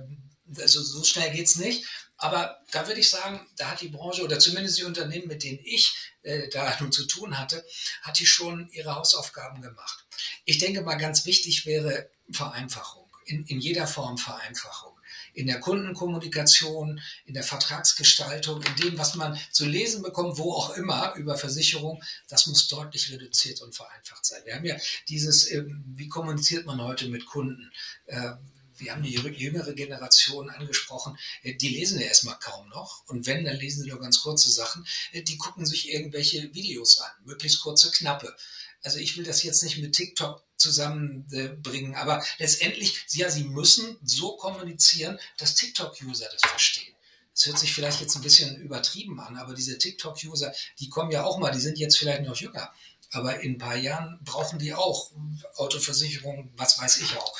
also 0.56 0.82
so 0.82 1.04
schnell 1.04 1.30
geht's 1.30 1.56
nicht. 1.56 1.84
Aber 2.16 2.58
da 2.72 2.88
würde 2.88 2.98
ich 2.98 3.10
sagen, 3.10 3.46
da 3.56 3.70
hat 3.70 3.80
die 3.80 3.88
Branche 3.88 4.24
oder 4.24 4.40
zumindest 4.40 4.78
die 4.78 4.84
Unternehmen, 4.84 5.28
mit 5.28 5.44
denen 5.44 5.60
ich 5.62 5.94
äh, 6.22 6.48
da 6.48 6.76
nun 6.80 6.90
zu 6.90 7.06
tun 7.06 7.38
hatte, 7.38 7.64
hat 8.02 8.18
die 8.18 8.26
schon 8.26 8.68
ihre 8.70 8.94
Hausaufgaben 8.96 9.62
gemacht. 9.62 10.04
Ich 10.44 10.58
denke 10.58 10.82
mal, 10.82 10.96
ganz 10.96 11.26
wichtig 11.26 11.64
wäre 11.64 12.10
Vereinfachung, 12.32 13.08
in, 13.24 13.46
in 13.46 13.60
jeder 13.60 13.86
Form 13.86 14.18
Vereinfachung 14.18 14.97
in 15.38 15.46
der 15.46 15.60
Kundenkommunikation, 15.60 17.00
in 17.24 17.34
der 17.34 17.44
Vertragsgestaltung, 17.44 18.60
in 18.60 18.74
dem, 18.76 18.98
was 18.98 19.14
man 19.14 19.38
zu 19.52 19.66
lesen 19.66 20.02
bekommt, 20.02 20.36
wo 20.36 20.52
auch 20.52 20.76
immer 20.76 21.14
über 21.14 21.38
Versicherung, 21.38 22.02
das 22.26 22.48
muss 22.48 22.66
deutlich 22.66 23.12
reduziert 23.12 23.60
und 23.60 23.72
vereinfacht 23.72 24.26
sein. 24.26 24.42
Wir 24.44 24.56
haben 24.56 24.64
ja 24.64 24.76
dieses, 25.08 25.48
ähm, 25.52 25.84
wie 25.94 26.08
kommuniziert 26.08 26.66
man 26.66 26.82
heute 26.82 27.06
mit 27.06 27.24
Kunden? 27.24 27.70
Äh, 28.06 28.32
wir 28.78 28.92
haben 28.92 29.04
die 29.04 29.14
jüngere 29.14 29.74
Generation 29.74 30.50
angesprochen, 30.50 31.16
äh, 31.42 31.54
die 31.54 31.68
lesen 31.68 32.00
ja 32.00 32.06
erstmal 32.06 32.38
kaum 32.40 32.68
noch. 32.70 33.04
Und 33.06 33.26
wenn, 33.26 33.44
dann 33.44 33.58
lesen 33.58 33.84
sie 33.84 33.90
nur 33.90 34.00
ganz 34.00 34.20
kurze 34.20 34.50
Sachen. 34.50 34.84
Äh, 35.12 35.22
die 35.22 35.38
gucken 35.38 35.64
sich 35.66 35.92
irgendwelche 35.92 36.52
Videos 36.52 36.98
an, 36.98 37.10
möglichst 37.24 37.60
kurze, 37.60 37.92
knappe. 37.92 38.34
Also 38.82 38.98
ich 38.98 39.16
will 39.16 39.24
das 39.24 39.44
jetzt 39.44 39.62
nicht 39.62 39.78
mit 39.78 39.94
TikTok 39.94 40.47
zusammenbringen. 40.58 41.94
Aber 41.94 42.24
letztendlich, 42.38 43.04
ja, 43.10 43.30
sie 43.30 43.44
müssen 43.44 43.96
so 44.02 44.36
kommunizieren, 44.36 45.18
dass 45.38 45.54
TikTok-User 45.54 46.28
das 46.30 46.42
verstehen. 46.42 46.94
Das 47.34 47.46
hört 47.46 47.58
sich 47.58 47.72
vielleicht 47.72 48.00
jetzt 48.00 48.16
ein 48.16 48.22
bisschen 48.22 48.56
übertrieben 48.56 49.20
an, 49.20 49.36
aber 49.36 49.54
diese 49.54 49.78
TikTok-User, 49.78 50.52
die 50.80 50.88
kommen 50.88 51.12
ja 51.12 51.24
auch 51.24 51.38
mal, 51.38 51.52
die 51.52 51.60
sind 51.60 51.78
jetzt 51.78 51.96
vielleicht 51.96 52.22
noch 52.22 52.36
jünger. 52.36 52.72
Aber 53.12 53.40
in 53.40 53.52
ein 53.52 53.58
paar 53.58 53.76
Jahren 53.76 54.18
brauchen 54.22 54.58
die 54.58 54.74
auch 54.74 55.12
Autoversicherung, 55.54 56.52
was 56.56 56.78
weiß 56.78 56.98
ich 56.98 57.16
auch. 57.16 57.38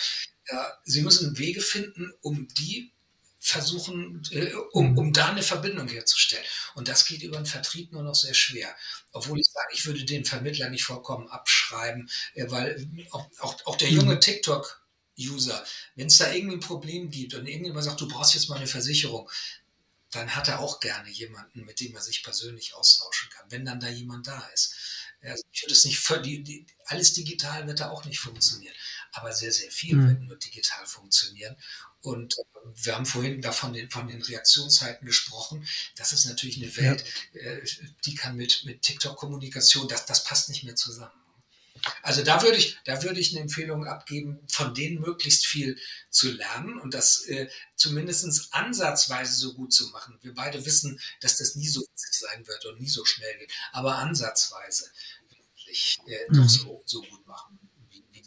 Ja, 0.50 0.72
sie 0.84 1.02
müssen 1.02 1.36
Wege 1.36 1.60
finden, 1.60 2.12
um 2.22 2.48
die 2.48 2.92
versuchen, 3.38 4.22
äh, 4.30 4.52
um, 4.72 4.98
um 4.98 5.12
da 5.12 5.28
eine 5.28 5.42
Verbindung 5.42 5.88
herzustellen. 5.88 6.44
Und 6.74 6.88
das 6.88 7.04
geht 7.06 7.22
über 7.22 7.36
den 7.36 7.46
Vertrieb 7.46 7.92
nur 7.92 8.02
noch 8.02 8.14
sehr 8.14 8.34
schwer. 8.34 8.74
Obwohl 9.12 9.38
ich 9.38 9.46
sage, 9.46 9.68
ich 9.72 9.86
würde 9.86 10.04
den 10.04 10.24
Vermittler 10.24 10.70
nicht 10.70 10.84
vollkommen 10.84 11.28
abschreiben, 11.28 12.10
äh, 12.34 12.50
weil 12.50 12.88
auch, 13.10 13.28
auch, 13.38 13.66
auch 13.66 13.76
der 13.76 13.90
junge 13.90 14.16
mhm. 14.16 14.20
TikTok 14.20 14.84
User, 15.18 15.64
wenn 15.96 16.06
es 16.06 16.18
da 16.18 16.32
irgendwie 16.32 16.56
ein 16.56 16.60
Problem 16.60 17.10
gibt 17.10 17.34
und 17.34 17.46
irgendjemand 17.46 17.84
sagt, 17.84 18.00
du 18.00 18.08
brauchst 18.08 18.34
jetzt 18.34 18.48
mal 18.48 18.56
eine 18.56 18.68
Versicherung, 18.68 19.28
dann 20.10 20.34
hat 20.34 20.48
er 20.48 20.60
auch 20.60 20.80
gerne 20.80 21.10
jemanden, 21.10 21.64
mit 21.64 21.80
dem 21.80 21.94
er 21.94 22.00
sich 22.00 22.22
persönlich 22.22 22.74
austauschen 22.74 23.28
kann, 23.30 23.50
wenn 23.50 23.64
dann 23.64 23.80
da 23.80 23.88
jemand 23.88 24.26
da 24.26 24.38
ist. 24.54 24.74
Also 25.20 25.42
ich 25.52 25.62
würde 25.62 25.72
es 25.72 25.84
nicht, 25.84 26.24
die, 26.24 26.42
die, 26.42 26.66
alles 26.86 27.12
digital 27.12 27.66
wird 27.66 27.80
da 27.80 27.90
auch 27.90 28.04
nicht 28.04 28.20
funktionieren, 28.20 28.74
aber 29.12 29.32
sehr, 29.32 29.52
sehr 29.52 29.70
viel 29.70 29.96
mhm. 29.96 30.08
wird 30.08 30.20
nur 30.22 30.36
digital 30.36 30.86
funktionieren. 30.86 31.56
Und 32.00 32.38
äh, 32.38 32.42
wir 32.84 32.94
haben 32.94 33.06
vorhin 33.06 33.40
davon 33.40 33.72
den, 33.72 33.90
von 33.90 34.08
den 34.08 34.22
Reaktionszeiten 34.22 35.06
gesprochen. 35.06 35.66
Das 35.96 36.12
ist 36.12 36.26
natürlich 36.26 36.62
eine 36.62 36.76
Welt, 36.76 37.04
ja. 37.32 37.40
Äh, 37.40 37.64
die 38.04 38.14
kann 38.14 38.36
mit, 38.36 38.64
mit 38.64 38.82
TikTok-Kommunikation, 38.82 39.88
das, 39.88 40.06
das 40.06 40.24
passt 40.24 40.48
nicht 40.48 40.64
mehr 40.64 40.76
zusammen. 40.76 41.12
Also 42.02 42.24
da 42.24 42.42
würde 42.42 42.58
ich, 42.58 42.76
da 42.84 43.02
würde 43.02 43.20
ich 43.20 43.32
eine 43.32 43.42
Empfehlung 43.42 43.86
abgeben, 43.86 44.40
von 44.48 44.74
denen 44.74 45.00
möglichst 45.00 45.46
viel 45.46 45.78
zu 46.10 46.30
lernen 46.32 46.78
und 46.80 46.92
das 46.92 47.26
äh, 47.26 47.48
zumindest 47.76 48.52
ansatzweise 48.52 49.34
so 49.34 49.54
gut 49.54 49.72
zu 49.72 49.88
machen. 49.88 50.18
Wir 50.22 50.34
beide 50.34 50.64
wissen, 50.66 51.00
dass 51.20 51.36
das 51.36 51.54
nie 51.54 51.68
so 51.68 51.80
witzig 51.80 52.14
sein 52.14 52.46
wird 52.46 52.66
und 52.66 52.80
nie 52.80 52.88
so 52.88 53.04
schnell 53.04 53.38
geht, 53.38 53.52
aber 53.72 53.96
ansatzweise 53.96 54.90
wirklich 55.28 55.98
äh, 56.06 56.32
mhm. 56.32 56.48
so, 56.48 56.82
so 56.84 57.00
gut 57.02 57.26
machen 57.26 57.57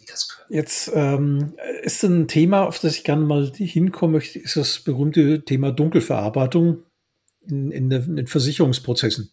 das 0.05 0.27
können. 0.27 0.47
Jetzt 0.49 0.91
ähm, 0.93 1.53
ist 1.83 2.03
ein 2.03 2.27
Thema, 2.27 2.67
auf 2.67 2.79
das 2.79 2.95
ich 2.95 3.03
gerne 3.03 3.25
mal 3.25 3.51
hinkommen 3.55 4.13
möchte, 4.13 4.39
ist 4.39 4.57
das 4.57 4.79
berühmte 4.79 5.43
Thema 5.43 5.71
Dunkelverarbeitung 5.71 6.83
in, 7.47 7.71
in, 7.71 7.91
in 7.91 8.15
den 8.15 8.27
Versicherungsprozessen. 8.27 9.31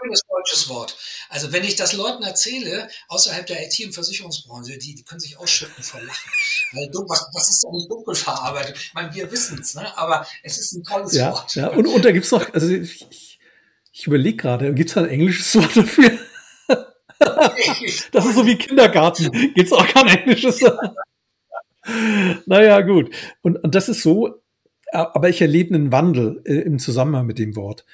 Schönes 0.00 0.20
deutsches 0.28 0.68
Wort. 0.68 0.96
Also 1.28 1.52
wenn 1.52 1.64
ich 1.64 1.76
das 1.76 1.92
Leuten 1.92 2.22
erzähle, 2.22 2.88
außerhalb 3.08 3.46
der 3.46 3.66
IT- 3.66 3.84
und 3.84 3.92
Versicherungsbranche, 3.92 4.78
die, 4.78 4.94
die 4.94 5.02
können 5.02 5.20
sich 5.20 5.36
ausschütten 5.38 5.82
vor 5.82 6.00
Lachen. 6.00 6.30
Weil, 6.72 6.88
was, 7.08 7.26
was 7.32 7.50
ist 7.50 7.64
denn 7.64 7.88
Dunkelverarbeitung? 7.88 8.74
Ich 8.76 8.94
meine, 8.94 9.12
wir 9.14 9.30
wissen 9.30 9.58
es, 9.60 9.74
ne? 9.74 9.96
aber 9.98 10.26
es 10.42 10.58
ist 10.58 10.72
ein 10.72 10.84
tolles 10.84 11.14
ja, 11.14 11.32
Wort. 11.32 11.54
Ja, 11.54 11.68
und, 11.68 11.86
und 11.86 12.04
da 12.04 12.12
gibt 12.12 12.24
es 12.24 12.30
noch, 12.30 12.52
also 12.54 12.68
ich, 12.68 13.38
ich, 13.92 14.06
überlege 14.06 14.36
gerade, 14.36 14.72
gibt 14.74 14.90
es 14.90 14.94
da 14.94 15.02
ein 15.02 15.08
englisches 15.08 15.54
Wort 15.56 15.76
dafür? 15.76 16.18
Das 18.12 18.26
ist 18.26 18.34
so 18.34 18.46
wie 18.46 18.56
Kindergarten. 18.56 19.30
Geht's 19.54 19.72
auch 19.72 19.86
kein 19.86 20.06
Englisches? 20.08 20.64
naja, 22.46 22.80
gut. 22.80 23.10
Und, 23.42 23.62
und 23.62 23.74
das 23.74 23.88
ist 23.88 24.02
so, 24.02 24.40
aber 24.92 25.28
ich 25.28 25.40
erlebe 25.40 25.74
einen 25.74 25.92
Wandel 25.92 26.42
äh, 26.44 26.54
im 26.60 26.78
Zusammenhang 26.78 27.26
mit 27.26 27.38
dem 27.38 27.56
Wort. 27.56 27.84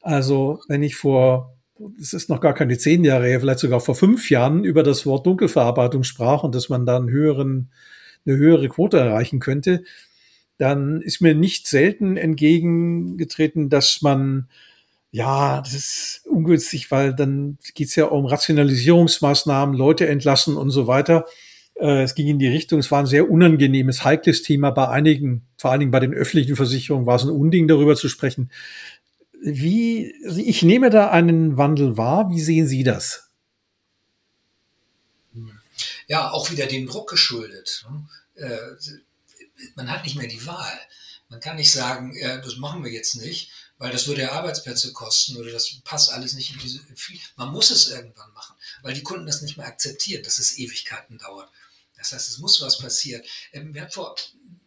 Also, 0.00 0.60
wenn 0.68 0.82
ich 0.82 0.96
vor, 0.96 1.56
es 2.00 2.12
ist 2.12 2.28
noch 2.28 2.40
gar 2.40 2.54
keine 2.54 2.78
zehn 2.78 3.04
Jahre 3.04 3.26
her, 3.26 3.40
vielleicht 3.40 3.58
sogar 3.60 3.80
vor 3.80 3.94
fünf 3.94 4.30
Jahren 4.30 4.64
über 4.64 4.82
das 4.82 5.06
Wort 5.06 5.26
Dunkelverarbeitung 5.26 6.04
sprach 6.04 6.42
und 6.42 6.54
dass 6.54 6.68
man 6.68 6.86
da 6.86 6.96
einen 6.96 7.10
höheren, 7.10 7.70
eine 8.26 8.36
höhere 8.36 8.68
Quote 8.68 8.98
erreichen 8.98 9.40
könnte, 9.40 9.84
dann 10.58 11.00
ist 11.00 11.20
mir 11.20 11.34
nicht 11.34 11.66
selten 11.66 12.16
entgegengetreten, 12.16 13.70
dass 13.70 14.02
man 14.02 14.48
ja, 15.12 15.60
das 15.60 15.74
ist 15.74 16.22
ungünstig, 16.26 16.90
weil 16.90 17.14
dann 17.14 17.58
geht's 17.74 17.96
ja 17.96 18.06
um 18.06 18.26
Rationalisierungsmaßnahmen, 18.26 19.74
Leute 19.74 20.06
entlassen 20.06 20.56
und 20.56 20.70
so 20.70 20.86
weiter. 20.86 21.26
Äh, 21.74 22.02
es 22.02 22.14
ging 22.14 22.28
in 22.28 22.38
die 22.38 22.46
Richtung, 22.46 22.78
es 22.78 22.90
war 22.90 23.00
ein 23.00 23.06
sehr 23.06 23.28
unangenehmes, 23.28 24.04
heikles 24.04 24.42
Thema. 24.42 24.70
Bei 24.70 24.88
einigen, 24.88 25.46
vor 25.56 25.72
allen 25.72 25.80
Dingen 25.80 25.92
bei 25.92 26.00
den 26.00 26.14
öffentlichen 26.14 26.54
Versicherungen, 26.54 27.06
war 27.06 27.16
es 27.16 27.24
ein 27.24 27.30
Unding, 27.30 27.66
darüber 27.66 27.96
zu 27.96 28.08
sprechen. 28.08 28.52
Wie, 29.42 30.12
ich 30.24 30.62
nehme 30.62 30.90
da 30.90 31.10
einen 31.10 31.56
Wandel 31.56 31.96
wahr. 31.96 32.30
Wie 32.30 32.40
sehen 32.40 32.66
Sie 32.66 32.84
das? 32.84 33.30
Ja, 36.06 36.30
auch 36.30 36.50
wieder 36.50 36.66
dem 36.66 36.86
Druck 36.86 37.08
geschuldet. 37.08 37.86
Ne? 37.88 38.46
Äh, 38.46 39.70
man 39.74 39.90
hat 39.90 40.04
nicht 40.04 40.16
mehr 40.16 40.28
die 40.28 40.46
Wahl. 40.46 40.78
Man 41.30 41.40
kann 41.40 41.56
nicht 41.56 41.70
sagen, 41.70 42.12
das 42.42 42.56
machen 42.56 42.82
wir 42.82 42.90
jetzt 42.90 43.14
nicht, 43.14 43.52
weil 43.80 43.90
das 43.90 44.06
würde 44.06 44.20
ja 44.20 44.32
Arbeitsplätze 44.32 44.92
kosten 44.92 45.36
oder 45.38 45.50
das 45.50 45.80
passt 45.82 46.12
alles 46.12 46.34
nicht 46.34 46.52
in 46.52 46.58
diese. 46.58 46.80
Man 47.36 47.48
muss 47.48 47.70
es 47.70 47.88
irgendwann 47.88 48.30
machen, 48.32 48.54
weil 48.82 48.92
die 48.92 49.02
Kunden 49.02 49.26
das 49.26 49.40
nicht 49.40 49.56
mehr 49.56 49.66
akzeptieren, 49.66 50.22
dass 50.22 50.38
es 50.38 50.58
Ewigkeiten 50.58 51.16
dauert. 51.18 51.50
Das 51.96 52.12
heißt, 52.12 52.28
es 52.28 52.38
muss 52.38 52.60
was 52.60 52.78
passieren. 52.78 53.22
Ähm, 53.52 53.74
wir 53.74 53.82
haben 53.82 53.90
vor 53.90 54.14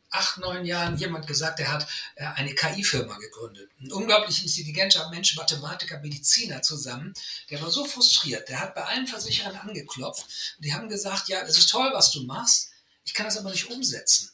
acht, 0.10 0.40
neun 0.40 0.66
Jahren 0.66 0.98
jemand 0.98 1.28
gesagt, 1.28 1.60
der 1.60 1.72
hat 1.72 1.88
äh, 2.16 2.26
eine 2.26 2.56
KI-Firma 2.56 3.16
gegründet. 3.20 3.70
Ein 3.80 3.92
unglaublich 3.92 4.42
intelligenter 4.42 5.08
Mensch, 5.12 5.36
Mathematiker, 5.36 6.00
Mediziner 6.00 6.64
zusammen. 6.64 7.14
Der 7.52 7.62
war 7.62 7.70
so 7.70 7.86
frustriert. 7.86 8.50
Der 8.50 8.62
hat 8.62 8.74
bei 8.74 8.84
allen 8.84 9.06
Versicherern 9.06 9.58
angeklopft. 9.58 10.26
Die 10.58 10.74
haben 10.74 10.90
gesagt, 10.90 11.28
ja, 11.30 11.46
das 11.46 11.58
ist 11.60 11.70
toll, 11.70 11.92
was 11.94 12.12
du 12.12 12.24
machst. 12.24 12.72
Ich 13.06 13.14
kann 13.14 13.28
das 13.28 13.38
aber 13.38 13.52
nicht 13.52 13.70
umsetzen 13.70 14.33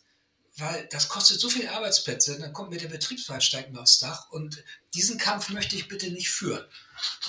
weil 0.60 0.88
das 0.92 1.10
kostet 1.10 1.40
so 1.40 1.50
viele 1.50 1.72
Arbeitsplätze, 1.72 2.40
dann 2.40 2.54
kommt 2.54 2.70
mir 2.70 2.78
der 2.78 2.88
Betriebsrat 2.88 3.44
steigt 3.44 3.72
mir 3.72 3.82
aufs 3.82 4.00
Dach 4.00 4.30
und 4.32 4.64
diesen 4.94 5.18
Kampf 5.18 5.50
möchte 5.50 5.76
ich 5.76 5.88
bitte 5.88 6.12
nicht 6.12 6.30
führen. 6.30 6.66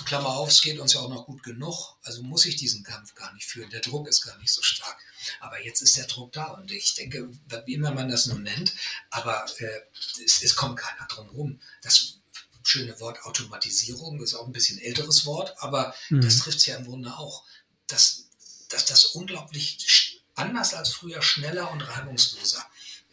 Klammer 0.05 0.29
auf, 0.29 0.49
es 0.49 0.61
geht 0.61 0.79
uns 0.79 0.93
ja 0.93 0.99
auch 1.01 1.09
noch 1.09 1.25
gut 1.25 1.43
genug, 1.43 1.95
also 2.03 2.23
muss 2.23 2.45
ich 2.45 2.55
diesen 2.55 2.83
Kampf 2.83 3.15
gar 3.15 3.33
nicht 3.33 3.45
führen. 3.45 3.69
Der 3.69 3.79
Druck 3.81 4.07
ist 4.07 4.21
gar 4.21 4.37
nicht 4.39 4.51
so 4.51 4.61
stark. 4.61 4.97
Aber 5.39 5.63
jetzt 5.63 5.81
ist 5.81 5.97
der 5.97 6.07
Druck 6.07 6.31
da 6.33 6.45
und 6.45 6.71
ich 6.71 6.95
denke, 6.95 7.29
wie 7.65 7.73
immer 7.73 7.91
man 7.91 8.09
das 8.09 8.25
nun 8.25 8.43
nennt, 8.43 8.73
aber 9.09 9.45
äh, 9.59 9.81
es, 10.25 10.41
es, 10.41 10.55
kommt 10.55 10.79
keiner 10.79 11.07
drum 11.07 11.29
herum. 11.29 11.61
Das 11.83 12.17
schöne 12.63 12.99
Wort 12.99 13.23
Automatisierung 13.23 14.21
ist 14.21 14.33
auch 14.33 14.45
ein 14.45 14.51
bisschen 14.51 14.79
älteres 14.79 15.25
Wort, 15.25 15.53
aber 15.59 15.95
mhm. 16.09 16.21
das 16.21 16.39
trifft 16.39 16.57
es 16.57 16.65
ja 16.65 16.77
im 16.77 16.85
Grunde 16.85 17.15
auch, 17.17 17.43
dass, 17.87 18.29
dass 18.69 18.85
das 18.85 19.05
unglaublich 19.05 20.21
anders 20.35 20.73
als 20.73 20.89
früher 20.89 21.21
schneller 21.21 21.71
und 21.71 21.81
reibungsloser 21.81 22.65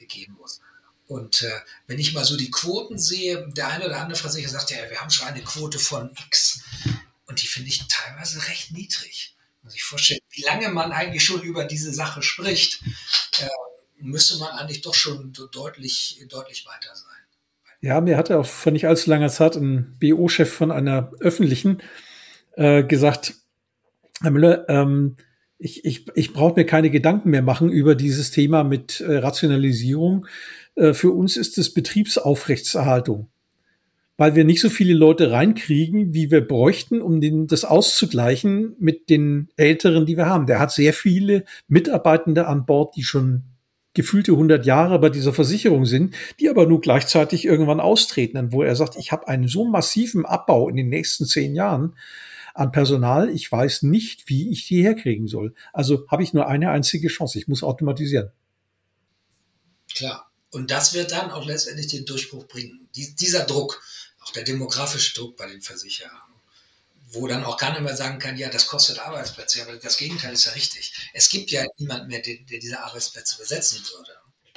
gehen 0.08 0.34
muss. 0.38 0.60
Und 1.06 1.42
äh, 1.42 1.50
wenn 1.86 1.98
ich 1.98 2.12
mal 2.12 2.24
so 2.24 2.36
die 2.36 2.50
Quoten 2.50 2.98
sehe, 2.98 3.48
der 3.56 3.68
eine 3.68 3.86
oder 3.86 4.00
andere 4.00 4.18
Versicherer 4.18 4.50
sagt, 4.50 4.70
ja, 4.70 4.90
wir 4.90 5.00
haben 5.00 5.10
schon 5.10 5.26
eine 5.26 5.42
Quote 5.42 5.78
von 5.78 6.10
X. 6.26 6.62
Und 7.26 7.42
die 7.42 7.46
finde 7.46 7.70
ich 7.70 7.86
teilweise 7.88 8.46
recht 8.48 8.72
niedrig. 8.72 9.34
Man 9.62 9.70
sich 9.70 9.82
vorstellen, 9.82 10.20
wie 10.30 10.42
lange 10.42 10.68
man 10.68 10.92
eigentlich 10.92 11.24
schon 11.24 11.42
über 11.42 11.64
diese 11.64 11.92
Sache 11.92 12.22
spricht, 12.22 12.82
äh, 13.40 13.48
müsste 14.00 14.38
man 14.38 14.50
eigentlich 14.50 14.82
doch 14.82 14.94
schon 14.94 15.32
deutlich, 15.52 16.24
deutlich 16.28 16.66
weiter 16.66 16.94
sein. 16.94 17.08
Ja, 17.80 18.00
mir 18.00 18.16
hatte 18.16 18.38
auch 18.38 18.46
vor 18.46 18.72
nicht 18.72 18.86
allzu 18.86 19.08
langer 19.08 19.28
Zeit 19.28 19.56
ein 19.56 19.96
BO-Chef 19.98 20.52
von 20.52 20.70
einer 20.70 21.12
öffentlichen 21.20 21.82
äh, 22.56 22.82
gesagt, 22.82 23.34
Herr 24.20 24.30
Müller, 24.30 24.68
ähm, 24.68 25.16
ich, 25.58 25.84
ich, 25.84 26.06
ich 26.14 26.32
brauche 26.32 26.54
mir 26.54 26.66
keine 26.66 26.90
Gedanken 26.90 27.30
mehr 27.30 27.42
machen 27.42 27.68
über 27.68 27.94
dieses 27.94 28.30
Thema 28.30 28.64
mit 28.64 29.00
äh, 29.00 29.18
Rationalisierung. 29.18 30.26
Äh, 30.76 30.94
für 30.94 31.10
uns 31.10 31.36
ist 31.36 31.58
es 31.58 31.74
Betriebsaufrechtserhaltung, 31.74 33.28
weil 34.16 34.36
wir 34.36 34.44
nicht 34.44 34.60
so 34.60 34.70
viele 34.70 34.94
Leute 34.94 35.32
reinkriegen, 35.32 36.14
wie 36.14 36.30
wir 36.30 36.46
bräuchten, 36.46 37.02
um 37.02 37.20
den, 37.20 37.48
das 37.48 37.64
auszugleichen 37.64 38.76
mit 38.78 39.10
den 39.10 39.48
Älteren, 39.56 40.06
die 40.06 40.16
wir 40.16 40.26
haben. 40.26 40.46
Der 40.46 40.60
hat 40.60 40.70
sehr 40.70 40.92
viele 40.92 41.44
Mitarbeitende 41.66 42.46
an 42.46 42.64
Bord, 42.64 42.94
die 42.94 43.02
schon 43.02 43.42
gefühlte 43.94 44.32
100 44.32 44.64
Jahre 44.64 45.00
bei 45.00 45.08
dieser 45.10 45.32
Versicherung 45.32 45.86
sind, 45.86 46.14
die 46.38 46.48
aber 46.48 46.66
nur 46.66 46.80
gleichzeitig 46.80 47.44
irgendwann 47.44 47.80
austreten, 47.80 48.52
wo 48.52 48.62
er 48.62 48.76
sagt, 48.76 48.96
ich 48.96 49.10
habe 49.10 49.26
einen 49.26 49.48
so 49.48 49.64
massiven 49.64 50.24
Abbau 50.24 50.68
in 50.68 50.76
den 50.76 50.88
nächsten 50.88 51.24
zehn 51.24 51.56
Jahren, 51.56 51.94
an 52.54 52.72
Personal. 52.72 53.30
Ich 53.30 53.50
weiß 53.50 53.82
nicht, 53.82 54.28
wie 54.28 54.50
ich 54.50 54.66
die 54.66 54.82
herkriegen 54.82 55.28
soll. 55.28 55.54
Also 55.72 56.06
habe 56.08 56.22
ich 56.22 56.32
nur 56.32 56.48
eine 56.48 56.70
einzige 56.70 57.08
Chance. 57.08 57.38
Ich 57.38 57.48
muss 57.48 57.62
automatisieren. 57.62 58.30
Klar. 59.94 60.30
Und 60.50 60.70
das 60.70 60.94
wird 60.94 61.12
dann 61.12 61.30
auch 61.30 61.44
letztendlich 61.44 61.88
den 61.88 62.06
Durchbruch 62.06 62.46
bringen. 62.46 62.88
Die, 62.96 63.14
dieser 63.14 63.44
Druck, 63.44 63.82
auch 64.20 64.32
der 64.32 64.44
demografische 64.44 65.14
Druck 65.14 65.36
bei 65.36 65.46
den 65.46 65.60
Versicherern, 65.60 66.32
wo 67.10 67.26
dann 67.26 67.44
auch 67.44 67.56
keiner 67.56 67.80
mehr 67.80 67.96
sagen 67.96 68.18
kann, 68.18 68.36
ja, 68.36 68.48
das 68.48 68.66
kostet 68.66 68.98
Arbeitsplätze. 68.98 69.62
Aber 69.62 69.76
das 69.76 69.96
Gegenteil 69.96 70.32
ist 70.32 70.46
ja 70.46 70.52
richtig. 70.52 70.92
Es 71.12 71.28
gibt 71.28 71.50
ja 71.50 71.64
niemand 71.78 72.08
mehr, 72.08 72.20
der, 72.20 72.36
der 72.50 72.58
diese 72.58 72.82
Arbeitsplätze 72.82 73.36
besetzen 73.38 73.80
würde. 73.94 74.12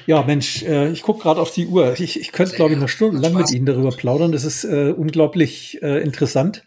Ja, 0.07 0.23
Mensch, 0.23 0.63
äh, 0.63 0.89
ich 0.91 1.03
gucke 1.03 1.21
gerade 1.21 1.41
auf 1.41 1.53
die 1.53 1.67
Uhr. 1.67 1.99
Ich, 1.99 2.19
ich 2.19 2.31
könnte, 2.31 2.55
glaube 2.55 2.73
ich, 2.73 2.79
noch 2.79 2.89
stundenlang 2.89 3.33
mit 3.33 3.51
Ihnen 3.51 3.65
darüber 3.65 3.91
plaudern. 3.91 4.31
Das 4.31 4.43
ist 4.43 4.63
äh, 4.63 4.93
unglaublich 4.95 5.81
äh, 5.83 6.01
interessant 6.01 6.63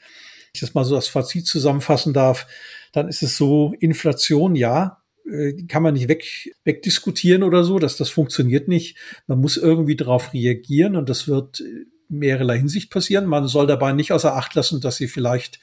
ich 0.55 0.61
das 0.61 0.75
mal 0.75 0.85
so 0.85 0.95
als 0.97 1.09
Fazit 1.09 1.47
zusammenfassen 1.47 2.13
darf, 2.13 2.47
dann 2.93 3.09
ist 3.09 3.23
es 3.23 3.37
so, 3.37 3.75
Inflation, 3.81 4.55
ja, 4.55 5.03
äh, 5.29 5.55
kann 5.65 5.83
man 5.83 5.95
nicht 5.95 6.09
weg, 6.09 6.55
wegdiskutieren 6.65 7.43
oder 7.43 7.65
so, 7.65 7.79
dass 7.79 7.97
das 7.97 8.11
funktioniert 8.11 8.69
nicht. 8.69 8.97
Man 9.27 9.41
muss 9.41 9.57
irgendwie 9.57 9.97
darauf 9.97 10.33
reagieren 10.33 10.97
und 10.97 11.09
das 11.09 11.27
wird 11.27 11.63
mehrerlei 12.09 12.59
Hinsicht 12.59 12.91
passieren. 12.91 13.27
Man 13.27 13.49
soll 13.49 13.67
dabei 13.67 13.93
nicht 13.93 14.13
außer 14.13 14.37
Acht 14.37 14.55
lassen, 14.55 14.81
dass 14.81 14.97
sie 14.97 15.09
vielleicht 15.09 15.59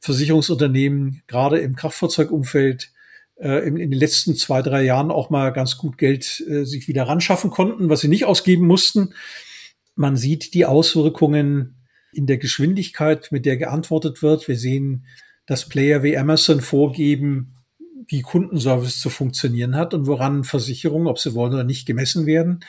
Versicherungsunternehmen 0.00 1.22
gerade 1.26 1.58
im 1.58 1.74
Kraftfahrzeugumfeld 1.74 2.92
äh, 3.36 3.66
in, 3.66 3.78
in, 3.78 3.90
den 3.90 3.98
letzten 3.98 4.34
zwei, 4.34 4.60
drei 4.60 4.82
Jahren 4.82 5.10
auch 5.10 5.30
mal 5.30 5.50
ganz 5.52 5.78
gut 5.78 5.96
Geld 5.96 6.44
äh, 6.46 6.64
sich 6.64 6.88
wieder 6.88 7.04
ranschaffen 7.04 7.50
konnten, 7.50 7.88
was 7.88 8.00
sie 8.00 8.08
nicht 8.08 8.26
ausgeben 8.26 8.66
mussten. 8.66 9.14
Man 9.94 10.16
sieht 10.16 10.52
die 10.52 10.66
Auswirkungen 10.66 11.75
in 12.12 12.26
der 12.26 12.38
Geschwindigkeit, 12.38 13.28
mit 13.30 13.46
der 13.46 13.56
geantwortet 13.56 14.22
wird. 14.22 14.48
Wir 14.48 14.56
sehen, 14.56 15.06
dass 15.46 15.68
Player 15.68 16.02
wie 16.02 16.16
Amazon 16.16 16.60
vorgeben, 16.60 17.54
wie 18.08 18.22
Kundenservice 18.22 19.00
zu 19.00 19.10
funktionieren 19.10 19.76
hat 19.76 19.94
und 19.94 20.06
woran 20.06 20.44
Versicherungen, 20.44 21.08
ob 21.08 21.18
sie 21.18 21.34
wollen 21.34 21.54
oder 21.54 21.64
nicht, 21.64 21.86
gemessen 21.86 22.26
werden. 22.26 22.60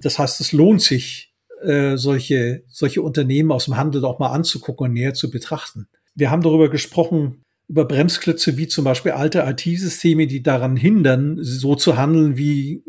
Das 0.00 0.18
heißt, 0.18 0.40
es 0.40 0.52
lohnt 0.52 0.82
sich, 0.82 1.32
äh, 1.62 1.96
solche, 1.96 2.62
solche 2.68 3.02
Unternehmen 3.02 3.52
aus 3.52 3.66
dem 3.66 3.76
Handel 3.76 4.04
auch 4.04 4.18
mal 4.18 4.30
anzugucken 4.30 4.88
und 4.88 4.92
näher 4.94 5.14
zu 5.14 5.30
betrachten. 5.30 5.86
Wir 6.14 6.30
haben 6.30 6.42
darüber 6.42 6.68
gesprochen, 6.68 7.42
über 7.68 7.84
Bremsklötze 7.86 8.56
wie 8.56 8.68
zum 8.68 8.84
Beispiel 8.84 9.12
alte 9.12 9.40
IT-Systeme, 9.40 10.26
die 10.26 10.42
daran 10.42 10.76
hindern, 10.76 11.38
so 11.40 11.74
zu 11.74 11.96
handeln 11.96 12.36
wie, 12.36 12.82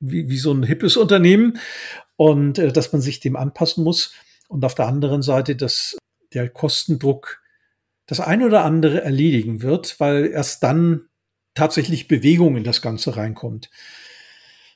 wie, 0.00 0.28
wie 0.28 0.38
so 0.38 0.52
ein 0.52 0.64
hippes 0.64 0.96
Unternehmen 0.96 1.58
und 2.16 2.58
äh, 2.58 2.72
dass 2.72 2.92
man 2.92 3.00
sich 3.00 3.20
dem 3.20 3.36
anpassen 3.36 3.84
muss 3.84 4.12
und 4.50 4.64
auf 4.64 4.74
der 4.74 4.86
anderen 4.86 5.22
Seite, 5.22 5.54
dass 5.54 5.96
der 6.34 6.48
Kostendruck 6.48 7.40
das 8.06 8.20
ein 8.20 8.42
oder 8.42 8.64
andere 8.64 9.02
erledigen 9.02 9.62
wird, 9.62 10.00
weil 10.00 10.26
erst 10.26 10.62
dann 10.64 11.02
tatsächlich 11.54 12.08
Bewegung 12.08 12.56
in 12.56 12.64
das 12.64 12.82
Ganze 12.82 13.16
reinkommt. 13.16 13.70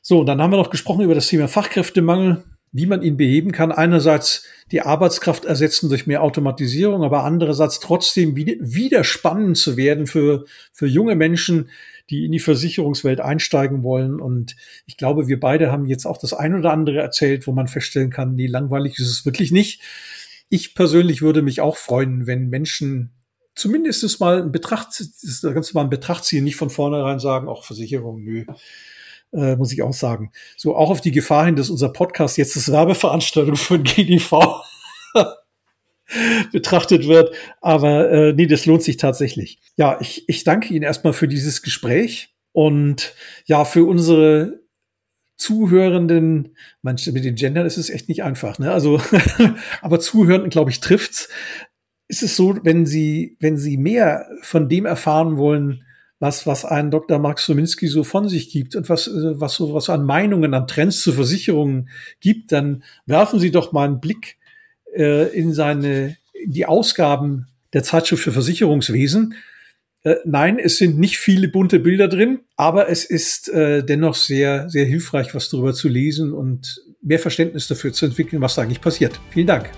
So, 0.01 0.23
dann 0.23 0.41
haben 0.41 0.53
wir 0.53 0.59
noch 0.59 0.71
gesprochen 0.71 1.03
über 1.03 1.15
das 1.15 1.27
Thema 1.27 1.49
Fachkräftemangel, 1.49 2.45
wie 2.71 2.87
man 2.87 3.03
ihn 3.03 3.17
beheben 3.17 3.51
kann. 3.51 3.73
Einerseits 3.73 4.45
die 4.71 4.83
Arbeitskraft 4.83 5.45
ersetzen 5.45 5.89
durch 5.89 6.07
mehr 6.07 6.23
Automatisierung, 6.23 7.03
aber 7.03 7.25
andererseits 7.25 7.81
trotzdem 7.81 8.37
wieder 8.37 9.03
spannend 9.03 9.57
zu 9.57 9.77
werden 9.77 10.07
für, 10.07 10.45
für 10.73 10.87
junge 10.87 11.17
Menschen, 11.17 11.71
die 12.11 12.25
in 12.27 12.33
die 12.33 12.41
Versicherungswelt 12.41 13.21
einsteigen 13.21 13.83
wollen. 13.83 14.21
Und 14.21 14.57
ich 14.87 14.97
glaube, 14.97 15.27
wir 15.27 15.41
beide 15.41 15.73
haben 15.73 15.87
jetzt 15.87 16.07
auch 16.07 16.19
das 16.19 16.33
ein 16.33 16.55
oder 16.55 16.73
andere 16.73 17.01
erzählt, 17.01 17.47
wo 17.47 17.53
man 17.53 17.69
feststellen 17.69 18.11
kann, 18.11 18.35
nee, 18.35 18.47
langweilig 18.47 18.99
ist 18.99 19.11
es 19.11 19.25
wirklich 19.25 19.53
nicht. 19.53 19.81
Ich 20.51 20.75
persönlich 20.75 21.23
würde 21.23 21.43
mich 21.43 21.61
auch 21.61 21.77
freuen, 21.77 22.27
wenn 22.27 22.49
Menschen 22.49 23.11
zumindest 23.55 24.21
mal 24.21 24.41
in 24.41 24.53
Betracht, 24.53 24.89
das 25.01 25.41
Ganze 25.43 25.75
mal 25.75 25.85
in 25.85 25.91
Betracht 25.91 26.25
ziehen, 26.25 26.45
nicht 26.45 26.57
von 26.57 26.71
vornherein 26.71 27.19
sagen, 27.19 27.49
auch 27.49 27.65
Versicherung, 27.65 28.23
nö. 28.23 28.45
Äh, 29.33 29.57
muss 29.57 29.73
ich 29.73 29.83
auch 29.83 29.93
sagen. 29.93 30.31
So 30.57 30.77
auch 30.77 30.91
auf 30.91 31.01
die 31.01 31.11
Gefahr 31.11 31.47
hin, 31.47 31.57
dass 31.57 31.69
unser 31.69 31.89
Podcast 31.89 32.37
jetzt 32.37 32.55
das 32.55 32.71
Werbeveranstaltung 32.71 33.57
von 33.57 33.83
GDV 33.83 34.63
betrachtet 36.53 37.07
wird. 37.09 37.35
Aber 37.61 38.11
äh, 38.11 38.33
nee, 38.33 38.47
das 38.47 38.67
lohnt 38.67 38.83
sich 38.83 38.97
tatsächlich. 38.97 39.59
Ja, 39.77 39.99
ich, 40.01 40.29
ich 40.29 40.45
danke 40.45 40.73
Ihnen 40.73 40.83
erstmal 40.83 41.13
für 41.13 41.29
dieses 41.29 41.63
Gespräch 41.63 42.35
und 42.53 43.15
ja, 43.47 43.65
für 43.65 43.85
unsere 43.85 44.65
Zuhörenden, 45.37 46.57
manche 46.83 47.13
mit 47.13 47.25
den 47.25 47.35
Gendern 47.35 47.67
ist 47.67 47.77
es 47.77 47.91
echt 47.91 48.09
nicht 48.09 48.23
einfach, 48.23 48.59
ne? 48.59 48.71
Also, 48.71 49.01
aber 49.83 50.01
Zuhörenden, 50.01 50.51
glaube 50.51 50.71
ich, 50.71 50.81
trifft's. 50.81 51.29
Ist 52.07 52.23
es 52.23 52.37
so, 52.37 52.57
wenn 52.63 52.87
Sie, 52.87 53.37
wenn 53.41 53.57
Sie 53.57 53.77
mehr 53.77 54.29
von 54.43 54.69
dem 54.69 54.87
erfahren 54.87 55.37
wollen, 55.37 55.85
was, 56.21 56.47
was 56.47 56.65
ein 56.65 56.91
Dr. 56.91 57.19
Max 57.19 57.47
Sominski 57.47 57.89
so 57.89 58.05
von 58.05 58.29
sich 58.29 58.51
gibt 58.51 58.77
und 58.77 58.89
was, 58.89 59.09
äh, 59.09 59.41
was 59.41 59.55
so, 59.55 59.75
was 59.75 59.91
an 59.91 60.05
Meinungen, 60.05 60.55
an 60.55 60.67
Trends 60.67 61.03
zu 61.03 61.13
Versicherungen 61.13 61.89
gibt, 62.21 62.53
dann 62.53 62.85
werfen 63.05 63.41
Sie 63.41 63.51
doch 63.51 63.73
mal 63.73 63.87
einen 63.87 64.01
Blick 64.01 64.39
äh, 64.95 65.29
in 65.29 65.53
seine, 65.53 66.17
in 66.33 66.53
die 66.53 66.67
Ausgaben 66.67 67.47
der 67.73 67.83
Zeitschrift 67.83 68.23
für 68.23 68.33
Versicherungswesen. 68.33 69.35
Äh, 70.03 70.17
nein, 70.25 70.59
es 70.59 70.79
sind 70.79 70.99
nicht 70.99 71.19
viele 71.19 71.49
bunte 71.49 71.81
Bilder 71.81 72.09
drin, 72.09 72.41
aber 72.57 72.89
es 72.89 73.05
ist 73.05 73.49
äh, 73.49 73.83
dennoch 73.85 74.15
sehr, 74.15 74.69
sehr 74.69 74.85
hilfreich, 74.85 75.35
was 75.35 75.49
darüber 75.49 75.75
zu 75.75 75.89
lesen 75.89 76.33
und 76.33 76.83
mehr 77.03 77.19
Verständnis 77.19 77.69
dafür 77.69 77.93
zu 77.93 78.07
entwickeln, 78.07 78.41
was 78.41 78.55
da 78.55 78.63
eigentlich 78.63 78.81
passiert. 78.81 79.21
Vielen 79.31 79.47
Dank. 79.47 79.71